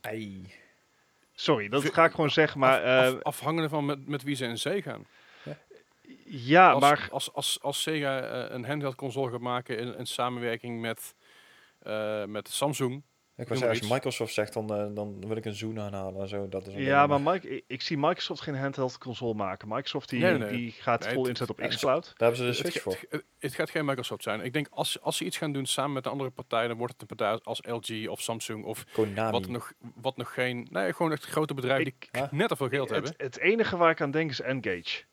[0.00, 0.52] Ei.
[1.32, 2.82] Sorry, dat ga ik gewoon zeggen, maar...
[2.82, 5.06] Af, afhangende van met, met wie ze in zee gaan.
[6.30, 7.08] Ja, als, maar...
[7.10, 11.14] Als, als, als Sega een handheld console gaat maken in, in samenwerking met,
[12.26, 13.02] met Samsung
[13.40, 16.48] ik was als Microsoft zegt, dan, uh, dan wil ik een Zoom aanhalen en zo.
[16.48, 19.68] Dat is ja, maar Mike, ik, ik, zie Microsoft geen handheld console maken.
[19.68, 20.50] Microsoft die, nee, nee.
[20.50, 22.04] die gaat vol inzet op xCloud.
[22.04, 22.98] Daar hebben ze de Switch voor.
[23.08, 24.40] Het, het, gaat geen Microsoft zijn.
[24.40, 26.92] Ik denk als, als ze iets gaan doen samen met een andere partij, dan wordt
[26.92, 28.84] het een partij als LG of Samsung of
[29.30, 30.66] wat nog, wat nog geen.
[30.70, 33.14] Nee, gewoon echt grote bedrijven die net net veel geld hebben.
[33.16, 35.04] Het enige waar ik aan denk is Engage.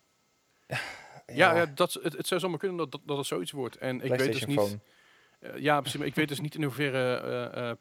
[1.34, 3.78] Ja, ja, dat, het, het zou zomaar kunnen dat, dat, dat het zoiets wordt.
[3.78, 4.78] En ik weet dus niet.
[5.40, 6.00] Uh, ja, precies.
[6.00, 7.22] Maar ik weet dus niet in hoeverre
[7.56, 7.72] uh, uh,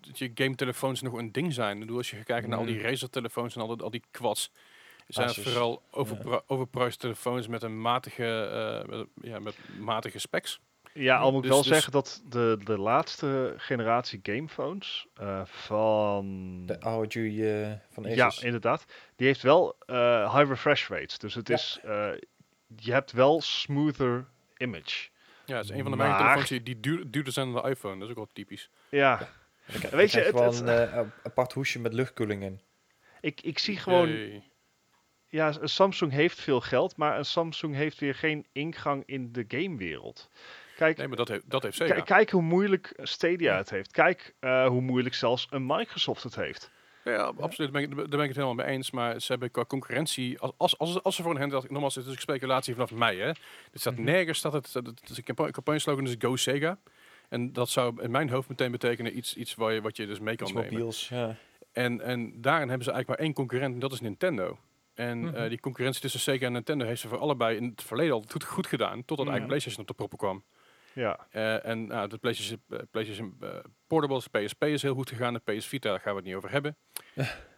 [0.00, 1.74] dat je game telefoons nog een ding zijn.
[1.74, 2.82] Ik bedoel, als je kijkt naar al die mm.
[2.82, 4.52] Razer telefoons en al, die, al die quads,
[5.08, 6.42] zijn het vooral over,
[6.72, 6.88] ja.
[6.88, 10.60] telefoons met een matige, uh, met, ja, met matige specs.
[10.94, 15.44] Ja, al moet ik dus, wel dus zeggen dat de, de laatste generatie gamefoons uh,
[15.44, 16.26] van...
[16.66, 18.16] De ROG uh, van Asus.
[18.16, 18.84] Ja, inderdaad.
[19.16, 21.18] Die heeft wel uh, high refresh rates.
[21.18, 21.54] Dus het ja.
[21.54, 21.80] is...
[22.76, 25.08] je hebt wel smoother image.
[25.44, 26.18] Ja, het is een van de maar...
[26.18, 27.94] telefoons die, die duur, duurder zijn dan de iPhone.
[27.94, 28.70] Dat is ook wel typisch.
[28.88, 29.28] Ja,
[29.90, 32.60] Weet je, het, gewoon een uh, apart hoesje met luchtkoeling in.
[33.20, 34.42] Ik, ik zie gewoon...
[35.28, 39.44] Ja, een Samsung heeft veel geld, maar een Samsung heeft weer geen ingang in de
[39.48, 40.30] gamewereld.
[40.76, 42.02] Kijk, nee, maar dat heeft, dat heeft zeker.
[42.02, 43.90] Kijk hoe moeilijk Stadia het heeft.
[43.90, 46.70] Kijk uh, hoe moeilijk zelfs een Microsoft het heeft.
[47.04, 47.72] Ja, absoluut.
[47.72, 48.90] Daar ben, ik, daar ben ik het helemaal mee eens.
[48.90, 50.38] Maar ze hebben qua concurrentie...
[50.38, 51.70] Als, als, als, ze voor een handheld...
[51.70, 53.16] Nogmaals, het is speculatie vanaf mij.
[53.16, 53.28] Hè.
[53.28, 53.36] Er
[53.72, 54.04] staat -hmm.
[54.04, 54.38] nergens...
[54.38, 56.78] Staat het, het campagne slogan is Go Sega.
[57.28, 60.20] En dat zou in mijn hoofd meteen betekenen iets, iets waar je, wat je dus
[60.20, 60.72] mee kan nemen.
[60.72, 61.36] Mobiels, ja.
[61.72, 64.58] En, en daarin hebben ze eigenlijk maar één concurrent en dat is Nintendo.
[64.94, 65.42] En mm -hmm.
[65.42, 68.24] uh, die concurrentie tussen Sega en Nintendo heeft ze voor allebei in het verleden al
[68.28, 69.32] goed, goed gedaan, totdat ja.
[69.32, 70.44] eigenlijk PlayStation op de proppen kwam.
[70.94, 71.26] Ja.
[71.32, 73.38] Uh, en uh, de PlayStation, uh, PlayStation
[73.86, 75.34] Portables, PSP is heel goed gegaan.
[75.34, 76.76] De PS Vita, daar gaan we het niet over hebben.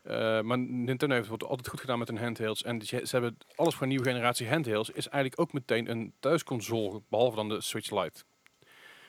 [0.46, 2.62] maar Nintendo heeft het altijd goed gedaan met hun handhelds.
[2.62, 4.90] En ze, hebben alles voor een nieuwe generatie handhelds.
[4.90, 8.24] Is eigenlijk ook meteen een thuisconsole, behalve dan de Switch Lite.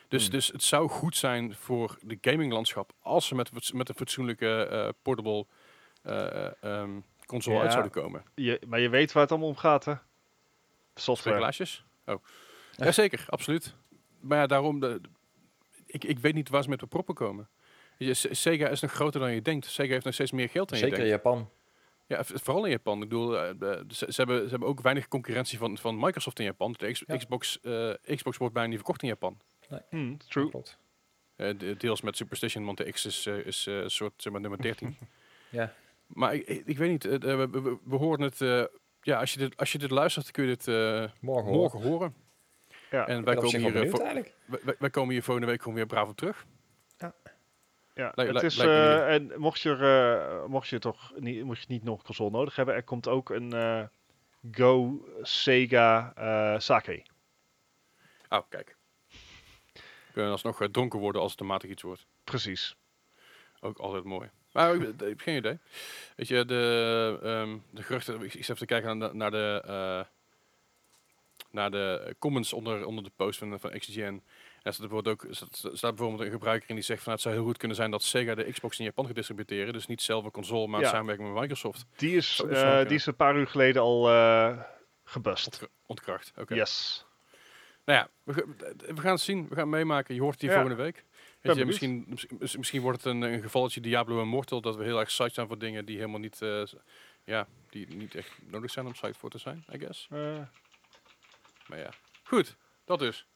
[0.08, 0.30] Dus, hmm.
[0.30, 4.88] dus het zou goed zijn voor de gaminglandschap als ze met, met een fatsoenlijke uh,
[5.02, 5.46] portable
[6.04, 8.24] uh, um, console uit zouden komen.
[8.34, 9.94] Je, maar je weet waar het allemaal om gaat, hè?
[10.94, 11.52] Software.
[12.04, 12.24] Oh.
[12.76, 13.74] Jazeker, absoluut.
[14.26, 14.80] Maar ja, daarom...
[14.80, 15.00] De,
[15.86, 17.48] ik, ik weet niet waar ze met de proppen komen.
[17.98, 19.66] Sega is nog groter dan je denkt.
[19.66, 21.24] Sega heeft nog steeds meer geld dan Zeker je denkt.
[21.24, 21.50] Japan.
[22.06, 23.02] Ja, vooral in Japan.
[23.02, 23.50] Ik bedoel, uh,
[23.88, 26.74] ze, ze, hebben, ze hebben ook weinig concurrentie van, van Microsoft in Japan.
[26.78, 29.40] De Xbox, uh, Xbox wordt bijna niet verkocht in Japan.
[29.68, 29.80] Nee.
[29.90, 30.50] Hmm, true.
[30.50, 30.78] Klopt.
[31.36, 34.96] Uh, deels met Superstition, want de X is, is een soort zeg maar, nummer 13.
[35.50, 35.72] ja.
[36.06, 38.68] Maar ik, ik, weet niet, we, we, we, horen het...
[39.00, 40.66] ja, als je, dit, als je dit luistert, kun je dit
[41.20, 42.14] morgen, morgen horen.
[42.90, 43.06] Ja.
[43.06, 43.72] En wij komen, hier,
[44.46, 46.46] wij, wij, komen hier volgende week gewoon weer braaf op terug.
[47.96, 51.84] Ja, het is, uh, en mocht je, uh, mocht je toch niet, mocht je niet
[51.84, 53.82] nog een console nodig hebben, er komt ook een uh,
[54.50, 56.12] Go Sega
[56.58, 57.02] Sake.
[58.28, 58.76] Oh, kijk.
[60.12, 62.06] Kunnen alsnog dronken worden als het matig iets wordt.
[62.24, 62.76] Precies.
[63.60, 64.30] Ook altijd mooi.
[64.52, 65.58] Maar ik, heb geen idee.
[66.16, 70.06] Weet je, de, um, de geruchten, ik, zit even te kijken naar de, naar de,
[71.56, 74.22] naar de comments onder, onder de post van, van XGN.
[74.62, 77.44] Ja, er wordt ook, staat bijvoorbeeld een gebruiker in die zegt van het zou heel
[77.44, 79.72] goed kunnen zijn dat Sega de Xbox in Japan gaat distributeren.
[79.72, 80.88] Dus niet zelf een console, maar ja.
[80.88, 81.86] samenwerking met Microsoft.
[81.96, 84.60] Die is, uh, die is een paar uur geleden al uh,
[85.04, 85.68] gebust.
[85.86, 86.54] ontkracht, oké.
[86.54, 87.06] Yes.
[87.84, 88.54] Nou ja, we,
[88.94, 89.48] we, gaan het zien.
[89.48, 90.14] We gaan het meemaken.
[90.14, 90.56] Je hoort het hier ja.
[90.56, 91.04] volgende week.
[91.40, 92.18] Je, misschien,
[92.56, 95.46] misschien wordt het een, een gevalletje Diablo en Mortal dat we heel erg psyched zijn
[95.46, 96.62] voor dingen die helemaal niet, uh,
[97.24, 100.08] ja, die niet echt nodig zijn om psyched voor te zijn, I guess.
[101.66, 101.90] Maar ja,
[102.22, 102.56] goed.
[102.84, 103.26] Dat dus.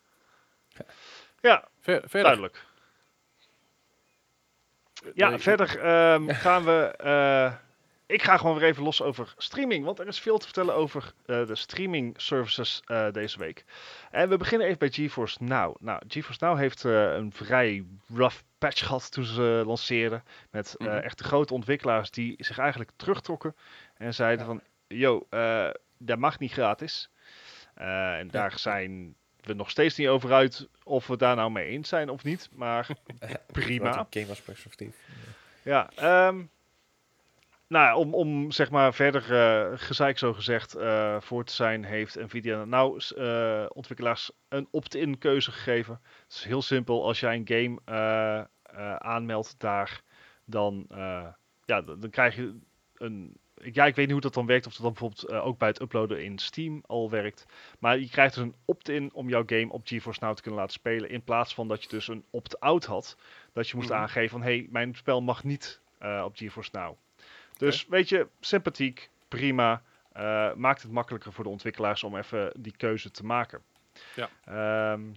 [1.41, 2.23] Ja, Ver, verder.
[2.23, 2.65] duidelijk.
[5.15, 6.95] Ja, verder um, gaan we...
[7.05, 7.55] Uh,
[8.07, 11.13] ik ga gewoon weer even los over streaming, want er is veel te vertellen over
[11.27, 13.65] uh, de streaming services uh, deze week.
[14.11, 15.77] En we beginnen even bij GeForce Now.
[15.81, 20.25] Nou, GeForce Now heeft een vrij rough patch gehad toen ze lanceerden.
[20.51, 20.97] Met mm -hmm.
[20.97, 23.57] echte grote ontwikkelaars die zich eigenlijk terugtrokken
[23.97, 24.53] en zeiden ja.
[24.53, 24.63] van...
[24.87, 25.27] Yo,
[25.99, 27.10] dat mag niet gratis.
[27.81, 31.89] En daar zijn we nog steeds niet over uit of we daar nou mee eens
[31.89, 32.49] zijn of niet.
[32.53, 32.89] Maar
[33.53, 34.07] prima.
[34.11, 34.97] Game perspectief.
[35.63, 35.91] Ja,
[36.29, 36.51] um,
[37.67, 42.15] nou, om, om zeg maar verder uh, gezeik zo gezegd uh, voor te zijn, heeft
[42.15, 46.01] Nvidia nou uh, ontwikkelaars een opt-in keuze gegeven.
[46.23, 47.05] Het is heel simpel.
[47.05, 48.49] Als jij een game
[48.99, 50.03] aanmeldt daar,
[50.45, 50.87] dan,
[51.65, 52.59] ja, dan, dan krijg je
[52.95, 54.67] een ja, ik weet niet hoe dat dan werkt.
[54.67, 57.47] Of dat dan bijvoorbeeld uh, ook bij het uploaden in Steam al werkt.
[57.79, 60.75] Maar je krijgt dus een opt-in om jouw game op GeForce Now te kunnen laten
[60.75, 61.11] spelen.
[61.11, 63.17] In plaats van dat je dus een opt-out had.
[63.53, 64.05] Dat je moest mm -hmm.
[64.05, 66.97] aangeven van, hé, hey, mijn spel mag niet uh, op GeForce Now.
[67.57, 67.99] Dus okay.
[67.99, 69.83] weet je, sympathiek, prima.
[70.17, 73.63] Uh, maakt het makkelijker voor de ontwikkelaars om even die keuze te maken.
[74.15, 74.93] Ja.
[74.93, 75.15] Um,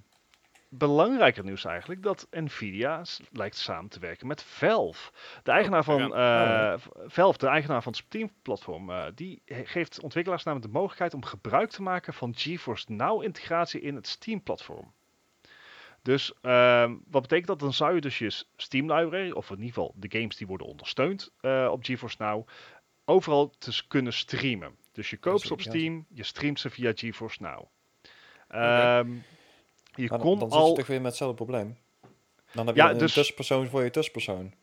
[0.77, 3.01] belangrijker nieuws eigenlijk dat Nvidia
[3.31, 5.11] lijkt samen te werken met Valve.
[5.43, 6.73] De oh, eigenaar van uh,
[7.07, 11.69] Valve, de eigenaar van het Steam-platform, uh, die geeft ontwikkelaars namelijk de mogelijkheid om gebruik
[11.69, 14.93] te maken van GeForce Now integratie in het Steam-platform.
[16.01, 17.59] Dus uh, wat betekent dat?
[17.59, 20.67] Dan zou je dus je Steam library, of in ieder geval de games die worden
[20.67, 22.47] ondersteund uh, op GeForce Now,
[23.05, 24.75] overal te kunnen streamen.
[24.91, 27.65] Dus je koopt ze op Steam, je streamt ze via GeForce Now.
[28.99, 29.23] Um,
[29.95, 30.59] je maar kon dan, al...
[30.59, 31.77] zit je toch weer met hetzelfde probleem.
[32.53, 33.13] Dan heb je ja, een dus...
[33.13, 34.53] tussenpersoon voor je tussenpersoon.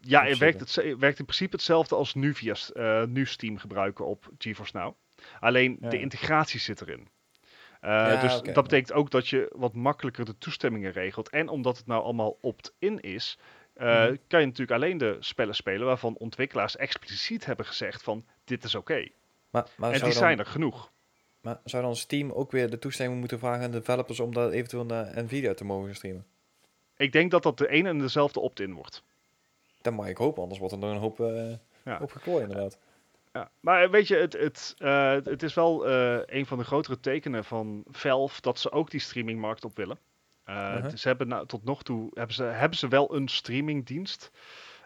[0.00, 4.06] Ja, het werkt, het werkt in principe hetzelfde als nu via uh, nu Steam gebruiken
[4.06, 4.94] op GeForce Now.
[5.40, 5.88] Alleen ja.
[5.88, 7.00] de integratie zit erin.
[7.00, 8.52] Uh, ja, dus okay.
[8.52, 11.28] dat betekent ook dat je wat makkelijker de toestemmingen regelt.
[11.28, 13.38] En omdat het nou allemaal opt-in is,
[13.76, 14.18] uh, mm.
[14.28, 18.74] kan je natuurlijk alleen de spellen spelen waarvan ontwikkelaars expliciet hebben gezegd van dit is
[18.74, 18.92] oké.
[18.92, 19.12] Okay.
[19.50, 20.12] Maar, maar en die dan...
[20.12, 20.90] zijn er genoeg.
[21.46, 24.52] Maar zou dan Steam ook weer de toestemming moeten vragen aan de developers om dat
[24.52, 26.26] eventueel naar Nvidia te mogen streamen?
[26.96, 29.02] Ik denk dat dat de ene en dezelfde opt-in wordt.
[29.80, 31.52] Dat mag ik hopen, anders wordt er nog een hoop, uh,
[31.84, 31.98] ja.
[31.98, 32.78] hoop geklooi inderdaad.
[33.32, 37.00] Ja, maar weet je, het, het, uh, het is wel uh, een van de grotere
[37.00, 39.98] tekenen van Valve dat ze ook die streamingmarkt op willen.
[40.44, 40.82] -huh.
[40.82, 44.30] dus ze hebben nou, tot nog toe hebben ze, hebben ze wel een streamingdienst.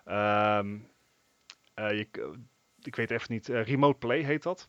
[0.06, 0.88] Um,
[1.74, 2.08] je,
[2.82, 4.68] ik weet even niet, Remote Play heet dat.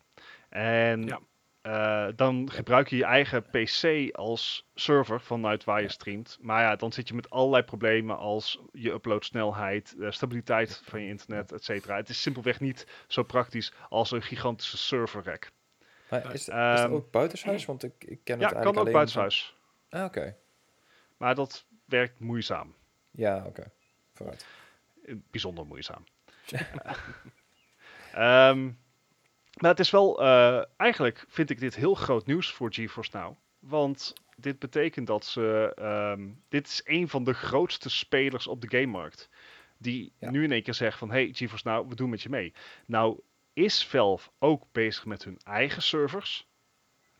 [0.49, 1.19] En ja.
[1.63, 6.37] Uh, dan gebruik je je eigen PC als server vanuit waar je streamt.
[6.41, 11.07] Maar ja, dan zit je met allerlei problemen als je uploadsnelheid, de stabiliteit van je
[11.07, 11.95] internet, et cetera.
[11.95, 15.51] Het is simpelweg niet zo praktisch als een gigantische server rack.
[16.09, 17.65] Maar is, um, is het ook buitenshuis?
[17.65, 19.55] Want ik, ik ken ja, het eigenlijk kan ook buitenshuis.
[19.89, 19.99] Van...
[19.99, 20.19] Ah, oké.
[20.19, 20.35] Okay.
[21.17, 22.75] Maar dat werkt moeizaam.
[23.11, 23.47] Ja, oké.
[23.47, 23.71] Okay.
[24.13, 24.45] Vooruit.
[25.31, 26.03] Bijzonder moeizaam.
[28.17, 28.79] um,
[29.61, 33.35] Maar het is wel, uh, eigenlijk vind ik dit heel groot nieuws voor GeForce Now.
[33.59, 35.75] Want dit betekent dat ze,
[36.15, 39.29] um, dit is een van de grootste spelers op de gamemarkt.
[39.77, 40.29] Die ja.
[40.29, 42.53] nu in één keer zegt van, hey GeForce Now, we doen met je mee.
[42.85, 43.19] Nou
[43.53, 46.47] is Valve ook bezig met hun eigen servers.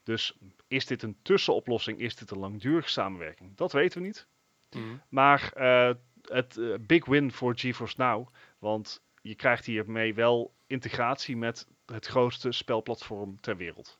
[0.03, 0.37] Dus
[0.67, 1.99] is dit een tussenoplossing?
[1.99, 3.55] Is dit een langdurige samenwerking?
[3.55, 4.27] Dat weten we niet.
[4.69, 4.95] Mhm.
[5.09, 5.91] Maar uh,
[6.21, 8.27] het uh, big win voor GeForce Now.
[8.59, 13.99] Want je krijgt hiermee wel integratie met het grootste spelplatform ter wereld.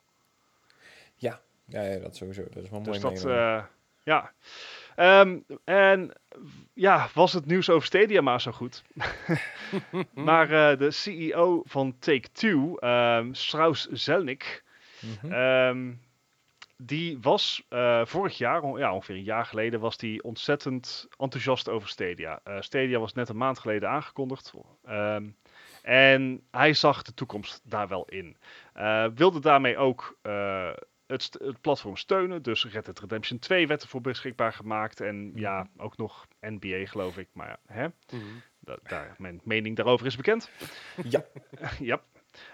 [1.16, 2.44] Ja, ja, ja dat sowieso.
[2.50, 3.16] Dat is wel dus mooi.
[3.16, 3.64] Dat, uh,
[4.04, 4.32] ja.
[4.96, 6.12] Um, en
[6.74, 8.84] ja, was het nieuws over Stadia maar zo goed?
[10.14, 14.64] maar uh, de CEO van Take-Two, um, Strauss Zelnick,
[15.00, 15.34] mm -hmm.
[15.34, 16.02] um,
[16.78, 21.90] die was uh, vorig jaar, ja, ongeveer een jaar geleden, was die ontzettend enthousiast over
[21.90, 22.40] Stadia.
[22.48, 24.54] Uh, Stadia was net een maand geleden aangekondigd.
[24.90, 25.36] Um,
[25.82, 28.38] en hij zag de toekomst daar wel in.
[28.78, 30.18] Uh, wilde daarmee ook
[31.12, 32.42] het, het, platform steunen.
[32.42, 35.02] Dus Red Dead Redemption 2 werd ervoor beschikbaar gemaakt.
[35.02, 35.40] En mm -hmm.
[35.40, 37.28] ja, ook nog NBA geloof ik.
[37.34, 38.42] Maar hè, mm -hmm.
[38.60, 40.50] da daar, mijn mening daarover is bekend.
[41.04, 41.26] Ja.
[41.80, 42.02] ja.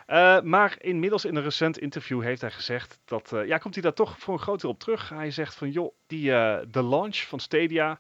[0.08, 3.84] Uh, maar inmiddels in een recent interview heeft hij gezegd dat, uh, ja, komt hij
[3.84, 5.10] daar toch voor een groot deel op terug.
[5.10, 8.00] Hij zegt van, joh, die, uh, de launch van Stadia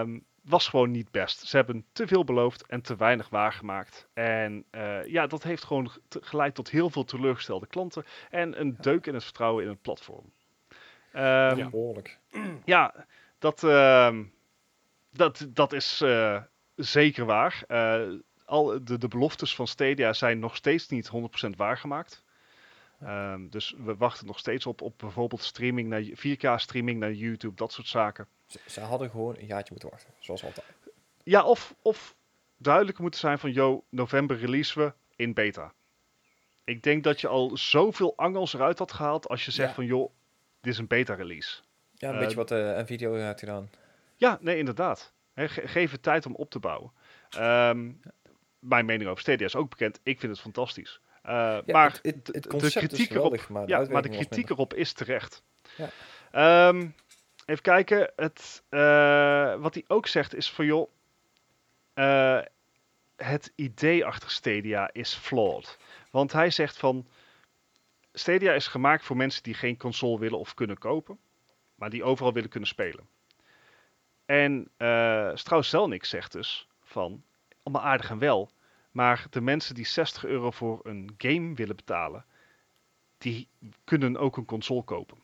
[0.00, 1.46] um, was gewoon niet best.
[1.46, 4.08] Ze hebben te veel beloofd en te weinig waargemaakt.
[4.12, 4.64] En
[5.06, 9.24] ja, dat heeft gewoon geleid tot heel veel teleurgestelde klanten en een deuk in het
[9.24, 10.32] vertrouwen in het platform.
[11.14, 11.20] Um,
[11.56, 12.18] ja, behoorlijk.
[12.64, 13.06] Ja,
[13.38, 14.18] dat, uh,
[15.10, 16.04] dat, dat is
[16.74, 17.64] zeker waar.
[17.68, 21.10] Uh, al de, de beloftes van Stadia zijn nog steeds niet
[21.46, 22.24] 100% waargemaakt.
[23.02, 27.54] Um, dus we wachten nog steeds op, op bijvoorbeeld streaming naar 4K streaming naar YouTube,
[27.54, 28.26] dat soort zaken.
[28.52, 30.66] Ze, ze, hadden gewoon een jaartje moeten wachten, zoals altijd.
[31.22, 32.14] Ja, of, of
[32.56, 35.72] duidelijk moeten zijn van, yo, november releasen we in beta.
[36.64, 39.74] Ik denk dat je al zoveel angels eruit had gehaald als je zegt ja.
[39.74, 40.10] van, joh,
[40.60, 41.60] dit is een beta release.
[41.94, 43.70] Ja, een uh, beetje wat uh, Nvidia heeft gedaan.
[44.16, 45.12] Ja, nee, inderdaad.
[45.32, 46.92] He, ge geef het tijd om op te bouwen.
[47.38, 48.00] Um,
[48.58, 50.00] mijn mening over Stadia is ook bekend.
[50.02, 51.00] Ik vind het fantastisch.
[51.26, 54.50] Uh, ja, maar het, het, het de kritiek erop, maar, de ja, maar de kritiek
[54.50, 55.42] erop is terecht.
[55.76, 56.68] Ja.
[56.68, 56.94] Um,
[57.44, 58.12] even kijken.
[58.16, 60.90] Het, uh, wat hij ook zegt is van joh,
[61.94, 62.40] uh,
[63.16, 65.78] het idee achter Stadia is flawed.
[66.10, 67.06] Want hij zegt van
[68.12, 71.18] Stadia is gemaakt voor mensen die geen console willen of kunnen kopen,
[71.74, 73.08] maar die overal willen kunnen spelen.
[74.24, 77.22] En uh, Strauss-Zelnick zegt dus van
[77.62, 78.50] allemaal aardig en wel.
[78.90, 82.24] Maar de mensen die 60 euro voor een game willen betalen,
[83.18, 83.48] die
[83.84, 85.21] kunnen ook een console kopen.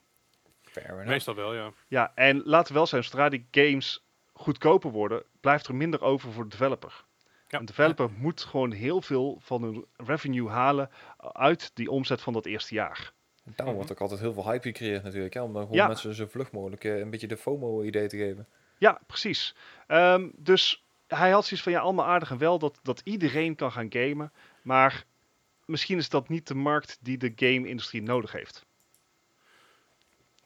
[1.07, 1.73] Meestal wel, ja.
[1.89, 6.33] Ja, en laten we wel zijn, zodra die games goedkoper worden, blijft er minder over
[6.33, 7.05] voor de developer.
[7.49, 7.59] Ja.
[7.59, 8.21] Een developer ja.
[8.21, 10.91] moet gewoon heel veel van hun revenue halen
[11.33, 13.13] uit die omzet van dat eerste jaar.
[13.45, 15.43] En daarom wordt ook altijd heel veel hype gecreëerd natuurlijk, hè?
[15.43, 15.87] om dan gewoon ja.
[15.87, 18.47] mensen zo vlug mogelijk uh, een beetje de FOMO-idee te geven.
[18.79, 19.55] Ja, precies.
[19.87, 23.73] Um, dus hij had zoiets van ja, allemaal aardig en wel dat, dat iedereen kan
[23.73, 24.33] gaan gamen.
[24.63, 25.05] Maar
[25.65, 28.67] misschien is dat niet de markt die de game-industrie nodig heeft.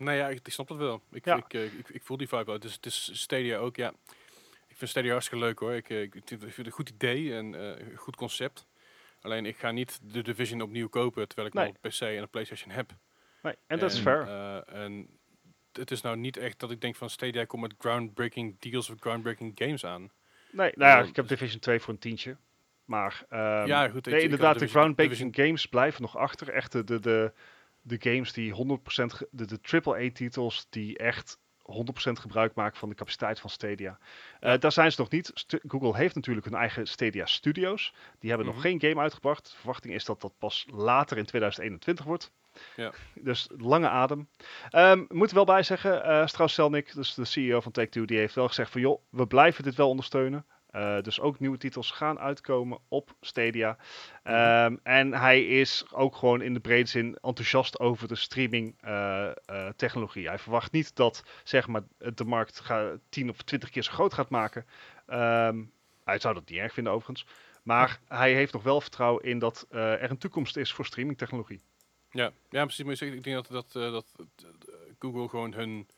[0.02, 1.02] Nou ja, ik, ik snap het wel.
[1.10, 1.36] Ik, ja.
[1.36, 2.58] ik, ik, ik, voel die vibe wel.
[2.58, 3.92] Dus het is Stadia ook, ja.
[4.68, 5.72] Ik vind Stadia hartstikke leuk hoor.
[5.72, 8.66] Ik, ik, vind het een goed idee en uh, een goed concept.
[9.20, 11.66] Alleen ik ga niet de Division opnieuw kopen terwijl ik nee.
[11.66, 12.90] al een PC en een PlayStation heb.
[13.42, 14.26] Nee, en dat is fair.
[14.26, 15.08] Uh, en
[15.72, 18.96] het is nou niet echt dat ik denk van Stadia komt met groundbreaking deals of
[19.00, 20.10] groundbreaking games aan.
[20.50, 22.36] Nee, nou ja, ik heb Division 2 voor een tientje.
[22.84, 26.48] Maar um, ja, goed, nee, inderdaad, de groundbreaking games blijven nog achter.
[26.48, 27.32] Echt de, de, de,
[27.82, 33.40] de games die 100%, de, de AAA-titels die echt 100% gebruik maken van de capaciteit
[33.40, 33.98] van Stadia.
[34.40, 35.30] Uh, daar zijn ze nog niet.
[35.34, 37.94] St Google heeft natuurlijk hun eigen Stadia Studios.
[38.18, 38.62] Die hebben mm -hmm.
[38.62, 39.44] nog geen game uitgebracht.
[39.44, 42.32] De verwachting is dat dat pas later in 2021 wordt.
[42.76, 42.92] Ja.
[43.14, 44.28] Dus lange adem.
[44.72, 48.18] Um, moet er wel bij zeggen, uh, Strauss Zelnick, dus de CEO van Take-Two, die
[48.18, 50.46] heeft wel gezegd van joh, we blijven dit wel ondersteunen.
[50.72, 53.76] Uh, dus ook nieuwe titels gaan uitkomen op Stadia.
[54.24, 59.30] Um, en hij is ook gewoon in de brede zin enthousiast over de streaming uh,
[59.50, 60.28] uh, technologie.
[60.28, 61.82] Hij verwacht niet dat zeg maar,
[62.14, 64.66] de markt ga, 10 of 20 keer zo groot gaat maken.
[65.06, 65.72] Um,
[66.04, 67.26] hij zou dat niet erg vinden overigens.
[67.62, 71.60] Maar hij heeft nog wel vertrouwen in dat er een toekomst is voor streamingtechnologie.
[72.10, 72.84] Ja, ja precies.
[72.84, 74.06] Maar ik denk dat, dat, dat
[74.98, 75.88] Google gewoon hun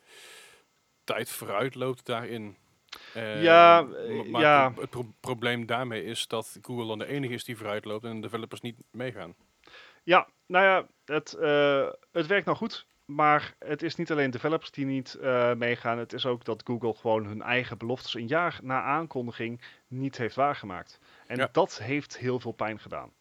[1.03, 2.57] tijd vooruit loopt daarin.
[3.15, 3.81] Uh, ja,
[4.29, 4.73] maar ja.
[4.79, 8.15] Het, pro probleem daarmee is dat Google dan de enige is die vooruit loopt en
[8.15, 9.35] de developers niet meegaan.
[10.03, 12.85] Ja, nou ja, het, uh, het werkt nou goed.
[13.05, 15.97] Maar het is niet alleen developers die niet uh, meegaan.
[15.97, 20.35] Het is ook dat Google gewoon hun eigen beloftes een jaar na aankondiging niet heeft
[20.35, 20.99] waargemaakt.
[21.27, 21.49] En ja.
[21.51, 23.11] dat heeft heel veel pijn gedaan.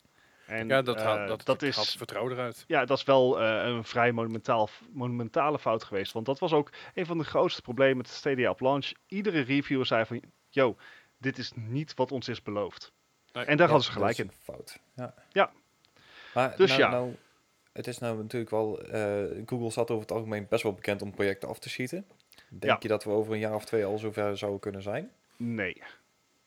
[0.46, 2.64] En, ja, dat, haalt, dat, dat is vertrouwen eruit.
[2.66, 6.12] Ja, dat is wel uh, een vrij monumentaal, monumentale fout geweest.
[6.12, 8.92] Want dat was ook een van de grootste problemen met Stadia op launch.
[9.06, 10.76] Iedere reviewer zei van, yo,
[11.18, 12.92] dit is niet wat ons is beloofd.
[13.32, 14.30] Nee, en daar ja, hadden ze gelijk in.
[14.42, 14.78] Fout.
[14.94, 15.14] Ja.
[15.32, 15.52] ja.
[16.34, 16.90] Maar dus nou, ja.
[16.90, 17.16] Nou,
[17.72, 18.80] het is nou natuurlijk wel...
[19.46, 22.06] Google staat over het algemeen best wel bekend om projecten af te schieten.
[22.48, 25.10] Denk je dat we over een jaar of twee al zover zouden kunnen zijn?
[25.36, 25.82] Nee.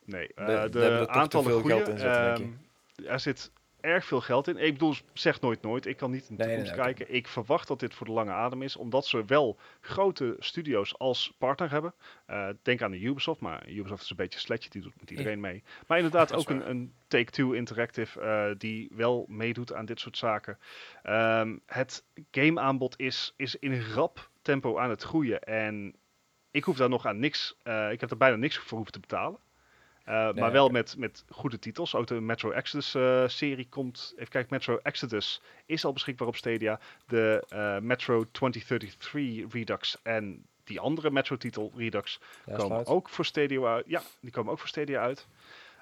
[0.03, 0.31] Nee.
[0.35, 2.59] de, de aantallen goede, geld in zitten,
[3.05, 3.51] Er zit
[3.81, 4.57] erg veel geld in.
[4.57, 5.85] Ik bedoel, zeg nooit nooit.
[5.85, 7.13] Ik kan niet in de toekomst kijken.
[7.13, 11.33] Ik verwacht dat dit voor de lange adem is, omdat ze wel grote studio's als
[11.37, 11.93] partner hebben.
[12.29, 15.39] Uh, denk aan de Ubisoft, maar Ubisoft is een beetje sletje, die doet met iedereen
[15.39, 15.63] mee.
[15.87, 20.57] Maar inderdaad ook een, een Take-Two Interactive uh, die wel meedoet aan dit soort zaken.
[21.03, 25.95] Um, het gameaanbod is, is in rap tempo aan het groeien en
[26.51, 28.99] ik hoef daar nog aan niks, uh, ik heb er bijna niks voor hoeven te
[28.99, 29.39] betalen.
[30.09, 31.95] Uh, maar wel met, met goede titels.
[31.95, 34.13] Ook de Metro Exodus uh, serie komt.
[34.15, 36.79] Even kijken, Metro Exodus is al beschikbaar op Stadia.
[37.07, 42.19] De uh, Metro 2033 Redux en die andere Metro titel Redux
[42.53, 43.83] komen ook voor Stadia uit.
[43.87, 45.27] Ja, die komen ook voor Stadia uit.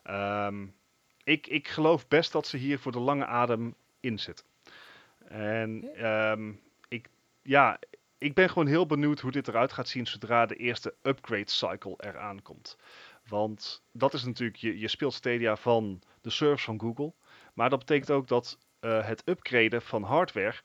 [0.09, 0.75] Um,
[1.23, 4.45] ik, ik geloof best dat ze hier voor de lange adem in zitten.
[5.27, 7.09] En um, ik,
[7.41, 7.79] ja,
[8.17, 11.95] ik ben gewoon heel benieuwd hoe dit eruit gaat zien zodra de eerste upgrade cycle
[11.97, 12.77] eraan komt.
[13.27, 17.13] Want dat is natuurlijk, je, je speelt Stadia van de servers van Google.
[17.53, 20.61] Maar dat betekent ook dat uh, het upgraden van hardware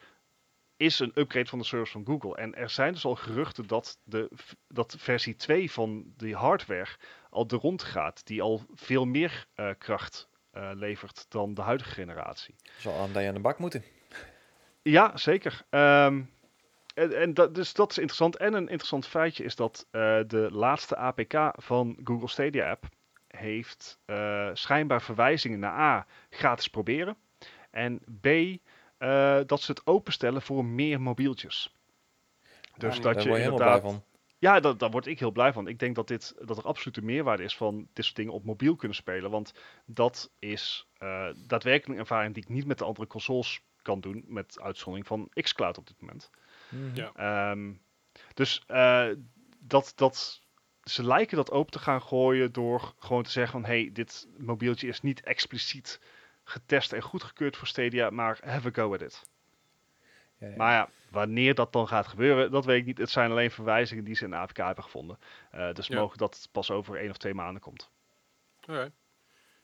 [0.77, 2.37] is een upgrade van de servers van Google.
[2.37, 4.31] En er zijn dus al geruchten dat, de,
[4.69, 6.97] dat versie 2 van die hardware
[7.31, 8.27] al de rond gaat.
[8.27, 12.55] Die al veel meer uh, kracht uh, levert dan de huidige generatie.
[12.79, 13.85] Zal aan aan de bak moeten.
[14.83, 15.65] Ja, zeker.
[15.71, 16.31] Um,
[17.01, 18.37] en, en dat, dus dat is interessant.
[18.37, 22.89] En een interessant feitje is dat uh, de laatste APK van Google Stadia app
[23.27, 27.17] heeft uh, schijnbaar verwijzingen naar A, gratis proberen.
[27.71, 28.59] En B, uh,
[29.47, 31.75] dat ze het openstellen voor meer mobieltjes.
[32.77, 33.81] Dus ja, dat je inderdaad...
[33.81, 34.05] Van.
[34.39, 35.69] Ja, dat, daar word ik heel blij van.
[35.69, 38.45] Ik denk dat, dit, dat er absoluut een meerwaarde is van dit soort dingen op
[38.45, 39.31] mobiel kunnen spelen.
[39.31, 39.55] Want
[39.87, 40.89] dat is
[41.47, 44.25] daadwerkelijk een ervaring die ik niet met de andere consoles kan doen.
[44.27, 46.31] Met uitzondering van xCloud op dit moment.
[46.71, 46.95] Mhm.
[46.95, 47.13] Ja.
[47.15, 47.73] Ehm,
[48.35, 49.09] dus uh,
[49.59, 50.43] dat, dat,
[50.83, 53.71] ze lijken dat open te gaan gooien door gewoon te zeggen van...
[53.71, 56.01] hey, dit mobieltje is niet expliciet
[56.45, 59.29] getest en goedgekeurd voor Stadia, maar have a go at it.
[60.39, 60.57] Ja, ja.
[60.57, 62.99] Maar ja, wanneer dat dan gaat gebeuren, dat weet ik niet.
[62.99, 65.19] Het zijn alleen verwijzingen die ze in de APK hebben gevonden.
[65.55, 65.99] Uh, dus ja.
[65.99, 67.91] mogen dat het pas over één of twee maanden komt.
[68.61, 68.93] Oké.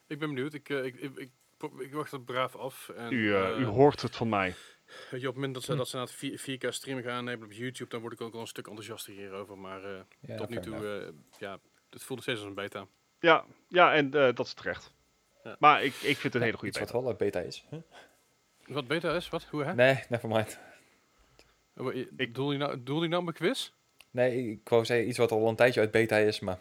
[0.07, 0.55] Ik ben benieuwd.
[0.55, 1.31] Ik, uh, ik, ik, ik,
[1.79, 2.89] ik, wacht het braaf af.
[2.89, 4.55] En, u, u hoort het van mij.
[5.11, 5.79] Weet je, op het moment dat ze, hm.
[5.79, 8.41] dat ze naar het 4K streaming gaan nemen op YouTube, dan word ik ook wel
[8.41, 9.59] een stuk enthousiaster hierover.
[9.59, 11.09] Maar uh, ja, tot nu toe, uh,
[11.39, 11.59] ja,
[11.91, 12.87] het voelt steeds als een beta.
[13.21, 14.93] Ja, ja en uh, dat is terecht.
[15.45, 15.57] Ja.
[15.59, 16.93] Maar ik, ik vind het een hele goede beta.
[16.93, 17.65] Wat wel een beta is.
[17.71, 17.81] Huh?
[18.67, 19.29] Wat beta is?
[19.29, 19.45] Wat?
[19.45, 19.75] Hoe hè?
[19.75, 20.59] Nee, nevermind.
[21.77, 23.73] Oh, ik bedoel je nou, bedoel je nou mijn quiz?
[24.11, 26.59] Nee, ik wou zeggen iets wat al een tijdje uit beta is, maar...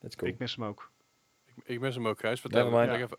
[0.00, 0.26] Let's go.
[0.26, 0.90] Ik mis hem ook.
[1.44, 2.40] Ik, ik mis hem ook, Gijs.
[2.40, 2.96] Vertel ja.
[2.96, 3.18] even.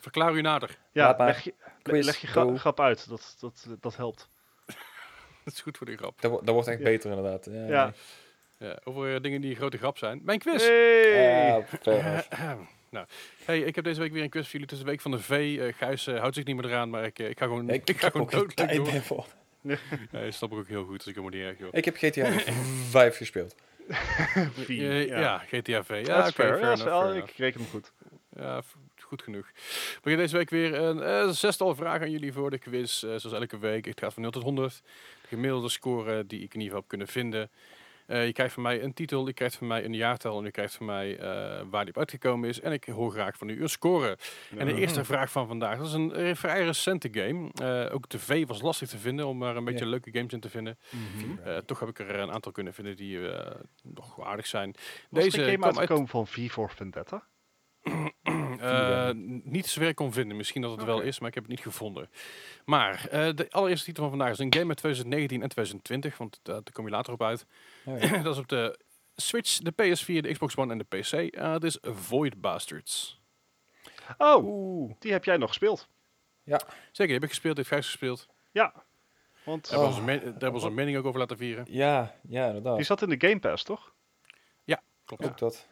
[0.00, 0.78] Verklaar u nader.
[0.92, 1.54] Ja, leg je,
[1.86, 3.08] leg je gra grap uit.
[3.08, 4.28] Dat, dat, dat helpt.
[5.44, 6.20] dat is goed voor die grap.
[6.20, 7.46] Dat, dat wordt echt beter inderdaad.
[7.50, 7.66] Ja.
[7.66, 7.92] ja.
[8.58, 10.20] ja over uh, dingen die een grote grap zijn.
[10.24, 10.66] Mijn quiz!
[10.66, 11.66] Hey!
[12.90, 13.06] nou,
[13.44, 14.66] hey, ik heb deze week weer een quiz voor jullie.
[14.66, 15.30] Het is de week van de V.
[15.30, 18.00] Uh, Gijs uh, houdt zich niet meer eraan, maar ik, ik ga gewoon, ik, ik
[18.00, 19.02] ga gewoon dood door.
[19.02, 19.26] voor.
[19.60, 21.68] ja, snap ik ook heel goed, dus ik helemaal niet erg, joh.
[21.72, 22.30] Ik heb GTA
[22.90, 23.54] 5 gespeeld.
[24.66, 26.02] ja, ja, GTA V.
[26.06, 27.92] Ja, oké, okay, fair Ik reken hem goed.
[28.36, 28.62] Ja,
[29.06, 29.50] goed genoeg.
[30.02, 33.02] We deze week weer een uh, zestal vragen aan jullie voor de quiz.
[33.02, 33.86] Uh, zoals elke week.
[33.86, 34.82] Ik ga van 0 tot 100.
[35.20, 37.50] De gemiddelde score die ik in ieder geval heb kunnen vinden.
[38.06, 40.50] Uh, je krijgt van mij een titel, je krijgt van mij een jaartal en je
[40.50, 41.18] krijgt van mij
[41.70, 42.60] waar die op uitgekomen is.
[42.60, 44.18] En ik hoor graag van u een score.
[44.56, 47.90] En de eerste vraag van vandaag, dat is een vrij recente game.
[47.90, 50.50] ook de V was lastig te vinden om er een beetje leuke games in te
[50.50, 50.78] vinden.
[50.90, 51.64] Mm -hmm.
[51.64, 53.18] toch heb ik er een aantal kunnen vinden die
[53.82, 54.74] nog aardig zijn.
[55.10, 57.26] Was Deze de game uitgekomen van V for Vendetta?
[58.60, 59.10] Uh,
[59.44, 60.36] niet zover kon vinden.
[60.36, 60.94] Misschien dat het okay.
[60.94, 62.10] wel is, maar ik heb het niet gevonden.
[62.64, 66.40] Maar uh, de allereerste titel van vandaag is een game met 2019 en 2020, want
[66.44, 67.46] uh, daar kom je later op uit.
[67.84, 68.22] Oh, ja.
[68.22, 68.78] dat is op de
[69.16, 71.36] Switch, de PS4, de Xbox One en de PC.
[71.38, 73.20] Het is Void Bastards.
[74.18, 74.94] Oh, Oeh.
[74.98, 75.88] die heb jij nog gespeeld.
[76.42, 76.58] Ja.
[76.66, 78.28] Zeker, die heb ik gespeeld, heeft Gijs gespeeld.
[78.50, 78.72] Ja.
[79.44, 80.06] Want daar oh.
[80.06, 81.66] hebben we onze mening ook over laten vieren.
[81.68, 82.76] Ja, ja, inderdaad.
[82.76, 83.92] Die zat in de Game Pass, toch?
[84.64, 85.24] Ja, klopt.
[85.24, 85.68] Ook dat.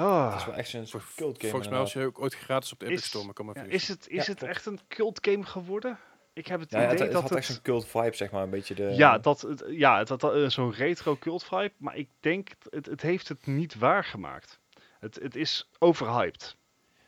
[0.00, 0.30] Oh.
[0.30, 1.50] Dat is wel echt een soort cult game.
[1.50, 3.44] Volgens mij was je ook ooit gratis op de Epic Store.
[3.44, 5.98] Maar ja, is het, is ja, het echt een cult game geworden?
[6.32, 8.42] Ik heb het ja, idee het, het dat had echt een cult vibe, zeg maar,
[8.42, 8.82] een beetje de...
[8.82, 12.86] Ja, dat, het, ja, het had uh, zo'n retro cult vibe, maar ik denk, het,
[12.86, 14.58] het heeft het niet waargemaakt.
[14.98, 16.56] Het, het is overhyped.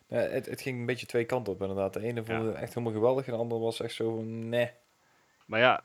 [0.07, 1.93] Ja, het, het ging een beetje twee kanten op, inderdaad.
[1.93, 4.71] De ene vond het echt helemaal geweldig, en de andere was echt zo van, nee.
[5.47, 5.85] Maar ja,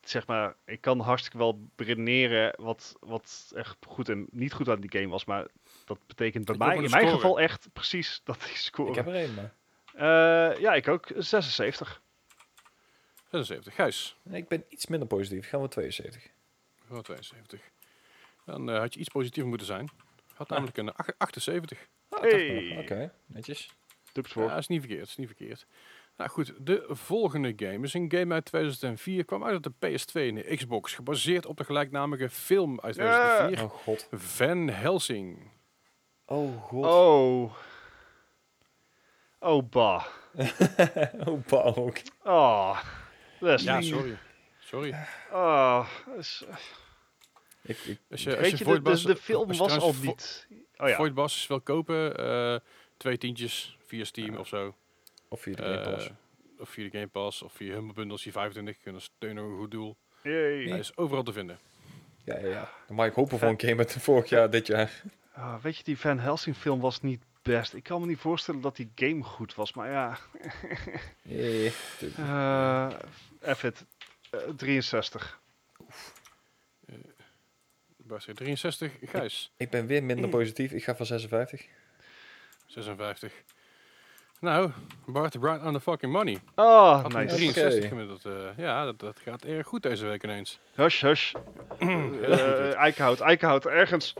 [0.00, 4.80] zeg maar, ik kan hartstikke wel redeneren wat, wat echt goed en niet goed aan
[4.80, 5.46] die game was, maar
[5.84, 8.88] dat betekent bij mij, in mijn geval echt precies dat die score.
[8.88, 9.54] Ik heb er één, maar.
[9.94, 11.06] Uh, ja, ik ook.
[11.16, 12.02] 76.
[13.30, 13.74] 76.
[13.74, 14.16] Gijs?
[14.30, 15.48] Ik ben iets minder positief.
[15.48, 16.30] Gaan we 72.
[16.86, 17.60] Gaan we 72.
[18.44, 19.88] Dan uh, had je iets positiever moeten zijn.
[20.34, 20.58] Had ah.
[20.58, 21.88] namelijk een 78.
[22.08, 22.70] Ah, hey.
[22.70, 23.10] Oké, okay.
[23.26, 23.70] netjes.
[24.34, 25.66] Ja, is niet verkeerd, is niet verkeerd.
[26.16, 29.24] Nou goed, de volgende game is een game uit 2004.
[29.24, 30.94] Kwam uit op de PS2 en de Xbox.
[30.94, 33.64] Gebaseerd op de gelijkname film uit 2004.
[33.64, 34.08] Oh god.
[34.12, 35.50] Van Helsing.
[36.26, 36.84] Oh god.
[36.84, 37.54] Oh.
[39.38, 40.06] Oh bah.
[41.26, 41.96] oh bah ook.
[42.24, 42.80] Oh.
[43.40, 44.18] Ja, sorry.
[44.58, 44.94] Sorry.
[45.32, 45.88] Oh.
[47.62, 50.48] Ik, ik, als je, als je, de, de, de, film was al niet...
[50.76, 51.10] Oh ja.
[51.10, 52.58] Bas wil kopen, uh,
[52.96, 54.74] twee tientjes via Steam of zo.
[55.28, 56.06] Of via de Game Pass.
[56.06, 56.12] Uh,
[56.58, 59.70] of via de Game Pass, of via Humble Bundles, die 25 kunnen steunen een goed
[59.70, 59.96] doel.
[60.22, 60.68] Yay.
[60.68, 61.58] Hij is overal te vinden.
[62.24, 62.70] Ja, ja, ja.
[62.86, 65.02] Dan mag ik hopen voor een game met vorig jaar, dit jaar.
[65.36, 67.74] Uh, weet je, die Van Helsing film was niet best.
[67.74, 70.18] Ik kan me niet voorstellen dat die game goed was, maar ja.
[71.22, 71.72] yeah,
[72.18, 72.90] uh,
[73.54, 73.84] F it.
[74.56, 75.40] 63.
[75.80, 76.14] Oef.
[78.34, 79.52] 63, Gijs.
[79.56, 80.72] Ik, ik, ben weer minder positief.
[80.72, 81.66] Ik ga van 56.
[82.66, 83.32] 56.
[84.40, 84.70] Nou,
[85.06, 86.38] Bart, right on the fucking money.
[86.54, 87.36] Oh, nice.
[87.36, 87.88] 63 okay.
[87.88, 88.26] gemiddeld.
[88.26, 90.58] Uh, ja, dat, dat, gaat erg goed deze week ineens.
[90.74, 91.34] Hush, hush.
[91.80, 94.14] uh, eikenhout, eikenhout, ergens.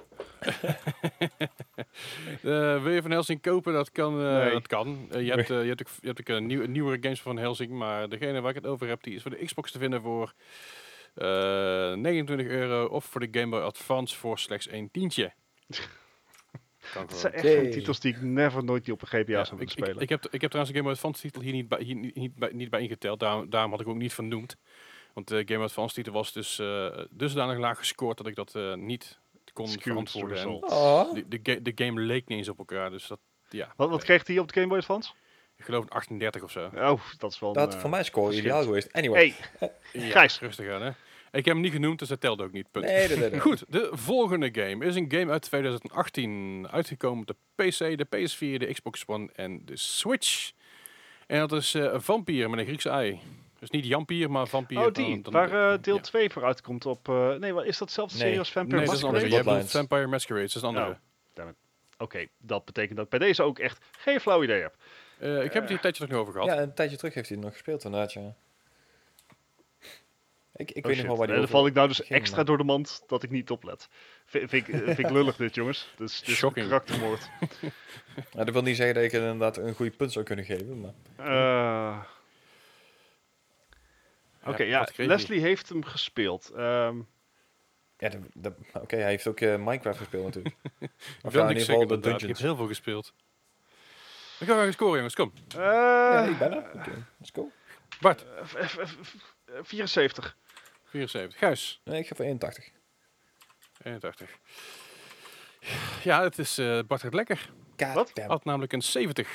[2.43, 3.73] uh, wil je van Helsing kopen?
[3.73, 4.17] Dat kan.
[4.17, 4.51] Nee.
[4.51, 5.09] Dat kan.
[5.11, 8.09] je hebt, je hebt, ook, je hebt ook een nieuw, nieuwere games van Helsing, maar
[8.09, 10.33] degene waar ik het over heb, die is voor de Xbox te vinden voor
[11.15, 15.33] 29 euro of voor de Game Boy Advance voor slechts een tientje.
[16.93, 17.71] Het zijn echt okay.
[17.71, 19.95] titels die ik never nooit die op een GBA zou willen spelen.
[19.95, 21.97] Ik, ik, heb, ik heb trouwens een Game Boy Advance titel hier niet bij, hier,
[22.15, 23.21] niet, bij, niet bij ingeteld.
[23.21, 24.57] Daarom, daarom had ik ook niet vernoemd.
[25.13, 28.55] Want de Game Boy Advance titel was dus uh, dusdanig laag gescoord dat ik dat
[28.55, 29.19] uh, niet
[29.53, 30.39] kon Skewed verantwoorden.
[30.39, 31.15] En oh.
[31.15, 32.91] de, de, de, game leek niet eens op elkaar.
[32.91, 33.19] Dus dat,
[33.49, 33.73] ja.
[33.77, 35.13] Wat, wat kreeg hij op de Game Boy Advance?
[35.57, 36.71] Ik geloof een 38 of zo.
[36.75, 38.93] Oh, dat is wel Dat een, voor mij score ideaal geweest.
[38.93, 39.35] Anyway.
[39.59, 40.41] Hey, Gijs.
[40.41, 40.91] Rustig aan, hè.
[41.37, 42.71] Ik heb hem niet genoemd, dus dat telt ook niet.
[42.71, 42.85] Punt.
[42.85, 46.69] Nee, nee, nee, Goed, de volgende game is een game uit 2018.
[46.71, 50.53] Uitgekomen op de PC, de PS4, de Xbox One en de Switch.
[51.27, 53.21] En dat is uh, Vampier met een Griekse ei.
[53.59, 54.87] Dus niet Jampier, maar Vampier.
[54.87, 55.23] Oh, die.
[55.23, 56.29] Dan, waar uh, deel 2 ja.
[56.29, 57.09] voor uitkomt op...
[57.09, 59.19] Uh, nee, wat, is dat zelfde serie als Vampire nee, Masquerade?
[59.21, 59.69] Nee, dat is andere.
[59.69, 60.99] Vampire Masquerade, dat is een andere.
[61.37, 61.55] Oh, Oké,
[61.99, 64.77] okay, dat betekent dat ik bij deze ook echt geen flauw idee heb.
[65.21, 66.49] Uh, ik heb het hier een tijdje terug over gehad.
[66.49, 68.35] Ja, een tijdje terug heeft hij nog gespeeld inderdaad, ja.
[70.57, 72.59] Ik, ik oh weet nog wel waar die Dan val ik nou dus extra door
[72.59, 73.89] de mand dat ik niet oplet.
[74.25, 75.93] V vind, ik, vind ik lullig dit, jongens.
[75.97, 76.67] Dus, dus Shocking.
[76.67, 77.31] karaktermoord.
[78.33, 80.95] ja, dat wil niet zeggen dat ik inderdaad een goede punt zou kunnen geven, maar...
[81.19, 82.03] Uh,
[84.41, 86.53] Oké, okay, ja, ja Leslie heeft hem gespeeld.
[86.57, 87.07] Um,
[87.99, 90.57] ja, Oké, okay, hij heeft ook uh, Minecraft gespeeld natuurlijk.
[91.23, 92.23] of ja, in ieder geval de dungeons.
[92.23, 93.13] Ik heb heel veel gespeeld.
[94.39, 95.15] We gaan weer scoren, jongens.
[95.15, 95.33] Kom.
[95.57, 96.59] Uh, ja, ik ben er.
[96.59, 97.05] Oké, okay.
[97.19, 97.51] let's go.
[98.01, 98.25] Bart.
[99.63, 100.37] 74.
[100.87, 101.39] 74.
[101.39, 101.81] Gijs?
[101.85, 102.71] Nee, ik ga voor 81.
[103.83, 104.39] 81.
[106.03, 107.51] Ja, het is uh, Bart het lekker.
[107.95, 108.13] Wat?
[108.27, 109.29] Had namelijk een 70.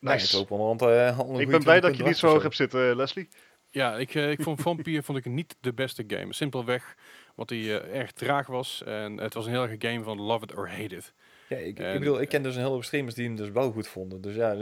[0.00, 0.36] Nice.
[0.36, 3.28] Nee, want, uh, ik ben blij dat je niet zo hoog hebt zitten, Leslie.
[3.70, 6.34] Ja, ik, uh, ik vond Vampire vond ik niet de beste game.
[6.34, 6.94] Simpelweg,
[7.34, 8.82] wat hij uh, erg traag was.
[8.82, 11.12] En het was een heel erg game van love it or hate it.
[11.48, 13.72] Ja, ik, en, ik bedoel, ik ken dus een heleboel streamers die hem dus wel
[13.72, 14.20] goed vonden.
[14.20, 14.56] Dus ja...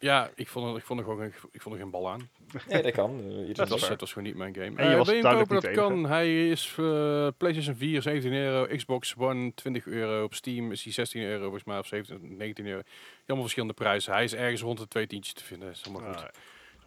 [0.00, 2.28] Ja, ik vond, er, ik, vond er gewoon, ik vond er geen bal aan.
[2.68, 3.20] Ja, dat kan.
[3.20, 4.76] Uh, dat was, het was gewoon niet mijn game.
[4.76, 6.06] En je uh, was je kopen, dat kan.
[6.06, 10.92] Hij is uh, PlayStation 4 17 euro, Xbox One 20 euro, op Steam is hij
[10.92, 12.82] 16 euro volgens mij, of 17, 19 euro.
[13.20, 14.12] Helemaal verschillende prijzen.
[14.12, 15.68] Hij is ergens rond de twee tientjes te vinden.
[15.68, 16.22] Dat is helemaal goed.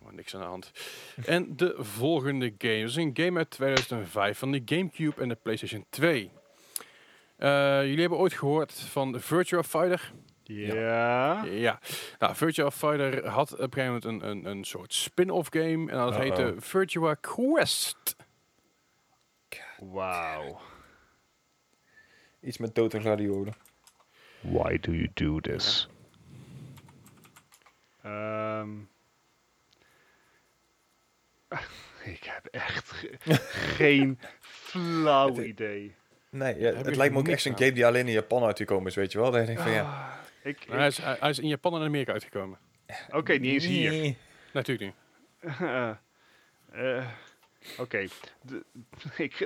[0.05, 0.13] Ah.
[0.13, 0.71] niks aan de hand.
[1.25, 5.85] en de volgende game is een game uit 2005 van de Gamecube en de PlayStation
[5.89, 6.31] 2.
[7.38, 10.11] jullie hebben ooit gehoord van Virtua Fighter?
[10.55, 11.43] Ja.
[11.43, 11.79] Ja.
[12.19, 15.91] Nou, Virtua Fighter had op een gegeven moment een, een, een soort spin-off game.
[15.91, 16.19] En dat uh -oh.
[16.19, 18.15] heette Virtua Quest.
[19.77, 20.59] Wauw.
[22.41, 23.53] Iets met dood en gladiolen.
[24.39, 25.89] Why do you do this?
[28.03, 28.59] Ja.
[28.59, 28.89] Um.
[32.03, 33.17] ik heb echt ge
[33.77, 35.95] geen flauw idee.
[36.29, 38.95] Nee, ja, het lijkt me ook echt een game die alleen in Japan uitgekomen is,
[38.95, 39.31] weet je wel.
[39.31, 40.20] Dat ik denk van ja.
[40.43, 40.72] Ik, ik...
[40.72, 42.57] Hij, is, hij, is, in Japan en Amerika uitgekomen.
[43.07, 43.91] Oké, okay, niet eens hier.
[43.91, 44.18] Nee.
[44.53, 44.93] Natuurlijk
[45.41, 45.51] niet.
[45.61, 45.89] uh,
[46.76, 47.07] uh,
[47.77, 48.09] Oké, okay.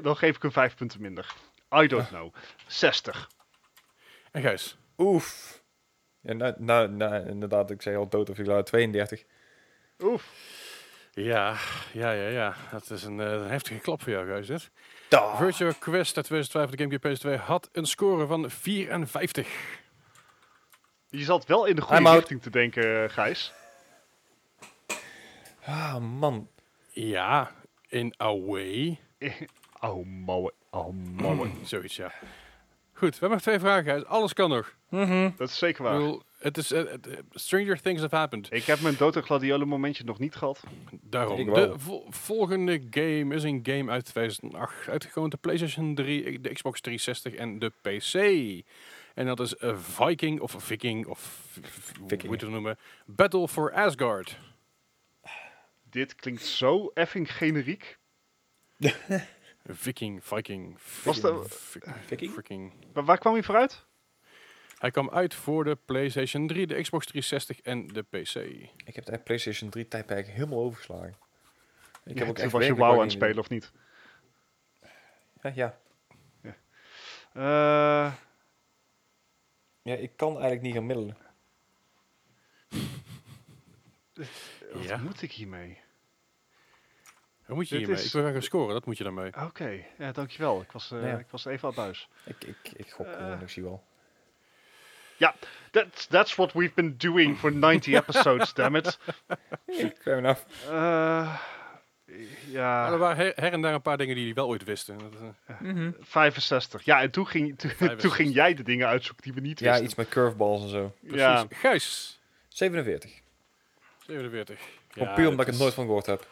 [0.01, 1.35] dan geef ik een vijf punten minder.
[1.75, 2.33] I don't know.
[2.67, 3.29] 60.
[4.31, 4.77] En Gijs?
[4.97, 5.61] Oef.
[6.21, 9.23] Ja, nou, nou, nou, inderdaad, ik zei al dood of ik 32.
[9.99, 10.31] Oef.
[11.11, 11.55] Ja,
[11.93, 12.55] ja, ja, ja.
[12.71, 14.47] Dat is een, uh, een heftige klap voor jou, Gijs.
[14.47, 14.71] Dit.
[15.35, 19.47] Virtual Quest uit 2012 de GameCube PS2 had een score van 54.
[21.15, 23.53] Je zat wel in de goede richting te denken, Gijs.
[25.65, 26.47] Ah, man.
[26.91, 27.51] Ja,
[27.87, 28.99] in a way.
[29.81, 30.51] oh, mooi.
[30.69, 31.51] Oh, mooi.
[31.63, 32.11] Zoiets, ja.
[32.93, 34.07] Goed, we hebben nog twee vragen.
[34.07, 34.75] Alles kan nog.
[34.89, 35.29] Mhm.
[35.37, 36.17] Dat is zeker waar.
[36.37, 36.81] het is, uh,
[37.31, 38.47] stranger things have happened.
[38.53, 40.63] Ik heb mijn Dota Gladiolen momentje nog niet gehad.
[41.01, 41.53] Daarom.
[41.53, 41.73] De
[42.09, 44.87] volgende game is een game uit 2008.
[44.89, 48.13] Uitgekomen de PlayStation 3, de Xbox 360 en de PC.
[49.15, 52.21] En dat is een Viking of Viking of Viking.
[52.21, 52.77] hoe moet je het noemen?
[53.05, 54.39] Battle for Asgard.
[55.89, 57.97] Dit klinkt zo effing generiek.
[59.67, 61.43] Viking, Viking, Was de,
[62.05, 62.33] Viking?
[62.33, 62.73] Viking.
[62.93, 63.85] Waar kwam hij vooruit?
[64.77, 68.35] Hij kwam uit voor de PlayStation 3, de Xbox 360 en de PC.
[68.85, 71.15] Ik heb de PlayStation 3 tijdperk helemaal overgeslagen.
[72.03, 73.71] Ik heb ook echt was je WoW aan het spelen of niet?
[75.41, 75.51] Ja.
[75.55, 75.77] ja.
[76.41, 76.55] Ja.
[78.07, 78.13] Uh,
[79.85, 81.17] ja, ik kan eigenlijk niet gaan middelen.
[84.73, 84.97] Wat ja.
[84.97, 85.79] moet ik hiermee?
[87.45, 88.03] Hoe moet je hiermee?
[88.03, 89.27] Ik wil graag gaan scoren, dat moet je daarmee.
[89.27, 89.87] Oké, okay.
[89.97, 90.61] ja, dankjewel.
[90.61, 92.09] Ik was, uh, ik was even al buis.
[92.25, 93.83] Ik, ik, ik gok uh, gewoon, ik zie wel.
[95.17, 95.35] Ja,
[95.71, 98.99] that's, that's what we've been doing for 90 episodes, damn it.
[100.01, 100.41] Fair enough.
[100.69, 101.39] Uh,
[102.49, 102.91] ja.
[102.91, 104.97] er waren her, en daar een paar dingen die jullie wel ooit wisten.
[105.59, 105.95] Mm -hmm.
[105.99, 106.83] 65.
[106.83, 109.77] Ja, en toen ging, toen, toen ging jij de dingen uitzoeken die we niet wisten.
[109.77, 110.93] Ja, iets met curveballs en zo.
[110.99, 111.19] Precies.
[111.19, 111.45] Ja.
[111.49, 112.19] Gijs.
[112.47, 113.11] 47.
[114.05, 114.59] 47.
[114.93, 116.27] Ja, puur omdat ik het nooit van gehoord heb.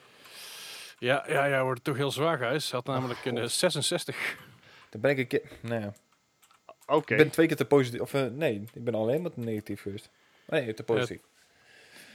[0.99, 2.71] Ja, ja, ja, wordt toch heel zwaar, Gijs.
[2.71, 4.37] Had namelijk een 66.
[4.89, 5.41] Dan ben ik een keer...
[5.61, 5.93] Nou ja.
[6.85, 7.13] Oké.
[7.13, 7.99] Ik ben twee keer te positief.
[7.99, 10.09] Of uh, nee, ik ben alleen maar te negatief geweest.
[10.47, 11.21] Nee, te positief.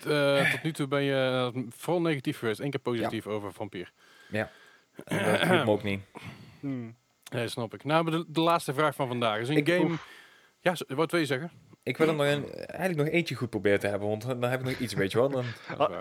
[0.07, 2.61] Uh, tot nu toe ben je uh, vooral negatief geweest.
[2.61, 3.31] Eén keer positief ja.
[3.31, 3.93] over Vampier.
[4.31, 4.51] Ja.
[5.05, 6.01] En dat lukt me ook niet.
[6.61, 6.97] Hmm.
[7.33, 7.85] Nee, snap ik.
[7.85, 9.97] Nou, de, de laatste vraag van vandaag is een ik game...
[10.61, 11.51] Ja, wat wil je zeggen?
[11.83, 14.61] Ik wil er nog een, eigenlijk nog eentje goed proberen te hebben, want dan heb
[14.61, 15.29] ik nog iets, weet je wel.
[15.29, 15.45] Dan...
[15.79, 15.99] Ah,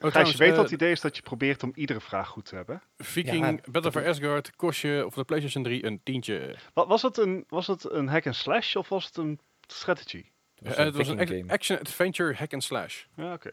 [0.00, 2.44] Oh, Gijs, je weet uh, het idee is dat je probeert om iedere vraag goed
[2.44, 2.82] te hebben.
[2.98, 6.54] Viking ja, Battle for Asgard kost je op de PlayStation 3 een tientje.
[6.74, 10.24] Wat, was, het een, was het een hack and slash of was het een strategy?
[10.62, 13.04] Het was een, uh, het was een action-adventure hack and slash.
[13.16, 13.50] Ja, oké.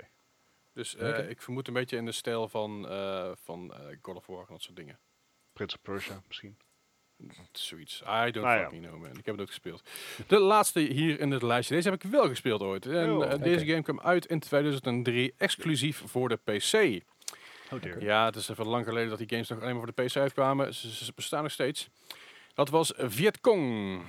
[0.73, 1.27] Dus uh, okay.
[1.27, 4.61] ik vermoed een beetje in de stijl van, uh, van God of War en dat
[4.61, 4.99] soort dingen.
[5.53, 6.57] Prince of Persia misschien.
[7.51, 8.01] Zoiets.
[8.01, 8.89] I don't ah, fucking ja.
[8.89, 9.17] know, man.
[9.17, 9.89] Ik heb het ook gespeeld.
[10.27, 11.75] De laatste hier in het lijstje.
[11.75, 12.85] Deze heb ik wel gespeeld ooit.
[12.85, 17.03] En oh, deze game kwam uit in 2003, exclusief voor de PC.
[17.73, 18.01] Oh dear.
[18.01, 20.15] Ja, het is even lang geleden dat die games nog alleen maar voor de PC
[20.15, 20.73] uitkwamen.
[20.73, 21.89] Ze, ze bestaan nog steeds.
[22.53, 24.01] Dat was Vietcong.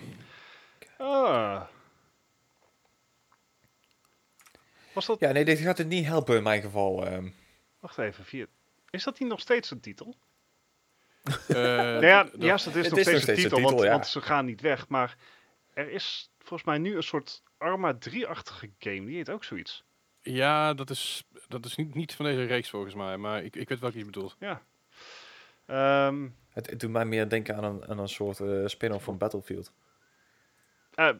[0.99, 1.63] Ah.
[4.97, 5.21] Was dat...
[5.21, 7.13] Ja, nee, dit gaat het niet helpen in mijn geval.
[7.13, 7.35] Um.
[7.81, 8.49] Wacht even, Viet.
[8.91, 10.17] Is dat hier nog steeds een titel?
[11.25, 13.91] Uh, nou ja, juist, het is nog steeds een titel, titel want, ja.
[13.91, 14.89] want, ze gaan niet weg.
[14.89, 15.17] Maar
[15.75, 19.85] er is volgens mij nu een soort Arma 3-achtige game, die heet ook zoiets.
[20.23, 23.69] Ja, dat is, dat is niet, niet van deze reeks volgens mij, maar ik, ik
[23.69, 24.37] weet welke je bedoelt.
[24.39, 24.63] Ja.
[26.07, 29.19] Um, het, het, doet mij meer denken aan een, aan een soort uh, spin-off van
[29.19, 29.73] Battlefield.
[30.95, 31.11] Uh,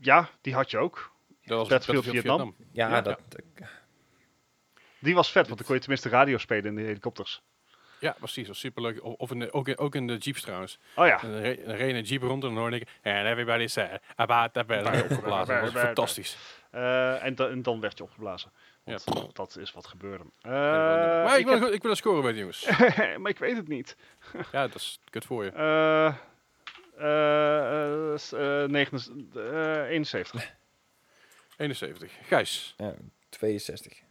[0.00, 1.18] ja, die had je ook.
[1.50, 2.54] Dat was Battlefield, Battlefield Vietnam.
[2.56, 2.66] Vietnam.
[2.72, 3.20] Ja, ja, dat...
[4.98, 7.42] Die was vet, want dan kon je tenminste radio spelen in de helikopters.
[8.00, 8.48] Ja, precies.
[8.48, 9.02] was superleuk.
[9.02, 10.78] Of in de, ook, in, ook in de jeeps trouwens.
[10.96, 11.22] Oh ja.
[11.22, 11.40] En dan
[11.74, 12.88] reed een jeep rond en dan hoorde ik...
[13.02, 14.66] And everybody said about that
[15.10, 15.60] opgeblazen.
[15.60, 16.36] dat was fantastisch.
[16.74, 18.52] Uh, en, en, dan werd je opgeblazen.
[18.84, 18.98] ja.
[19.32, 20.24] dat is wat gebeurde.
[20.24, 21.72] Uh, maar ik, ik, wil, heb...
[21.72, 22.68] ik wil een score bij jongens.
[23.20, 23.96] maar ik weet het niet.
[24.52, 25.52] ja, dat is kut voor je.
[25.52, 26.14] Uh,
[30.32, 30.50] uh,
[31.60, 32.10] 71.
[32.10, 32.10] 71.
[32.26, 32.74] Gijs.
[32.76, 32.94] Ja,
[33.28, 34.02] 62.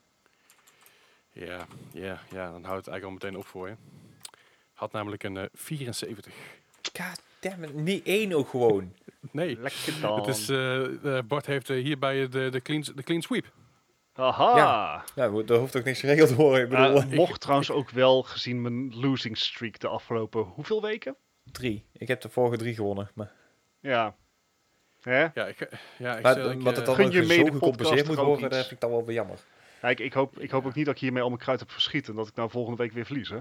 [1.31, 3.75] Ja, ja, ja, dan houdt het eigenlijk al meteen op voor je.
[4.73, 6.33] Had namelijk een uh, 74.
[6.93, 8.93] God damn it, niet één ook gewoon.
[9.31, 10.19] nee, lekker dan.
[10.19, 13.51] Het is, uh, Bart heeft uh, hierbij de, de, clean, de clean sweep.
[14.13, 14.57] Aha.
[14.57, 16.63] Ja, ja er hoeft ook niks geregeld te worden.
[16.63, 21.15] Ik bedoel, uh, mocht trouwens ook wel gezien mijn losing streak de afgelopen hoeveel weken?
[21.43, 21.85] Drie.
[21.93, 23.11] Ik heb de vorige drie gewonnen.
[23.13, 23.31] Maar...
[23.79, 24.15] Ja.
[25.01, 25.19] Hè?
[25.19, 28.59] Ja, ik, ja, ik maar, zeg, ik, het dan je zo gecompenseerd moet worden, dat
[28.59, 29.39] vind ik dan wel weer jammer.
[29.81, 31.71] Ja, ik, ik, hoop, ik hoop ook niet dat ik hiermee al mijn kruid heb
[31.71, 32.11] verschieten.
[32.11, 33.37] En dat ik nou volgende week weer verlies, hè?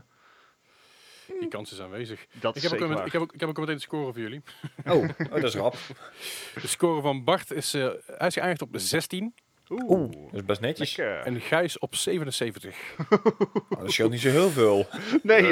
[1.41, 2.27] Die kans is aanwezig.
[2.33, 4.23] Dat ik, heb ook met, ik, heb ook, ik heb ook meteen de score voor
[4.23, 4.43] jullie.
[4.87, 5.77] Oh, oh dat is rap.
[6.63, 9.35] De score van Bart is, uh, hij is geëindigd op 16.
[9.69, 10.97] Oeh, Oeh, dat is best netjes.
[10.97, 11.21] Lekker.
[11.27, 12.77] En Gijs op 77.
[13.11, 14.87] oh, dat scheelt niet zo heel veel.
[15.23, 15.43] Nee,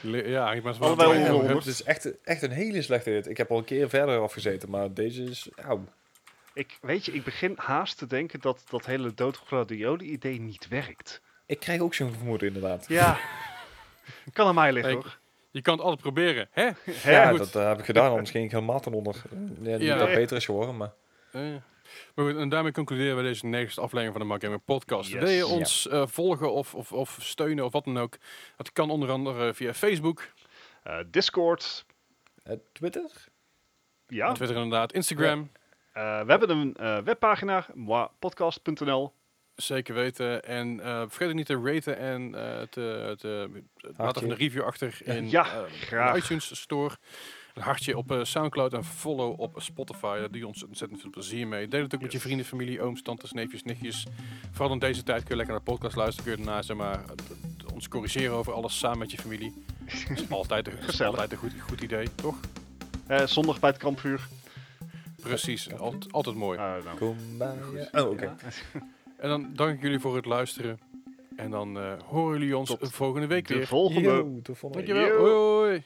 [0.00, 0.28] nee.
[0.28, 3.28] ja, ik ben wel Allebei Het is echt, echt een hele slechte hit.
[3.28, 5.48] Ik heb al een keer verder afgezeten, maar deze is...
[6.54, 11.22] Ik, weet je, ik begin haast te denken dat dat hele doodgladiolen idee niet werkt.
[11.46, 12.84] Ik krijg ook zo'n vermoeden, inderdaad.
[12.88, 13.18] Ja,
[14.32, 15.18] kan aan mij liggen, hoor.
[15.50, 16.70] Je kan het altijd proberen, hè?
[17.04, 19.22] Ja, dat uh, heb ik gedaan, anders ging ik helemaal ten onder.
[19.60, 19.96] Ja, niet ja.
[19.96, 20.92] dat beter is geworden, maar...
[21.32, 21.54] Uh,
[22.14, 25.10] Maar goed, en daarmee concluderen we deze negende aflevering van de Mark Gamer Podcast.
[25.10, 25.20] Yes.
[25.20, 28.16] Wil je ons uh, volgen of, of, of, steunen of wat dan ook?
[28.56, 30.32] Dat kan onder andere via Facebook.
[30.86, 31.86] Uh, Discord.
[32.72, 33.10] Twitter?
[34.06, 34.32] Ja.
[34.32, 34.92] Twitter inderdaad.
[34.92, 35.50] Instagram.
[35.94, 36.24] Ja.
[36.24, 37.66] we hebben een webpagina,
[38.18, 39.12] podcast.nl.
[39.54, 40.44] Zeker weten.
[40.44, 43.62] En uh, vergeet niet te raten en uh, te, te
[43.96, 45.46] laat een review achter in ja,
[45.90, 46.96] uh, de iTunes Store.
[47.54, 50.18] Een hartje op Soundcloud en follow op Spotify.
[50.18, 51.68] Daar doe je ons ontzettend veel plezier mee.
[51.68, 54.06] Deel het ook met je vrienden, familie, ooms, tantes, neefjes, nichtjes.
[54.50, 56.30] Vooral in deze tijd kun je lekker naar de podcast luisteren.
[56.30, 57.04] Kun je daarna zeg maar,
[57.74, 59.64] ons corrigeren over alles samen met je familie.
[60.08, 62.36] Dat is altijd, een, altijd een goed, goed idee, toch?
[63.24, 64.28] zondag bij het kampvuur.
[65.20, 66.58] Precies, altijd, altijd mooi.
[66.98, 67.56] Kom bij
[67.92, 68.34] Oh, oké.
[69.16, 70.80] En dan dank ik jullie voor het luisteren.
[71.36, 73.66] En dan uh, horen jullie ons Tot volgende week de weer.
[73.66, 74.08] Volgende.
[74.08, 74.86] Yo, de volgende.
[74.86, 75.18] Dankjewel.
[75.18, 75.32] Hoi.
[75.32, 75.82] hoi.